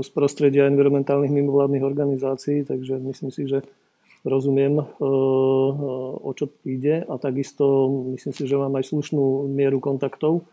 z 0.00 0.08
prostredia 0.16 0.64
environmentálnych 0.68 1.32
mimovládnych 1.32 1.84
organizácií, 1.84 2.64
takže 2.64 2.98
myslím 3.00 3.30
si, 3.30 3.44
že 3.44 3.64
rozumiem, 4.22 4.78
e, 4.78 4.82
e, 4.82 4.86
o 6.22 6.30
čo 6.34 6.50
ide 6.62 7.02
a 7.02 7.18
takisto 7.18 7.90
myslím 8.14 8.32
si, 8.34 8.42
že 8.46 8.58
mám 8.58 8.74
aj 8.78 8.94
slušnú 8.94 9.50
mieru 9.50 9.82
kontaktov. 9.82 10.46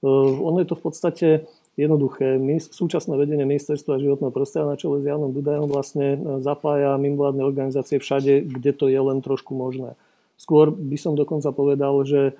E, 0.00 0.08
ono 0.40 0.60
je 0.60 0.68
to 0.68 0.76
v 0.76 0.84
podstate 0.84 1.28
jednoduché. 1.76 2.40
Súčasné 2.60 3.16
vedenie 3.16 3.44
ministerstva 3.44 4.00
životného 4.00 4.32
prostredia 4.32 4.68
na 4.68 4.80
čele 4.80 5.00
s 5.00 5.08
Janom 5.08 5.32
Dudajom 5.32 5.68
vlastne 5.68 6.40
zapája 6.40 6.96
mimovládne 6.96 7.44
organizácie 7.44 8.00
všade, 8.00 8.48
kde 8.48 8.72
to 8.72 8.88
je 8.88 8.96
len 8.96 9.20
trošku 9.20 9.52
možné. 9.52 9.92
Skôr 10.40 10.72
by 10.72 10.96
som 10.96 11.16
dokonca 11.16 11.52
povedal, 11.52 12.00
že 12.04 12.36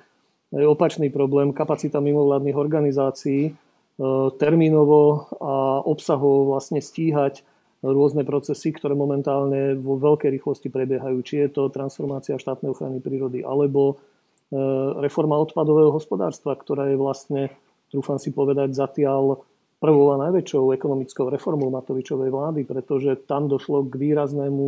je 0.53 0.65
opačný 0.65 1.13
problém. 1.13 1.53
Kapacita 1.53 2.01
mimovládnych 2.01 2.57
organizácií 2.57 3.53
termínovo 4.41 5.29
a 5.37 5.85
obsahovo 5.85 6.57
vlastne 6.57 6.81
stíhať 6.81 7.45
rôzne 7.85 8.25
procesy, 8.25 8.73
ktoré 8.73 8.97
momentálne 8.97 9.77
vo 9.77 10.01
veľkej 10.01 10.33
rýchlosti 10.33 10.73
prebiehajú. 10.73 11.19
Či 11.21 11.35
je 11.47 11.49
to 11.53 11.69
transformácia 11.69 12.41
štátnej 12.41 12.73
ochrany 12.73 13.03
prírody, 13.05 13.45
alebo 13.45 13.95
e, 14.51 14.59
reforma 15.05 15.37
odpadového 15.37 15.93
hospodárstva, 15.93 16.57
ktorá 16.57 16.89
je 16.89 16.97
vlastne, 16.97 17.43
trúfam 17.93 18.17
si 18.17 18.33
povedať, 18.33 18.73
zatiaľ 18.73 19.45
prvou 19.77 20.17
a 20.17 20.21
najväčšou 20.29 20.73
ekonomickou 20.73 21.29
reformou 21.29 21.69
Matovičovej 21.69 22.33
vlády, 22.33 22.61
pretože 22.65 23.13
tam 23.29 23.47
došlo 23.47 23.85
k, 23.87 23.93
výraznému, 23.93 24.65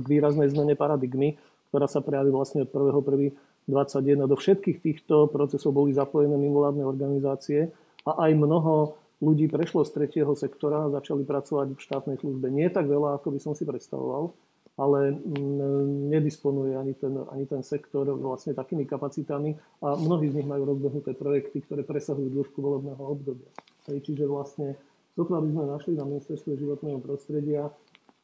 k 0.00 0.06
výraznej 0.08 0.48
zmene 0.48 0.74
paradigmy, 0.74 1.36
ktorá 1.68 1.84
sa 1.84 2.00
prejaví 2.00 2.32
vlastne 2.32 2.64
od 2.64 2.72
1.1.21. 2.72 4.24
Do 4.24 4.36
všetkých 4.36 4.78
týchto 4.80 5.28
procesov 5.28 5.76
boli 5.76 5.92
zapojené 5.92 6.40
mimovládne 6.40 6.88
organizácie 6.88 7.68
a 8.08 8.26
aj 8.26 8.32
mnoho 8.32 8.96
ľudí 9.20 9.48
prešlo 9.48 9.84
z 9.84 9.90
tretieho 9.96 10.32
sektora 10.36 10.86
a 10.86 10.92
začali 10.92 11.24
pracovať 11.24 11.72
v 11.72 11.80
štátnej 11.80 12.16
službe. 12.20 12.52
Nie 12.52 12.68
tak 12.68 12.84
veľa, 12.88 13.16
ako 13.16 13.32
by 13.32 13.38
som 13.40 13.52
si 13.56 13.64
predstavoval, 13.64 14.36
ale 14.76 15.16
mm, 15.16 16.12
nedisponuje 16.12 16.76
ani 16.76 16.92
ten, 16.92 17.16
ani 17.32 17.48
ten 17.48 17.64
sektor 17.64 18.04
vlastne 18.12 18.52
takými 18.52 18.84
kapacitami 18.84 19.56
a 19.80 19.96
mnohí 19.96 20.28
z 20.28 20.36
nich 20.40 20.48
majú 20.48 20.68
rozbehnuté 20.68 21.16
projekty, 21.16 21.64
ktoré 21.64 21.80
presahujú 21.80 22.28
dĺžku 22.28 22.60
volebného 22.60 23.00
obdobia. 23.00 23.48
čiže 23.88 24.28
vlastne 24.28 24.76
sotva 25.16 25.40
by 25.40 25.48
sme 25.48 25.64
našli 25.64 25.92
na 25.96 26.04
ministerstve 26.04 26.60
životného 26.60 27.00
prostredia 27.00 27.72
e, 27.72 27.72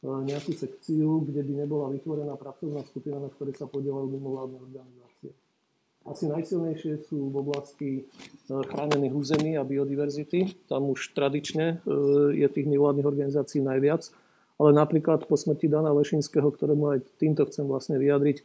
nejakú 0.05 0.53
sekciu, 0.53 1.25
kde 1.25 1.41
by 1.41 1.65
nebola 1.65 1.89
vytvorená 1.89 2.37
pracovná 2.37 2.85
skupina, 2.85 3.17
na 3.17 3.33
ktorej 3.33 3.57
sa 3.57 3.65
podielajú 3.65 4.13
mimovládne 4.13 4.61
organizácie. 4.61 5.12
Asi 6.13 6.29
najsilnejšie 6.29 7.09
sú 7.09 7.33
v 7.33 7.35
oblasti 7.41 7.89
e, 7.97 8.01
chránených 8.45 9.17
území 9.17 9.57
a 9.57 9.65
biodiverzity. 9.65 10.69
Tam 10.69 10.93
už 10.93 11.09
tradične 11.17 11.81
e, 11.81 11.89
je 12.37 12.45
tých 12.53 12.69
mimovládnych 12.69 13.09
organizácií 13.09 13.65
najviac. 13.65 14.13
Ale 14.61 14.77
napríklad 14.77 15.25
po 15.25 15.33
smrti 15.33 15.65
Dana 15.65 15.89
Lešinského, 15.89 16.45
ktorému 16.53 16.85
aj 16.93 16.99
týmto 17.17 17.49
chcem 17.49 17.65
vlastne 17.65 17.97
vyjadriť 17.97 18.37
e, 18.37 18.43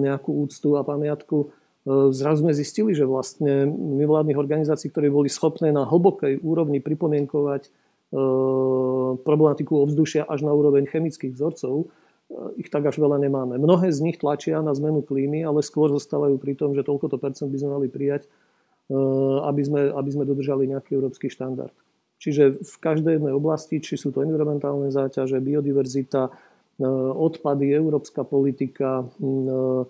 nejakú 0.00 0.32
úctu 0.48 0.80
a 0.80 0.82
pamiatku, 0.82 1.52
zrazu 1.88 2.44
sme 2.44 2.52
zistili, 2.52 2.92
že 2.92 3.08
vlastne 3.08 3.68
mimovládnych 3.68 4.36
organizácií, 4.36 4.92
ktoré 4.92 5.08
boli 5.08 5.32
schopné 5.32 5.72
na 5.72 5.88
hlbokej 5.88 6.44
úrovni 6.44 6.84
pripomienkovať 6.84 7.72
problematiku 9.24 9.88
ovzdušia 9.88 10.28
až 10.28 10.44
na 10.44 10.52
úroveň 10.52 10.84
chemických 10.84 11.32
vzorcov, 11.32 11.88
ich 12.60 12.68
tak 12.68 12.84
až 12.84 13.00
veľa 13.00 13.16
nemáme. 13.16 13.56
Mnohé 13.56 13.88
z 13.88 14.04
nich 14.04 14.20
tlačia 14.20 14.60
na 14.60 14.76
zmenu 14.76 15.00
klímy, 15.00 15.42
ale 15.48 15.64
skôr 15.64 15.88
zostávajú 15.88 16.36
pri 16.36 16.52
tom, 16.54 16.76
že 16.76 16.84
toľkoto 16.84 17.16
percent 17.16 17.48
by 17.48 17.58
sme 17.58 17.70
mali 17.80 17.86
prijať, 17.88 18.28
eh, 18.28 18.94
aby 19.48 19.62
sme, 19.64 19.80
aby 19.88 20.10
sme 20.12 20.28
dodržali 20.28 20.68
nejaký 20.68 20.92
európsky 20.92 21.32
štandard. 21.32 21.72
Čiže 22.18 22.60
v 22.60 22.76
každej 22.82 23.22
jednej 23.22 23.32
oblasti, 23.32 23.80
či 23.80 23.94
sú 23.96 24.10
to 24.12 24.20
environmentálne 24.26 24.92
záťaže, 24.92 25.40
biodiverzita, 25.40 26.22
eh, 26.28 26.84
odpady, 27.16 27.72
európska 27.72 28.28
politika, 28.28 29.08
eh, 29.08 29.82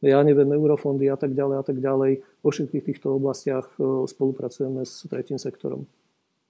ja 0.00 0.24
neviem, 0.24 0.48
eurofondy 0.48 1.10
a 1.12 1.18
tak 1.18 1.36
ďalej 1.36 1.56
a 1.60 1.64
tak 1.66 1.76
ďalej. 1.76 2.24
Vo 2.40 2.48
všetkých 2.48 2.86
týchto 2.88 3.20
oblastiach 3.20 3.68
spolupracujeme 4.08 4.80
s 4.80 5.04
tretím 5.04 5.36
sektorom. 5.36 5.84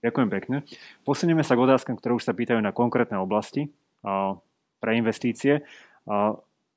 Ďakujem 0.07 0.29
pekne. 0.31 0.57
Posunieme 1.03 1.43
sa 1.43 1.59
k 1.59 1.67
otázkam, 1.67 1.99
ktoré 1.99 2.15
už 2.15 2.23
sa 2.23 2.31
pýtajú 2.31 2.63
na 2.63 2.71
konkrétne 2.71 3.19
oblasti 3.19 3.75
pre 4.81 4.97
investície. 4.97 5.63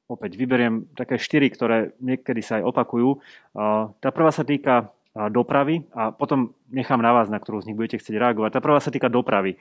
Opäť 0.04 0.36
vyberiem 0.36 0.92
také 0.94 1.16
štyri, 1.16 1.48
ktoré 1.48 1.96
niekedy 2.04 2.44
sa 2.44 2.60
aj 2.60 2.68
opakujú. 2.70 3.24
Tá 3.98 4.10
prvá 4.12 4.30
sa 4.36 4.44
týka 4.44 4.92
dopravy 5.32 5.86
a 5.94 6.10
potom 6.10 6.58
nechám 6.74 6.98
na 6.98 7.14
vás, 7.14 7.30
na 7.30 7.38
ktorú 7.38 7.64
z 7.64 7.72
nich 7.72 7.78
budete 7.78 8.02
chcieť 8.02 8.20
reagovať. 8.20 8.58
Tá 8.58 8.62
prvá 8.62 8.82
sa 8.84 8.92
týka 8.92 9.08
dopravy. 9.08 9.56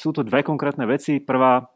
Sú 0.00 0.14
tu 0.14 0.24
dve 0.24 0.40
konkrétne 0.40 0.88
veci. 0.88 1.20
Prvá, 1.20 1.68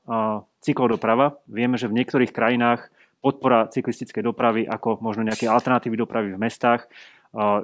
cyklodoprava. 0.62 1.36
Vieme, 1.50 1.76
že 1.76 1.90
v 1.90 2.00
niektorých 2.00 2.32
krajinách 2.32 2.88
podpora 3.22 3.70
cyklistickej 3.70 4.22
dopravy 4.22 4.66
ako 4.66 4.98
možno 4.98 5.22
nejaké 5.22 5.46
alternatívy 5.46 5.94
dopravy 5.94 6.34
v 6.34 6.42
mestách 6.42 6.90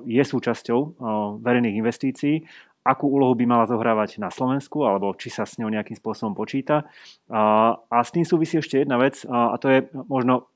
je 0.07 0.23
súčasťou 0.23 1.03
verejných 1.45 1.77
investícií 1.77 2.47
akú 2.87 3.09
úlohu 3.09 3.35
by 3.37 3.45
mala 3.45 3.65
zohrávať 3.69 4.21
na 4.23 4.33
Slovensku, 4.33 4.85
alebo 4.85 5.13
či 5.17 5.29
sa 5.29 5.45
s 5.45 5.57
ňou 5.61 5.69
nejakým 5.69 5.99
spôsobom 5.99 6.33
počíta. 6.33 6.89
A, 7.29 7.79
s 8.03 8.11
tým 8.11 8.25
súvisí 8.25 8.57
ešte 8.57 8.81
jedna 8.81 8.97
vec, 8.97 9.23
a 9.29 9.57
to 9.61 9.67
je 9.69 9.79
možno 10.09 10.49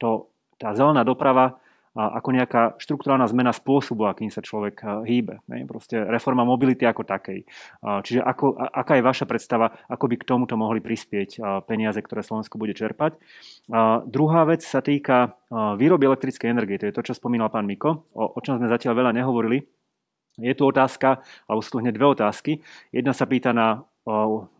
to, 0.00 0.32
tá 0.56 0.72
zelená 0.72 1.04
doprava 1.04 1.60
ako 1.98 2.30
nejaká 2.30 2.78
štruktúrálna 2.78 3.26
zmena 3.26 3.50
spôsobu, 3.50 4.06
akým 4.06 4.30
sa 4.30 4.38
človek 4.38 5.02
hýbe. 5.02 5.42
Proste 5.66 5.98
reforma 5.98 6.46
mobility 6.46 6.86
ako 6.86 7.02
takej. 7.02 7.42
Čiže 7.82 8.22
ako, 8.22 8.54
aká 8.54 8.94
je 8.94 9.02
vaša 9.02 9.26
predstava, 9.26 9.74
ako 9.90 10.06
by 10.06 10.16
k 10.22 10.28
tomuto 10.28 10.54
mohli 10.54 10.78
prispieť 10.78 11.42
peniaze, 11.66 11.98
ktoré 11.98 12.22
Slovensko 12.22 12.54
bude 12.54 12.78
čerpať. 12.78 13.18
Druhá 14.06 14.46
vec 14.46 14.62
sa 14.62 14.78
týka 14.78 15.34
výroby 15.50 16.06
elektrickej 16.06 16.46
energie. 16.46 16.78
To 16.78 16.86
je 16.86 16.94
to, 16.94 17.02
čo 17.02 17.18
spomínal 17.18 17.50
pán 17.50 17.66
Miko, 17.66 18.06
o, 18.14 18.30
o 18.30 18.38
čom 18.46 18.62
sme 18.62 18.70
zatiaľ 18.70 18.94
veľa 18.94 19.18
nehovorili. 19.18 19.66
Je 20.38 20.54
tu 20.54 20.64
otázka, 20.64 21.20
alebo 21.50 21.60
sú 21.60 21.76
tu 21.76 21.78
hneď 21.82 21.98
dve 21.98 22.06
otázky. 22.14 22.62
Jedna 22.94 23.12
sa 23.12 23.26
pýta 23.26 23.50
na 23.50 23.82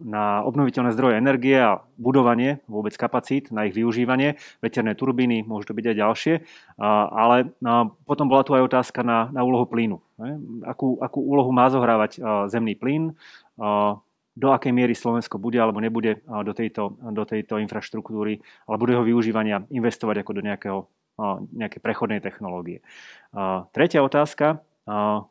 na 0.05 0.45
obnoviteľné 0.45 0.93
zdroje 0.93 1.15
energie 1.17 1.57
a 1.57 1.81
budovanie 1.97 2.61
vôbec 2.69 2.93
kapacít 3.01 3.49
na 3.49 3.65
ich 3.65 3.73
využívanie, 3.73 4.37
veterné 4.61 4.93
turbíny, 4.93 5.41
môžu 5.41 5.73
to 5.73 5.77
byť 5.79 5.87
aj 5.89 5.97
ďalšie, 5.97 6.35
ale 7.17 7.57
potom 8.05 8.29
bola 8.29 8.45
tu 8.45 8.53
aj 8.53 8.69
otázka 8.69 9.01
na, 9.01 9.33
na 9.33 9.41
úlohu 9.49 9.65
plynu. 9.65 10.05
Akú, 10.69 11.01
akú 11.01 11.25
úlohu 11.25 11.49
má 11.49 11.73
zohrávať 11.73 12.21
zemný 12.53 12.77
plyn, 12.77 13.17
do 14.39 14.49
akej 14.55 14.71
miery 14.71 14.93
Slovensko 14.93 15.41
bude 15.41 15.57
alebo 15.59 15.81
nebude 15.81 16.21
do 16.29 16.53
tejto, 16.53 17.01
do 17.01 17.25
tejto 17.25 17.59
infraštruktúry 17.59 18.45
alebo 18.69 18.85
do 18.85 18.93
jeho 18.95 19.05
využívania 19.07 19.65
investovať 19.73 20.23
ako 20.23 20.33
do 20.37 20.43
nejakého, 20.45 20.81
nejakej 21.57 21.81
prechodnej 21.81 22.21
technológie. 22.21 22.85
Tretia 23.73 24.05
otázka, 24.05 24.61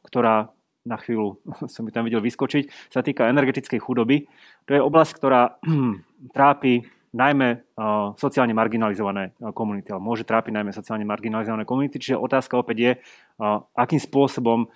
ktorá 0.06 0.54
na 0.88 0.98
chvíľu 1.02 1.42
som 1.74 1.84
by 1.84 1.92
tam 1.92 2.08
videl 2.08 2.24
vyskočiť, 2.24 2.94
sa 2.94 3.04
týka 3.04 3.28
energetickej 3.28 3.82
chudoby. 3.82 4.30
To 4.70 4.72
je 4.72 4.82
oblasť, 4.82 5.12
ktorá 5.20 5.60
trápi 6.38 6.88
najmä 7.18 7.74
sociálne 8.20 8.54
marginalizované 8.54 9.34
komunity, 9.56 9.90
ale 9.90 10.04
môže 10.04 10.28
trápiť 10.28 10.54
najmä 10.54 10.72
sociálne 10.76 11.08
marginalizované 11.08 11.64
komunity. 11.66 11.98
Čiže 11.98 12.20
otázka 12.20 12.60
opäť 12.62 12.78
je, 12.78 12.92
akým 13.74 13.98
spôsobom 13.98 14.70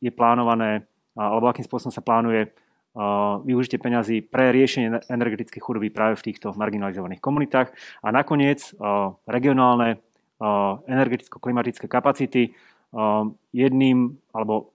je 0.00 0.10
plánované, 0.10 0.88
alebo 1.14 1.52
akým 1.52 1.62
spôsobom 1.62 1.92
sa 1.94 2.02
plánuje 2.02 2.50
využitie 3.46 3.78
peňazí 3.78 4.24
pre 4.26 4.50
riešenie 4.50 5.06
energetickej 5.12 5.60
chudoby 5.60 5.92
práve 5.92 6.18
v 6.18 6.32
týchto 6.32 6.56
marginalizovaných 6.56 7.20
komunitách. 7.20 7.68
A 8.00 8.08
nakoniec 8.10 8.72
regionálne 9.28 10.02
energeticko-klimatické 10.88 11.86
kapacity. 11.86 12.52
Jedným, 13.52 14.20
alebo 14.36 14.72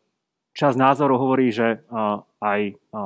Čas 0.58 0.74
názorov 0.74 1.22
hovorí, 1.22 1.54
že 1.54 1.86
aj 2.42 2.62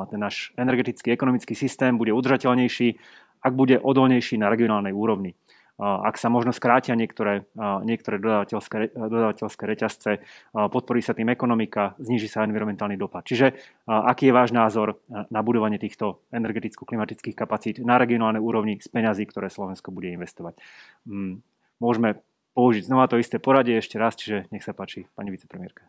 ten 0.07 0.19
náš 0.23 0.55
energetický 0.55 1.11
ekonomický 1.11 1.51
systém 1.51 1.99
bude 1.99 2.15
udržateľnejší, 2.15 2.95
ak 3.43 3.53
bude 3.59 3.75
odolnejší 3.75 4.39
na 4.39 4.47
regionálnej 4.47 4.95
úrovni. 4.95 5.35
Ak 5.75 6.15
sa 6.15 6.31
možno 6.31 6.55
skrátia 6.55 6.95
niektoré, 6.95 7.43
niektoré 7.83 8.23
dodavateľské, 8.23 8.95
dodavateľské 8.95 9.63
reťazce, 9.67 10.11
podporí 10.55 11.03
sa 11.03 11.11
tým 11.11 11.27
ekonomika, 11.27 11.99
zniží 11.99 12.31
sa 12.31 12.47
environmentálny 12.47 12.95
dopad. 12.95 13.27
Čiže 13.27 13.59
aký 13.83 14.31
je 14.31 14.37
váš 14.37 14.55
názor 14.55 15.03
na 15.11 15.43
budovanie 15.43 15.75
týchto 15.75 16.23
energeticko-klimatických 16.31 17.35
kapacít 17.35 17.83
na 17.83 17.99
regionálnej 17.99 18.39
úrovni 18.39 18.79
z 18.79 18.87
peňazí, 18.87 19.27
ktoré 19.27 19.51
Slovensko 19.51 19.91
bude 19.91 20.07
investovať? 20.15 20.55
Mm, 21.03 21.43
môžeme 21.83 22.23
použiť 22.53 22.87
znova 22.87 23.07
to 23.07 23.19
isté 23.19 23.39
poradie 23.39 23.79
ešte 23.79 23.95
raz, 23.95 24.15
čiže 24.19 24.51
nech 24.51 24.63
sa 24.63 24.75
páči, 24.75 25.07
pani 25.15 25.31
vicepremiérka. 25.31 25.87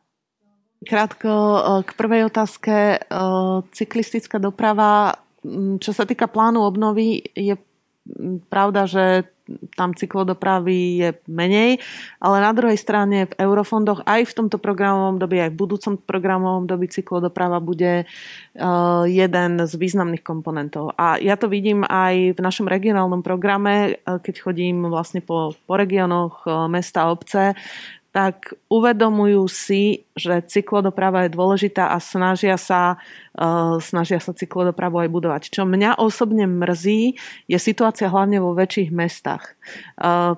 Krátko 0.83 1.31
eh, 1.31 1.61
k 1.87 1.91
prvej 1.95 2.23
otázke. 2.27 2.75
Eh, 2.99 3.57
cyklistická 3.71 4.43
doprava, 4.43 5.23
mm, 5.47 5.79
čo 5.79 5.95
sa 5.95 6.03
týka 6.07 6.27
plánu 6.27 6.63
obnovy, 6.67 7.23
je 7.35 7.55
mm, 7.55 8.51
pravda, 8.51 8.87
že 8.91 9.31
tam 9.75 9.97
cyklodopravy 9.97 10.79
je 11.03 11.09
menej, 11.29 11.81
ale 12.19 12.37
na 12.43 12.53
druhej 12.53 12.77
strane 12.77 13.29
v 13.31 13.35
eurofondoch 13.41 14.05
aj 14.05 14.29
v 14.29 14.37
tomto 14.37 14.57
programovom 14.61 15.17
dobi, 15.19 15.43
aj 15.43 15.51
v 15.53 15.61
budúcom 15.61 15.95
programovom 15.99 16.65
dobi 16.69 16.87
cyklodoprava 16.89 17.59
bude 17.59 18.05
eh, 18.05 19.03
jeden 19.09 19.51
z 19.63 19.73
významných 19.73 20.25
komponentov. 20.25 20.95
A 20.97 21.19
ja 21.19 21.35
to 21.41 21.49
vidím 21.49 21.83
aj 21.89 22.37
v 22.37 22.41
našom 22.41 22.69
regionálnom 22.69 23.25
programe, 23.25 23.99
keď 24.05 24.35
chodím 24.43 24.85
vlastne 24.87 25.25
po, 25.25 25.55
po 25.67 25.75
regiónoch, 25.79 26.45
mesta, 26.69 27.09
obce, 27.09 27.55
tak 28.13 28.53
uvedomujú 28.69 29.49
si, 29.49 30.05
že 30.13 30.45
cyklodoprava 30.45 31.25
je 31.25 31.33
dôležitá 31.33 31.91
a 31.91 31.99
snažia 31.99 32.61
sa, 32.61 33.01
uh, 33.41 33.81
snažia 33.81 34.21
sa 34.21 34.37
cyklodopravu 34.37 35.01
aj 35.01 35.09
budovať. 35.09 35.43
Čo 35.49 35.65
mňa 35.65 35.97
osobne 35.97 36.45
mrzí, 36.45 37.17
je 37.49 37.59
situácia 37.59 38.13
hlavne 38.13 38.39
vo 38.39 38.53
väčších 38.53 38.93
mestách. 38.93 39.57
Uh, 39.97 40.37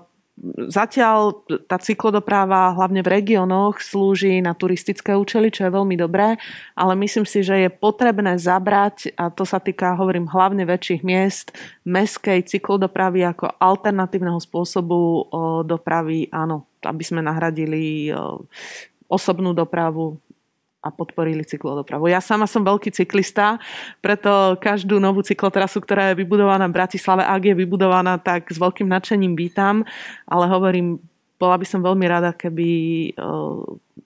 Zatiaľ 0.66 1.46
tá 1.70 1.78
cyklodoprava 1.78 2.74
hlavne 2.74 3.06
v 3.06 3.22
regiónoch 3.22 3.78
slúži 3.78 4.42
na 4.42 4.50
turistické 4.50 5.14
účely, 5.14 5.54
čo 5.54 5.62
je 5.62 5.70
veľmi 5.70 5.94
dobré, 5.94 6.34
ale 6.74 6.98
myslím 6.98 7.22
si, 7.22 7.46
že 7.46 7.54
je 7.62 7.70
potrebné 7.70 8.34
zabrať, 8.34 9.14
a 9.14 9.30
to 9.30 9.46
sa 9.46 9.62
týka, 9.62 9.94
hovorím, 9.94 10.26
hlavne 10.26 10.66
väčších 10.66 11.06
miest, 11.06 11.54
meskej 11.86 12.42
cyklodopravy 12.50 13.22
ako 13.22 13.46
alternatívneho 13.62 14.42
spôsobu 14.42 15.30
dopravy, 15.70 16.26
áno, 16.34 16.66
aby 16.86 17.04
sme 17.04 17.24
nahradili 17.24 18.12
osobnú 19.08 19.52
dopravu 19.52 20.20
a 20.84 20.92
podporili 20.92 21.48
cyklodopravu. 21.48 22.12
Ja 22.12 22.20
sama 22.20 22.44
som 22.44 22.60
veľký 22.60 22.92
cyklista, 22.92 23.56
preto 24.04 24.60
každú 24.60 25.00
novú 25.00 25.24
cyklotrasu, 25.24 25.80
ktorá 25.80 26.12
je 26.12 26.20
vybudovaná 26.20 26.68
v 26.68 26.76
Bratislave, 26.76 27.24
ak 27.24 27.40
je 27.40 27.54
vybudovaná, 27.56 28.20
tak 28.20 28.52
s 28.52 28.60
veľkým 28.60 28.84
nadšením 28.92 29.32
vítam, 29.32 29.88
ale 30.28 30.44
hovorím, 30.44 31.00
bola 31.40 31.56
by 31.56 31.64
som 31.64 31.80
veľmi 31.80 32.04
rada, 32.04 32.36
keby 32.36 32.68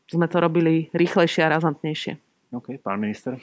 sme 0.07 0.27
to 0.31 0.37
robili 0.39 0.87
rýchlejšie 0.95 1.43
a 1.45 1.59
razantnejšie. 1.59 2.15
OK, 2.55 2.79
pán 2.79 3.03
minister. 3.03 3.37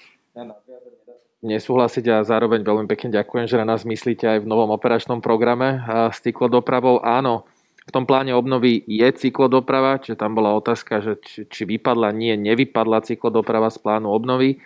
Nesúhlasiť 1.46 2.06
a 2.10 2.26
zároveň 2.26 2.66
veľmi 2.66 2.88
pekne 2.90 3.14
ďakujem, 3.14 3.46
že 3.52 3.60
na 3.60 3.68
nás 3.68 3.86
myslíte 3.86 4.26
aj 4.26 4.40
v 4.42 4.50
novom 4.50 4.74
operačnom 4.74 5.22
programe 5.22 5.84
s 6.10 6.24
cyklodopravou. 6.24 7.04
Áno, 7.04 7.46
v 7.86 7.94
tom 7.94 8.10
pláne 8.10 8.34
obnovy 8.34 8.82
je 8.90 9.06
cyklodoprava, 9.14 10.02
čiže 10.02 10.18
tam 10.18 10.34
bola 10.34 10.58
otázka, 10.58 11.06
že 11.06 11.14
či, 11.22 11.46
či 11.46 11.62
vypadla, 11.70 12.10
nie, 12.10 12.34
nevypadla 12.34 13.06
cyklodoprava 13.06 13.70
z 13.70 13.78
plánu 13.78 14.10
obnovy, 14.10 14.58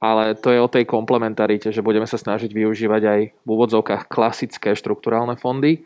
ale 0.00 0.36
to 0.36 0.52
je 0.52 0.60
o 0.60 0.68
tej 0.68 0.84
komplementarite, 0.88 1.72
že 1.72 1.84
budeme 1.84 2.08
sa 2.08 2.20
snažiť 2.20 2.52
využívať 2.52 3.02
aj 3.04 3.20
v 3.44 3.48
úvodzovkách 3.48 4.08
klasické 4.08 4.72
štrukturálne 4.72 5.36
fondy. 5.36 5.84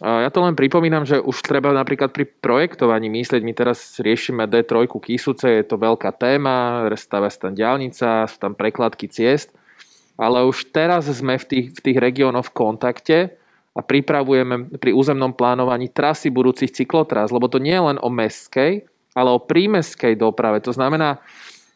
Ja 0.00 0.26
to 0.28 0.42
len 0.42 0.58
pripomínam, 0.58 1.06
že 1.06 1.22
už 1.22 1.44
treba 1.46 1.70
napríklad 1.70 2.10
pri 2.10 2.26
projektovaní 2.26 3.06
myslieť, 3.08 3.40
my 3.46 3.52
teraz 3.54 3.96
riešime 4.02 4.44
D3 4.50 4.90
Kisuce, 4.90 5.48
je 5.48 5.64
to 5.64 5.78
veľká 5.78 6.10
téma, 6.18 6.88
stavia 6.98 7.30
sa 7.30 7.48
tam 7.48 7.54
diálnica, 7.54 8.26
sú 8.26 8.36
tam 8.42 8.58
prekladky 8.58 9.06
ciest, 9.06 9.54
ale 10.18 10.44
už 10.44 10.74
teraz 10.74 11.06
sme 11.08 11.38
v 11.38 11.44
tých, 11.46 11.66
v 11.78 11.80
tých 11.80 11.98
regiónoch 12.00 12.50
v 12.50 12.56
kontakte, 12.56 13.18
a 13.74 13.80
pripravujeme 13.82 14.78
pri 14.78 14.94
územnom 14.94 15.34
plánovaní 15.34 15.90
trasy 15.90 16.30
budúcich 16.30 16.70
cyklotrás, 16.70 17.34
lebo 17.34 17.50
to 17.50 17.58
nie 17.58 17.74
je 17.74 17.86
len 17.94 17.98
o 17.98 18.06
meskej, 18.06 18.86
ale 19.18 19.28
o 19.34 19.42
prímeskej 19.42 20.14
doprave. 20.14 20.62
To 20.62 20.70
znamená, 20.70 21.18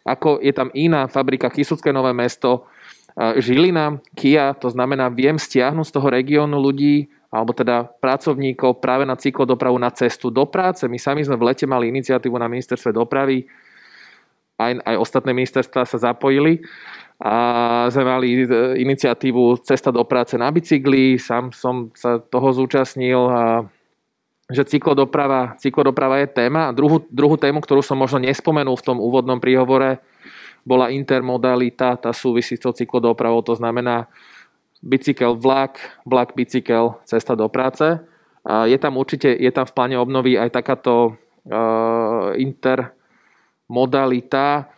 ako 0.07 0.38
je 0.38 0.55
tam 0.55 0.70
iná 0.78 1.11
fabrika 1.11 1.51
Kisucké 1.51 1.90
nové 1.90 2.14
mesto, 2.14 2.70
Žilina, 3.18 3.99
Kia, 4.14 4.55
to 4.55 4.70
znamená, 4.70 5.11
viem 5.11 5.34
stiahnuť 5.42 5.90
z 5.90 5.94
toho 5.99 6.07
regiónu 6.07 6.55
ľudí, 6.55 7.11
alebo 7.34 7.51
teda 7.51 7.90
pracovníkov 7.99 8.78
práve 8.78 9.03
na 9.03 9.18
cyklodopravu 9.18 9.74
na 9.74 9.90
cestu 9.90 10.30
do 10.30 10.46
práce. 10.46 10.86
My 10.86 11.03
sami 11.03 11.26
sme 11.26 11.34
v 11.34 11.51
lete 11.51 11.66
mali 11.66 11.90
iniciatívu 11.90 12.38
na 12.38 12.46
ministerstve 12.46 12.94
dopravy, 12.94 13.51
aj, 14.59 14.82
aj 14.86 14.96
ostatné 15.03 15.34
ministerstva 15.34 15.82
sa 15.82 15.99
zapojili 15.99 16.62
a 17.19 17.35
sme 17.91 18.07
mali 18.07 18.47
e, 18.47 18.79
iniciatívu 18.79 19.59
Cesta 19.66 19.91
do 19.91 20.07
práce 20.07 20.39
na 20.39 20.55
bicykli, 20.55 21.19
sám 21.19 21.51
som 21.51 21.91
sa 21.91 22.23
toho 22.23 22.55
zúčastnil 22.55 23.27
a 23.27 23.66
že 24.49 24.64
cyklodoprava, 24.64 25.61
cyklodoprava 25.61 26.25
je 26.25 26.33
téma. 26.33 26.71
A 26.71 26.73
druhú, 26.73 27.05
druhú 27.12 27.37
tému, 27.37 27.61
ktorú 27.61 27.85
som 27.85 28.01
možno 28.01 28.25
nespomenul 28.25 28.81
v 28.81 28.87
tom 28.87 28.97
úvodnom 28.97 29.37
príhovore, 29.37 30.01
bola 30.64 30.89
intermodalita, 30.89 32.01
tá 32.01 32.16
súvisí 32.16 32.57
s 32.57 32.64
tou 32.64 32.73
cyklodopravou, 32.73 33.45
to 33.45 33.61
znamená 33.61 34.09
bicykel, 34.81 35.37
vlak, 35.37 35.77
vlak, 36.09 36.33
bicykel, 36.33 36.97
cesta 37.05 37.37
do 37.37 37.45
práce. 37.53 38.01
A 38.47 38.64
je 38.64 38.79
tam 38.81 38.97
určite, 38.97 39.29
je 39.29 39.53
tam 39.53 39.69
v 39.69 39.75
pláne 39.77 40.01
obnovy 40.01 40.41
aj 40.41 40.55
takáto 40.55 41.19
uh, 41.45 42.33
intermodalita, 42.41 44.73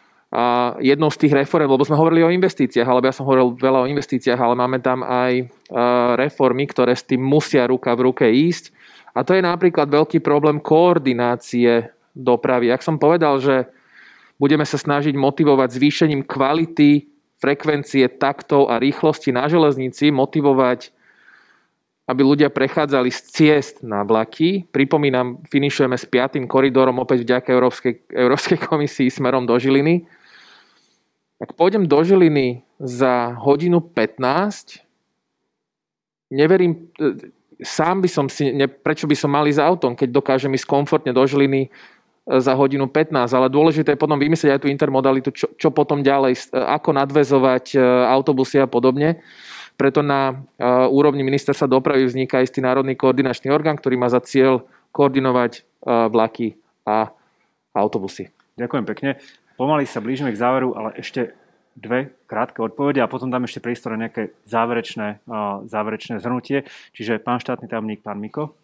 jednou 0.78 1.10
z 1.10 1.26
tých 1.26 1.34
reform, 1.34 1.66
lebo 1.66 1.82
sme 1.82 1.98
hovorili 1.98 2.22
o 2.22 2.30
investíciách, 2.30 2.86
alebo 2.86 3.10
ja 3.10 3.14
som 3.14 3.26
hovoril 3.26 3.58
veľa 3.58 3.82
o 3.82 3.90
investíciách, 3.90 4.38
ale 4.38 4.54
máme 4.54 4.78
tam 4.78 5.02
aj 5.02 5.50
reformy, 6.14 6.70
ktoré 6.70 6.94
s 6.94 7.02
tým 7.02 7.18
musia 7.18 7.66
ruka 7.66 7.90
v 7.98 8.10
ruke 8.10 8.26
ísť. 8.30 8.70
A 9.10 9.26
to 9.26 9.34
je 9.34 9.42
napríklad 9.42 9.90
veľký 9.90 10.22
problém 10.22 10.62
koordinácie 10.62 11.90
dopravy. 12.14 12.70
Ak 12.70 12.86
som 12.86 12.94
povedal, 12.94 13.42
že 13.42 13.66
budeme 14.38 14.62
sa 14.62 14.78
snažiť 14.78 15.18
motivovať 15.18 15.68
zvýšením 15.74 16.22
kvality, 16.22 17.10
frekvencie 17.42 18.06
taktov 18.20 18.70
a 18.70 18.78
rýchlosti 18.78 19.34
na 19.34 19.50
železnici, 19.50 20.14
motivovať 20.14 20.94
aby 22.10 22.26
ľudia 22.26 22.50
prechádzali 22.50 23.06
z 23.14 23.20
ciest 23.30 23.86
na 23.86 24.02
vlaky. 24.02 24.66
Pripomínam, 24.66 25.46
finišujeme 25.46 25.94
s 25.94 26.10
piatým 26.10 26.50
koridorom 26.50 26.98
opäť 26.98 27.22
vďaka 27.22 27.54
Európskej, 27.54 27.94
Európskej 28.10 28.58
komisii 28.66 29.06
smerom 29.14 29.46
do 29.46 29.54
Žiliny. 29.54 30.10
Ak 31.41 31.57
pôjdem 31.57 31.88
do 31.88 31.97
Žiliny 32.05 32.61
za 32.76 33.32
hodinu 33.41 33.80
15, 33.80 34.84
neverím, 36.28 36.93
e, 37.01 37.32
sám 37.64 38.05
by 38.05 38.09
som 38.12 38.28
si, 38.28 38.53
ne, 38.53 38.68
prečo 38.68 39.09
by 39.09 39.16
som 39.16 39.32
mal 39.32 39.49
ísť 39.49 39.64
autom, 39.64 39.97
keď 39.97 40.09
dokážem 40.12 40.53
ísť 40.53 40.68
komfortne 40.68 41.16
do 41.16 41.24
Žiliny 41.24 41.64
e, 41.64 41.68
za 42.45 42.53
hodinu 42.53 42.93
15, 42.93 43.32
ale 43.32 43.49
dôležité 43.49 43.97
je 43.97 44.03
potom 44.05 44.20
vymyslieť 44.20 44.53
aj 44.53 44.61
tú 44.61 44.68
intermodalitu, 44.68 45.32
čo, 45.32 45.49
čo 45.57 45.72
potom 45.72 46.05
ďalej, 46.05 46.36
e, 46.36 46.61
ako 46.61 46.93
nadvezovať 46.93 47.80
autobusy 48.12 48.61
a 48.61 48.68
podobne. 48.68 49.24
Preto 49.80 50.05
na 50.05 50.45
úrovni 50.93 51.24
ministerstva 51.24 51.64
dopravy 51.64 52.05
vzniká 52.05 52.45
istý 52.45 52.61
národný 52.61 53.01
koordinačný 53.01 53.49
orgán, 53.49 53.80
ktorý 53.80 53.97
má 53.97 54.12
za 54.12 54.20
cieľ 54.20 54.68
koordinovať 54.93 55.64
vlaky 55.88 56.61
a 56.84 57.09
autobusy. 57.72 58.28
Ďakujem 58.61 58.84
pekne. 58.84 59.16
Pomaly 59.61 59.84
sa 59.84 60.00
blížime 60.00 60.32
k 60.32 60.40
záveru, 60.40 60.72
ale 60.72 60.96
ešte 60.96 61.36
dve 61.76 62.16
krátke 62.24 62.64
odpovede 62.64 63.04
a 63.04 63.12
potom 63.12 63.28
dám 63.28 63.44
ešte 63.44 63.61
priestor 63.61 63.92
na 63.92 64.08
nejaké 64.08 64.32
záverečné, 64.48 65.20
záverečné 65.68 66.16
zhrnutie. 66.16 66.64
Čiže 66.96 67.20
pán 67.20 67.44
štátny 67.44 67.68
tajomník, 67.68 68.00
pán 68.00 68.16
Miko. 68.16 68.56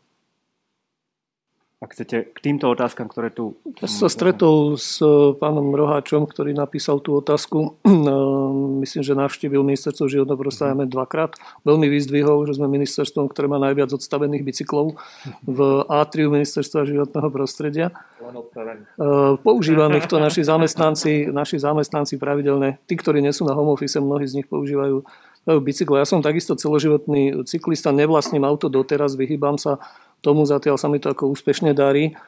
Ak 1.76 1.92
chcete 1.92 2.32
k 2.32 2.38
týmto 2.40 2.72
otázkam, 2.72 3.04
ktoré 3.04 3.28
tu... 3.28 3.60
Ja 3.84 3.84
sa 3.84 4.08
stretol 4.08 4.80
s 4.80 4.96
e, 5.04 5.36
pánom 5.36 5.76
Roháčom, 5.76 6.24
ktorý 6.24 6.56
napísal 6.56 7.04
tú 7.04 7.20
otázku. 7.20 7.76
E, 7.84 7.92
myslím, 8.80 9.04
že 9.04 9.12
navštívil 9.12 9.60
ministerstvo 9.60 10.08
životného 10.08 10.40
prostredia 10.40 10.72
mhm. 10.72 10.88
dvakrát. 10.88 11.36
Veľmi 11.68 11.92
vyzdvihol, 11.92 12.48
že 12.48 12.56
sme 12.56 12.72
ministerstvom, 12.72 13.28
ktoré 13.28 13.52
má 13.52 13.60
najviac 13.60 13.92
odstavených 13.92 14.40
bicyklov 14.40 14.96
v 15.44 15.58
atriu 15.92 16.32
ministerstva 16.32 16.88
životného 16.88 17.28
prostredia. 17.28 17.92
E, 17.92 18.96
používajú 19.36 20.00
ich 20.00 20.08
to 20.08 20.16
naši 20.16 20.48
zamestnanci, 20.48 21.28
naši 21.28 21.60
zamestnanci 21.60 22.16
pravidelne. 22.16 22.80
Tí, 22.88 22.96
ktorí 22.96 23.20
nie 23.20 23.36
sú 23.36 23.44
na 23.44 23.52
home 23.52 23.76
office, 23.76 24.00
mnohí 24.00 24.24
z 24.24 24.40
nich 24.40 24.48
používajú 24.48 25.04
bicykle. 25.46 26.02
Ja 26.02 26.08
som 26.08 26.24
takisto 26.24 26.58
celoživotný 26.58 27.46
cyklista, 27.46 27.94
nevlastním 27.94 28.42
auto 28.42 28.66
doteraz, 28.66 29.14
vyhýbam 29.14 29.60
sa 29.60 29.78
tomu 30.26 30.42
zatiaľ 30.42 30.74
sa 30.74 30.90
mi 30.90 30.98
to 30.98 31.14
ako 31.14 31.30
úspešne 31.30 31.70
darí. 31.70 32.18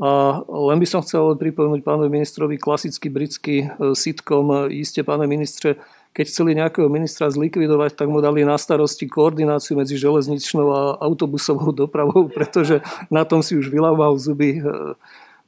A 0.00 0.40
len 0.48 0.80
by 0.80 0.88
som 0.88 1.04
chcel 1.04 1.36
pripomenúť 1.36 1.84
pánovi 1.84 2.08
ministrovi 2.08 2.56
klasický 2.56 3.12
britský 3.12 3.56
e, 3.60 3.92
sitcom. 3.92 4.72
Iste, 4.72 5.04
páne 5.04 5.28
ministře, 5.28 5.76
keď 6.16 6.24
chceli 6.32 6.56
nejakého 6.56 6.88
ministra 6.88 7.28
zlikvidovať, 7.28 8.00
tak 8.00 8.08
mu 8.08 8.24
dali 8.24 8.40
na 8.40 8.56
starosti 8.56 9.04
koordináciu 9.04 9.76
medzi 9.76 10.00
železničnou 10.00 10.66
a 10.72 10.80
autobusovou 10.96 11.76
dopravou, 11.76 12.24
pretože 12.32 12.80
na 13.12 13.28
tom 13.28 13.44
si 13.44 13.52
už 13.52 13.68
vylával 13.68 14.16
zuby, 14.16 14.64
e, 14.64 14.96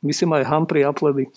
myslím 0.05 0.37
aj 0.37 0.45
Humphrey 0.45 0.85
a 0.85 0.93
pleby. 0.93 1.33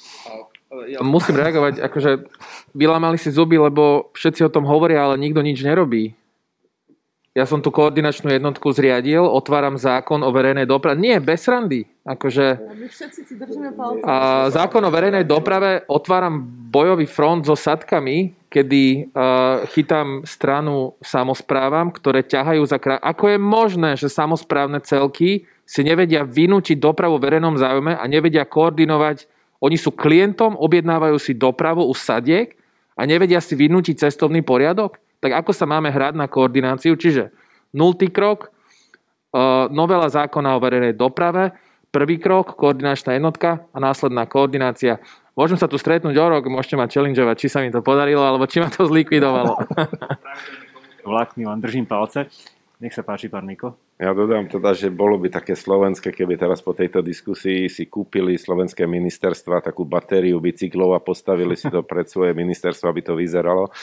Ja 0.92 1.00
musím 1.00 1.40
reagovať, 1.40 1.80
akože 1.80 2.28
vylámali 2.76 3.16
si 3.16 3.32
zuby, 3.32 3.56
lebo 3.56 4.12
všetci 4.12 4.44
o 4.44 4.52
tom 4.52 4.68
hovoria, 4.68 5.08
ale 5.08 5.16
nikto 5.16 5.40
nič 5.40 5.64
nerobí. 5.64 6.12
Ja 7.38 7.46
som 7.46 7.62
tú 7.62 7.70
koordinačnú 7.70 8.34
jednotku 8.34 8.74
zriadil, 8.74 9.22
otváram 9.22 9.78
zákon 9.78 10.26
o 10.26 10.34
verejnej 10.34 10.66
doprave. 10.66 10.98
Nie, 10.98 11.22
bez 11.22 11.46
randy. 11.46 11.86
Akože, 12.02 12.58
a 14.02 14.50
zákon 14.50 14.82
o 14.82 14.90
verejnej 14.90 15.22
doprave 15.22 15.86
otváram 15.86 16.42
bojový 16.74 17.06
front 17.06 17.46
so 17.46 17.54
sadkami, 17.54 18.34
kedy 18.50 19.14
uh, 19.14 19.70
chytám 19.70 20.26
stranu 20.26 20.98
samozprávam, 20.98 21.94
ktoré 21.94 22.26
ťahajú 22.26 22.64
za 22.66 22.82
kraj. 22.82 22.98
Ako 23.06 23.30
je 23.30 23.38
možné, 23.38 23.94
že 24.02 24.10
samozprávne 24.10 24.82
celky 24.82 25.46
si 25.62 25.86
nevedia 25.86 26.26
vynúčiť 26.26 26.82
dopravu 26.82 27.22
v 27.22 27.26
verejnom 27.30 27.54
záujme 27.54 27.94
a 27.94 28.04
nevedia 28.10 28.50
koordinovať. 28.50 29.30
Oni 29.62 29.78
sú 29.78 29.94
klientom, 29.94 30.58
objednávajú 30.58 31.22
si 31.22 31.38
dopravu 31.38 31.86
u 31.86 31.94
sadiek 31.94 32.58
a 32.98 33.06
nevedia 33.06 33.38
si 33.46 33.54
vynútiť 33.54 34.10
cestovný 34.10 34.42
poriadok? 34.42 34.98
Tak 35.18 35.32
ako 35.46 35.52
sa 35.54 35.66
máme 35.66 35.90
hrať 35.90 36.14
na 36.14 36.30
koordináciu? 36.30 36.94
Čiže 36.94 37.34
nultý 37.74 38.14
krok, 38.14 38.50
e, 38.50 39.40
novela 39.74 40.10
zákona 40.10 40.58
o 40.58 40.62
verejnej 40.62 40.94
doprave, 40.94 41.58
prvý 41.90 42.22
krok, 42.22 42.54
koordinačná 42.54 43.18
jednotka 43.18 43.66
a 43.74 43.78
následná 43.82 44.30
koordinácia. 44.30 45.02
Môžem 45.38 45.58
sa 45.58 45.70
tu 45.70 45.78
stretnúť 45.78 46.18
o 46.18 46.26
rok, 46.30 46.50
môžete 46.50 46.78
ma 46.78 46.90
challengeovať, 46.90 47.36
či 47.38 47.48
sa 47.50 47.62
mi 47.62 47.70
to 47.70 47.86
podarilo, 47.86 48.26
alebo 48.26 48.50
či 48.50 48.58
ma 48.58 48.74
to 48.74 48.90
zlikvidovalo. 48.90 49.58
Vlákmi 51.08 51.46
vám 51.46 51.62
držím 51.62 51.86
palce. 51.86 52.28
Nech 52.78 52.94
sa 52.94 53.02
páči, 53.02 53.26
pán 53.26 53.42
Miko. 53.42 53.74
Ja 53.98 54.14
dodám 54.14 54.46
teda, 54.46 54.70
že 54.78 54.94
bolo 54.94 55.18
by 55.18 55.34
také 55.34 55.58
slovenské, 55.58 56.14
keby 56.14 56.38
teraz 56.38 56.62
po 56.62 56.78
tejto 56.78 57.02
diskusii 57.02 57.66
si 57.66 57.90
kúpili 57.90 58.38
slovenské 58.38 58.86
ministerstva 58.86 59.66
takú 59.66 59.82
batériu 59.82 60.38
bicyklov 60.38 60.94
a 60.94 61.02
postavili 61.02 61.58
si 61.58 61.74
to 61.74 61.82
pred 61.90 62.06
svoje 62.06 62.38
ministerstvo, 62.38 62.86
aby 62.86 63.02
to 63.02 63.18
vyzeralo. 63.18 63.74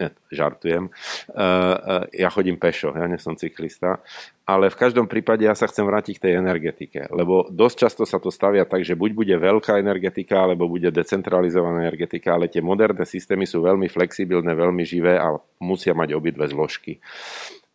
Ja, 0.00 0.08
žartujem. 0.32 0.88
E, 0.88 0.92
e, 1.36 2.24
ja 2.24 2.32
chodím 2.32 2.56
pešo, 2.56 2.96
ja 2.96 3.04
nie 3.04 3.20
som 3.20 3.36
cyklista. 3.36 4.00
Ale 4.48 4.72
v 4.72 4.80
každom 4.80 5.04
prípade 5.04 5.44
ja 5.44 5.52
sa 5.52 5.68
chcem 5.68 5.84
vrátiť 5.84 6.16
k 6.16 6.24
tej 6.24 6.34
energetike, 6.40 7.12
lebo 7.12 7.52
dosť 7.52 7.76
často 7.84 8.08
sa 8.08 8.16
to 8.16 8.32
stavia 8.32 8.64
tak, 8.64 8.80
že 8.80 8.96
buď 8.96 9.10
bude 9.12 9.36
veľká 9.36 9.76
energetika, 9.76 10.48
alebo 10.48 10.72
bude 10.72 10.88
decentralizovaná 10.88 11.84
energetika, 11.84 12.32
ale 12.32 12.48
tie 12.48 12.64
moderné 12.64 13.04
systémy 13.04 13.44
sú 13.44 13.60
veľmi 13.60 13.92
flexibilné, 13.92 14.56
veľmi 14.56 14.88
živé 14.88 15.20
a 15.20 15.36
musia 15.60 15.92
mať 15.92 16.16
obidve 16.16 16.48
zložky. 16.48 16.96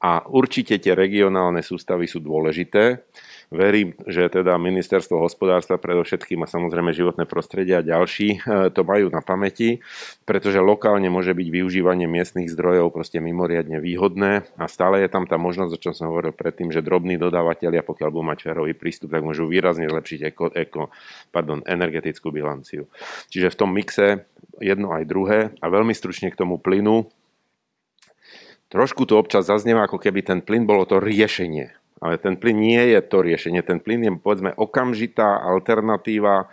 A 0.03 0.19
určite 0.27 0.75
tie 0.83 0.91
regionálne 0.91 1.63
sústavy 1.63 2.11
sú 2.11 2.19
dôležité. 2.19 3.07
Verím, 3.53 3.95
že 4.03 4.27
teda 4.27 4.57
ministerstvo 4.59 5.21
hospodárstva 5.21 5.79
predovšetkým 5.79 6.43
a 6.43 6.49
samozrejme 6.49 6.91
životné 6.91 7.23
prostredie 7.23 7.77
a 7.77 7.85
ďalší 7.85 8.27
e, 8.35 8.37
to 8.73 8.81
majú 8.81 9.13
na 9.13 9.21
pamäti, 9.21 9.79
pretože 10.25 10.57
lokálne 10.57 11.05
môže 11.07 11.37
byť 11.37 11.47
využívanie 11.53 12.09
miestnych 12.09 12.49
zdrojov 12.49 12.89
proste 12.91 13.21
mimoriadne 13.21 13.77
výhodné 13.77 14.43
a 14.57 14.65
stále 14.65 15.05
je 15.05 15.09
tam 15.13 15.29
tá 15.29 15.37
možnosť, 15.37 15.71
o 15.71 15.81
čom 15.85 15.93
som 15.93 16.09
hovoril 16.09 16.33
predtým, 16.33 16.73
že 16.73 16.81
drobní 16.81 17.21
dodávateľia, 17.21 17.85
pokiaľ 17.85 18.09
budú 18.09 18.25
mať 18.25 18.39
férový 18.41 18.73
prístup, 18.73 19.13
tak 19.13 19.21
môžu 19.21 19.45
výrazne 19.45 19.85
zlepšiť 19.85 20.19
eko, 20.33 20.45
eko, 20.51 20.83
pardon, 21.29 21.61
energetickú 21.63 22.33
bilanciu. 22.33 22.89
Čiže 23.29 23.53
v 23.53 23.59
tom 23.61 23.69
mixe 23.69 24.25
jedno 24.57 24.91
aj 24.97 25.03
druhé 25.05 25.39
a 25.61 25.65
veľmi 25.69 25.93
stručne 25.93 26.33
k 26.33 26.39
tomu 26.41 26.57
plynu 26.57 27.05
Trošku 28.74 29.05
tu 29.05 29.13
občas 29.21 29.45
zaznieva, 29.45 29.86
ako 29.86 30.01
keby 30.01 30.26
ten 30.26 30.41
plyn 30.41 30.65
bolo 30.65 30.89
to 30.89 30.97
riešenie. 30.97 31.78
Ale 32.01 32.17
ten 32.17 32.41
plyn 32.41 32.57
nie 32.57 32.82
je 32.89 32.99
to 33.05 33.21
riešenie. 33.21 33.61
Ten 33.61 33.78
plyn 33.78 34.01
je, 34.01 34.11
povedzme, 34.17 34.49
okamžitá 34.57 35.38
alternatíva 35.45 36.49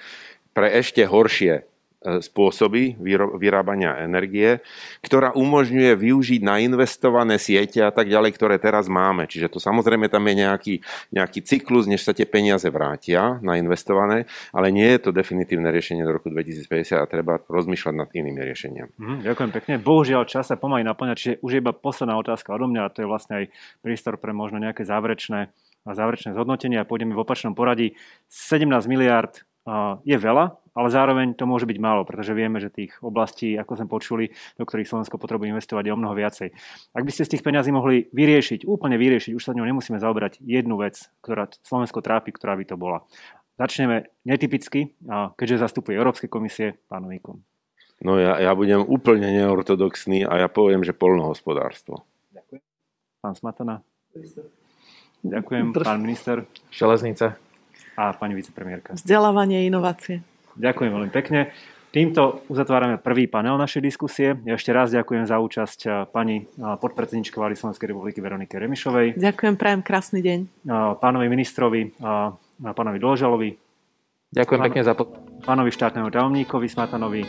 pre 0.53 0.68
ešte 0.68 1.09
horšie 1.09 1.70
spôsoby 2.01 2.96
vyrábania 3.36 4.01
energie, 4.01 4.64
ktorá 5.05 5.36
umožňuje 5.36 5.92
využiť 6.01 6.40
na 6.40 6.57
investované 6.57 7.36
siete 7.36 7.84
a 7.84 7.92
tak 7.92 8.09
ďalej, 8.09 8.32
ktoré 8.40 8.57
teraz 8.57 8.88
máme. 8.88 9.28
Čiže 9.28 9.53
to 9.53 9.59
samozrejme 9.61 10.09
tam 10.09 10.24
je 10.24 10.34
nejaký, 10.40 10.74
nejaký 11.12 11.44
cyklus, 11.44 11.84
než 11.84 12.01
sa 12.01 12.16
tie 12.16 12.24
peniaze 12.24 12.64
vrátia 12.72 13.36
na 13.44 13.61
investované, 13.61 14.24
ale 14.57 14.72
nie 14.72 14.88
je 14.96 14.98
to 15.05 15.11
definitívne 15.12 15.68
riešenie 15.68 16.01
do 16.01 16.16
roku 16.16 16.32
2050 16.32 16.96
a 16.96 17.05
treba 17.05 17.36
rozmýšľať 17.44 17.94
nad 17.94 18.09
inými 18.16 18.40
riešeniami. 18.48 18.92
Mm, 18.96 19.18
ďakujem 19.28 19.51
pekne. 19.61 19.74
Bohužiaľ 19.84 20.24
čas 20.24 20.48
sa 20.48 20.57
pomaly 20.57 20.80
naplňa, 20.88 21.14
čiže 21.20 21.32
už 21.44 21.61
iba 21.61 21.76
posledná 21.76 22.16
otázka 22.16 22.57
odo 22.57 22.64
mňa 22.64 22.88
a 22.88 22.92
to 22.92 23.05
je 23.05 23.09
vlastne 23.12 23.44
aj 23.44 23.44
prístor 23.84 24.16
pre 24.16 24.32
možno 24.32 24.57
nejaké 24.57 24.88
záverečné 24.88 25.53
a 25.80 25.96
záverečné 25.96 26.36
zhodnotenie 26.36 26.76
a 26.76 26.84
pôjdeme 26.84 27.16
v 27.16 27.24
opačnom 27.24 27.57
poradí. 27.57 27.96
17 28.28 28.68
miliard 28.88 29.44
je 30.05 30.17
veľa, 30.17 30.57
ale 30.71 30.89
zároveň 30.89 31.35
to 31.35 31.45
môže 31.45 31.67
byť 31.67 31.79
málo, 31.83 32.07
pretože 32.07 32.33
vieme, 32.33 32.63
že 32.63 32.73
tých 32.73 32.97
oblastí, 33.03 33.59
ako 33.59 33.73
sme 33.77 33.89
počuli, 33.91 34.25
do 34.57 34.65
ktorých 34.65 34.89
Slovensko 34.89 35.19
potrebuje 35.19 35.53
investovať 35.53 35.91
je 35.91 35.93
o 35.93 36.01
mnoho 36.01 36.15
viacej. 36.15 36.49
Ak 36.95 37.03
by 37.05 37.11
ste 37.13 37.27
z 37.27 37.37
tých 37.37 37.45
peňazí 37.45 37.75
mohli 37.75 38.09
vyriešiť, 38.15 38.65
úplne 38.65 38.97
vyriešiť, 38.97 39.35
už 39.35 39.43
sa 39.43 39.53
ňou 39.53 39.67
nemusíme 39.67 39.99
zaoberať 39.99 40.41
jednu 40.41 40.79
vec, 40.81 41.11
ktorá 41.21 41.51
Slovensko 41.61 42.01
trápi, 42.01 42.33
ktorá 42.33 42.55
by 42.57 42.65
to 42.71 42.77
bola. 42.79 43.05
Začneme 43.61 44.09
netypicky, 44.25 44.97
keďže 45.37 45.69
zastupuje 45.69 45.99
Európske 45.99 46.31
komisie, 46.33 46.81
pán 46.89 47.05
Mikom. 47.05 47.45
No 48.01 48.17
ja, 48.17 48.41
ja 48.41 48.57
budem 48.57 48.81
úplne 48.81 49.29
neortodoxný 49.29 50.25
a 50.25 50.41
ja 50.41 50.49
poviem, 50.49 50.81
že 50.81 50.97
polnohospodárstvo. 50.97 52.09
Ďakujem. 52.33 52.63
Pán 53.21 53.35
Smatana. 53.37 53.85
Ďakujem, 55.21 55.77
pán 55.77 56.01
minister. 56.01 56.49
Železnice. 56.73 57.49
A 58.01 58.16
pani 58.16 58.32
vicepremiérka. 58.32 58.96
Vzdelávanie 58.96 59.61
a 59.61 59.68
inovácie. 59.68 60.24
Ďakujem 60.57 60.88
veľmi 60.88 61.12
pekne. 61.12 61.53
Týmto 61.92 62.40
uzatvárame 62.48 62.96
prvý 62.96 63.28
panel 63.28 63.61
našej 63.61 63.82
diskusie. 63.84 64.40
Ja 64.48 64.57
ešte 64.57 64.72
raz 64.72 64.88
ďakujem 64.88 65.28
za 65.28 65.36
účasť 65.36 66.09
pani 66.09 66.48
podpredsedničke 66.57 67.36
vlády 67.36 67.61
Slovenskej 67.61 67.92
republiky 67.92 68.24
Veronike 68.24 68.57
Remišovej. 68.57 69.20
Ďakujem, 69.20 69.55
prajem 69.61 69.84
krásny 69.84 70.24
deň. 70.24 70.38
Pánovi 70.96 71.26
ministrovi, 71.28 71.92
pánovi 72.62 72.98
Dôžalovi. 73.03 73.51
Ďakujem 74.32 74.61
pán, 74.62 74.66
pekne 74.70 74.82
za 74.86 74.94
Pánovi 75.44 75.68
štátnemu 75.74 76.09
tajomníkovi 76.09 76.72
Smatanovi 76.72 77.20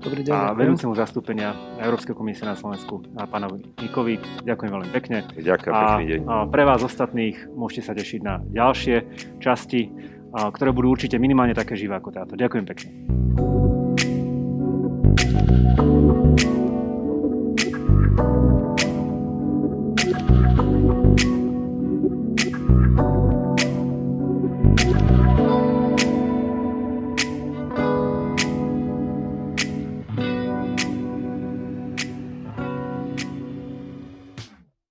Dobrý 0.00 0.24
deň. 0.24 0.32
A 0.32 0.56
vedúcemu 0.56 0.96
zastúpenia 0.96 1.52
Európskej 1.76 2.16
komisie 2.16 2.48
na 2.48 2.56
Slovensku 2.56 3.04
a 3.20 3.28
pánovi 3.28 3.68
Nikovi. 3.84 4.16
Ďakujem 4.48 4.70
veľmi 4.72 4.90
pekne. 4.96 5.28
Ďakujem, 5.36 5.72
pekný 5.76 6.04
deň. 6.08 6.20
A 6.24 6.48
pre 6.48 6.64
vás 6.64 6.80
ostatných 6.80 7.36
môžete 7.52 7.84
sa 7.84 7.92
tešiť 7.92 8.20
na 8.24 8.40
ďalšie 8.40 8.96
časti, 9.44 9.92
ktoré 10.32 10.72
budú 10.72 10.96
určite 10.96 11.20
minimálne 11.20 11.52
také 11.52 11.76
živé 11.76 12.00
ako 12.00 12.16
táto. 12.16 12.32
Ďakujem 12.32 12.64
pekne. 12.64 12.88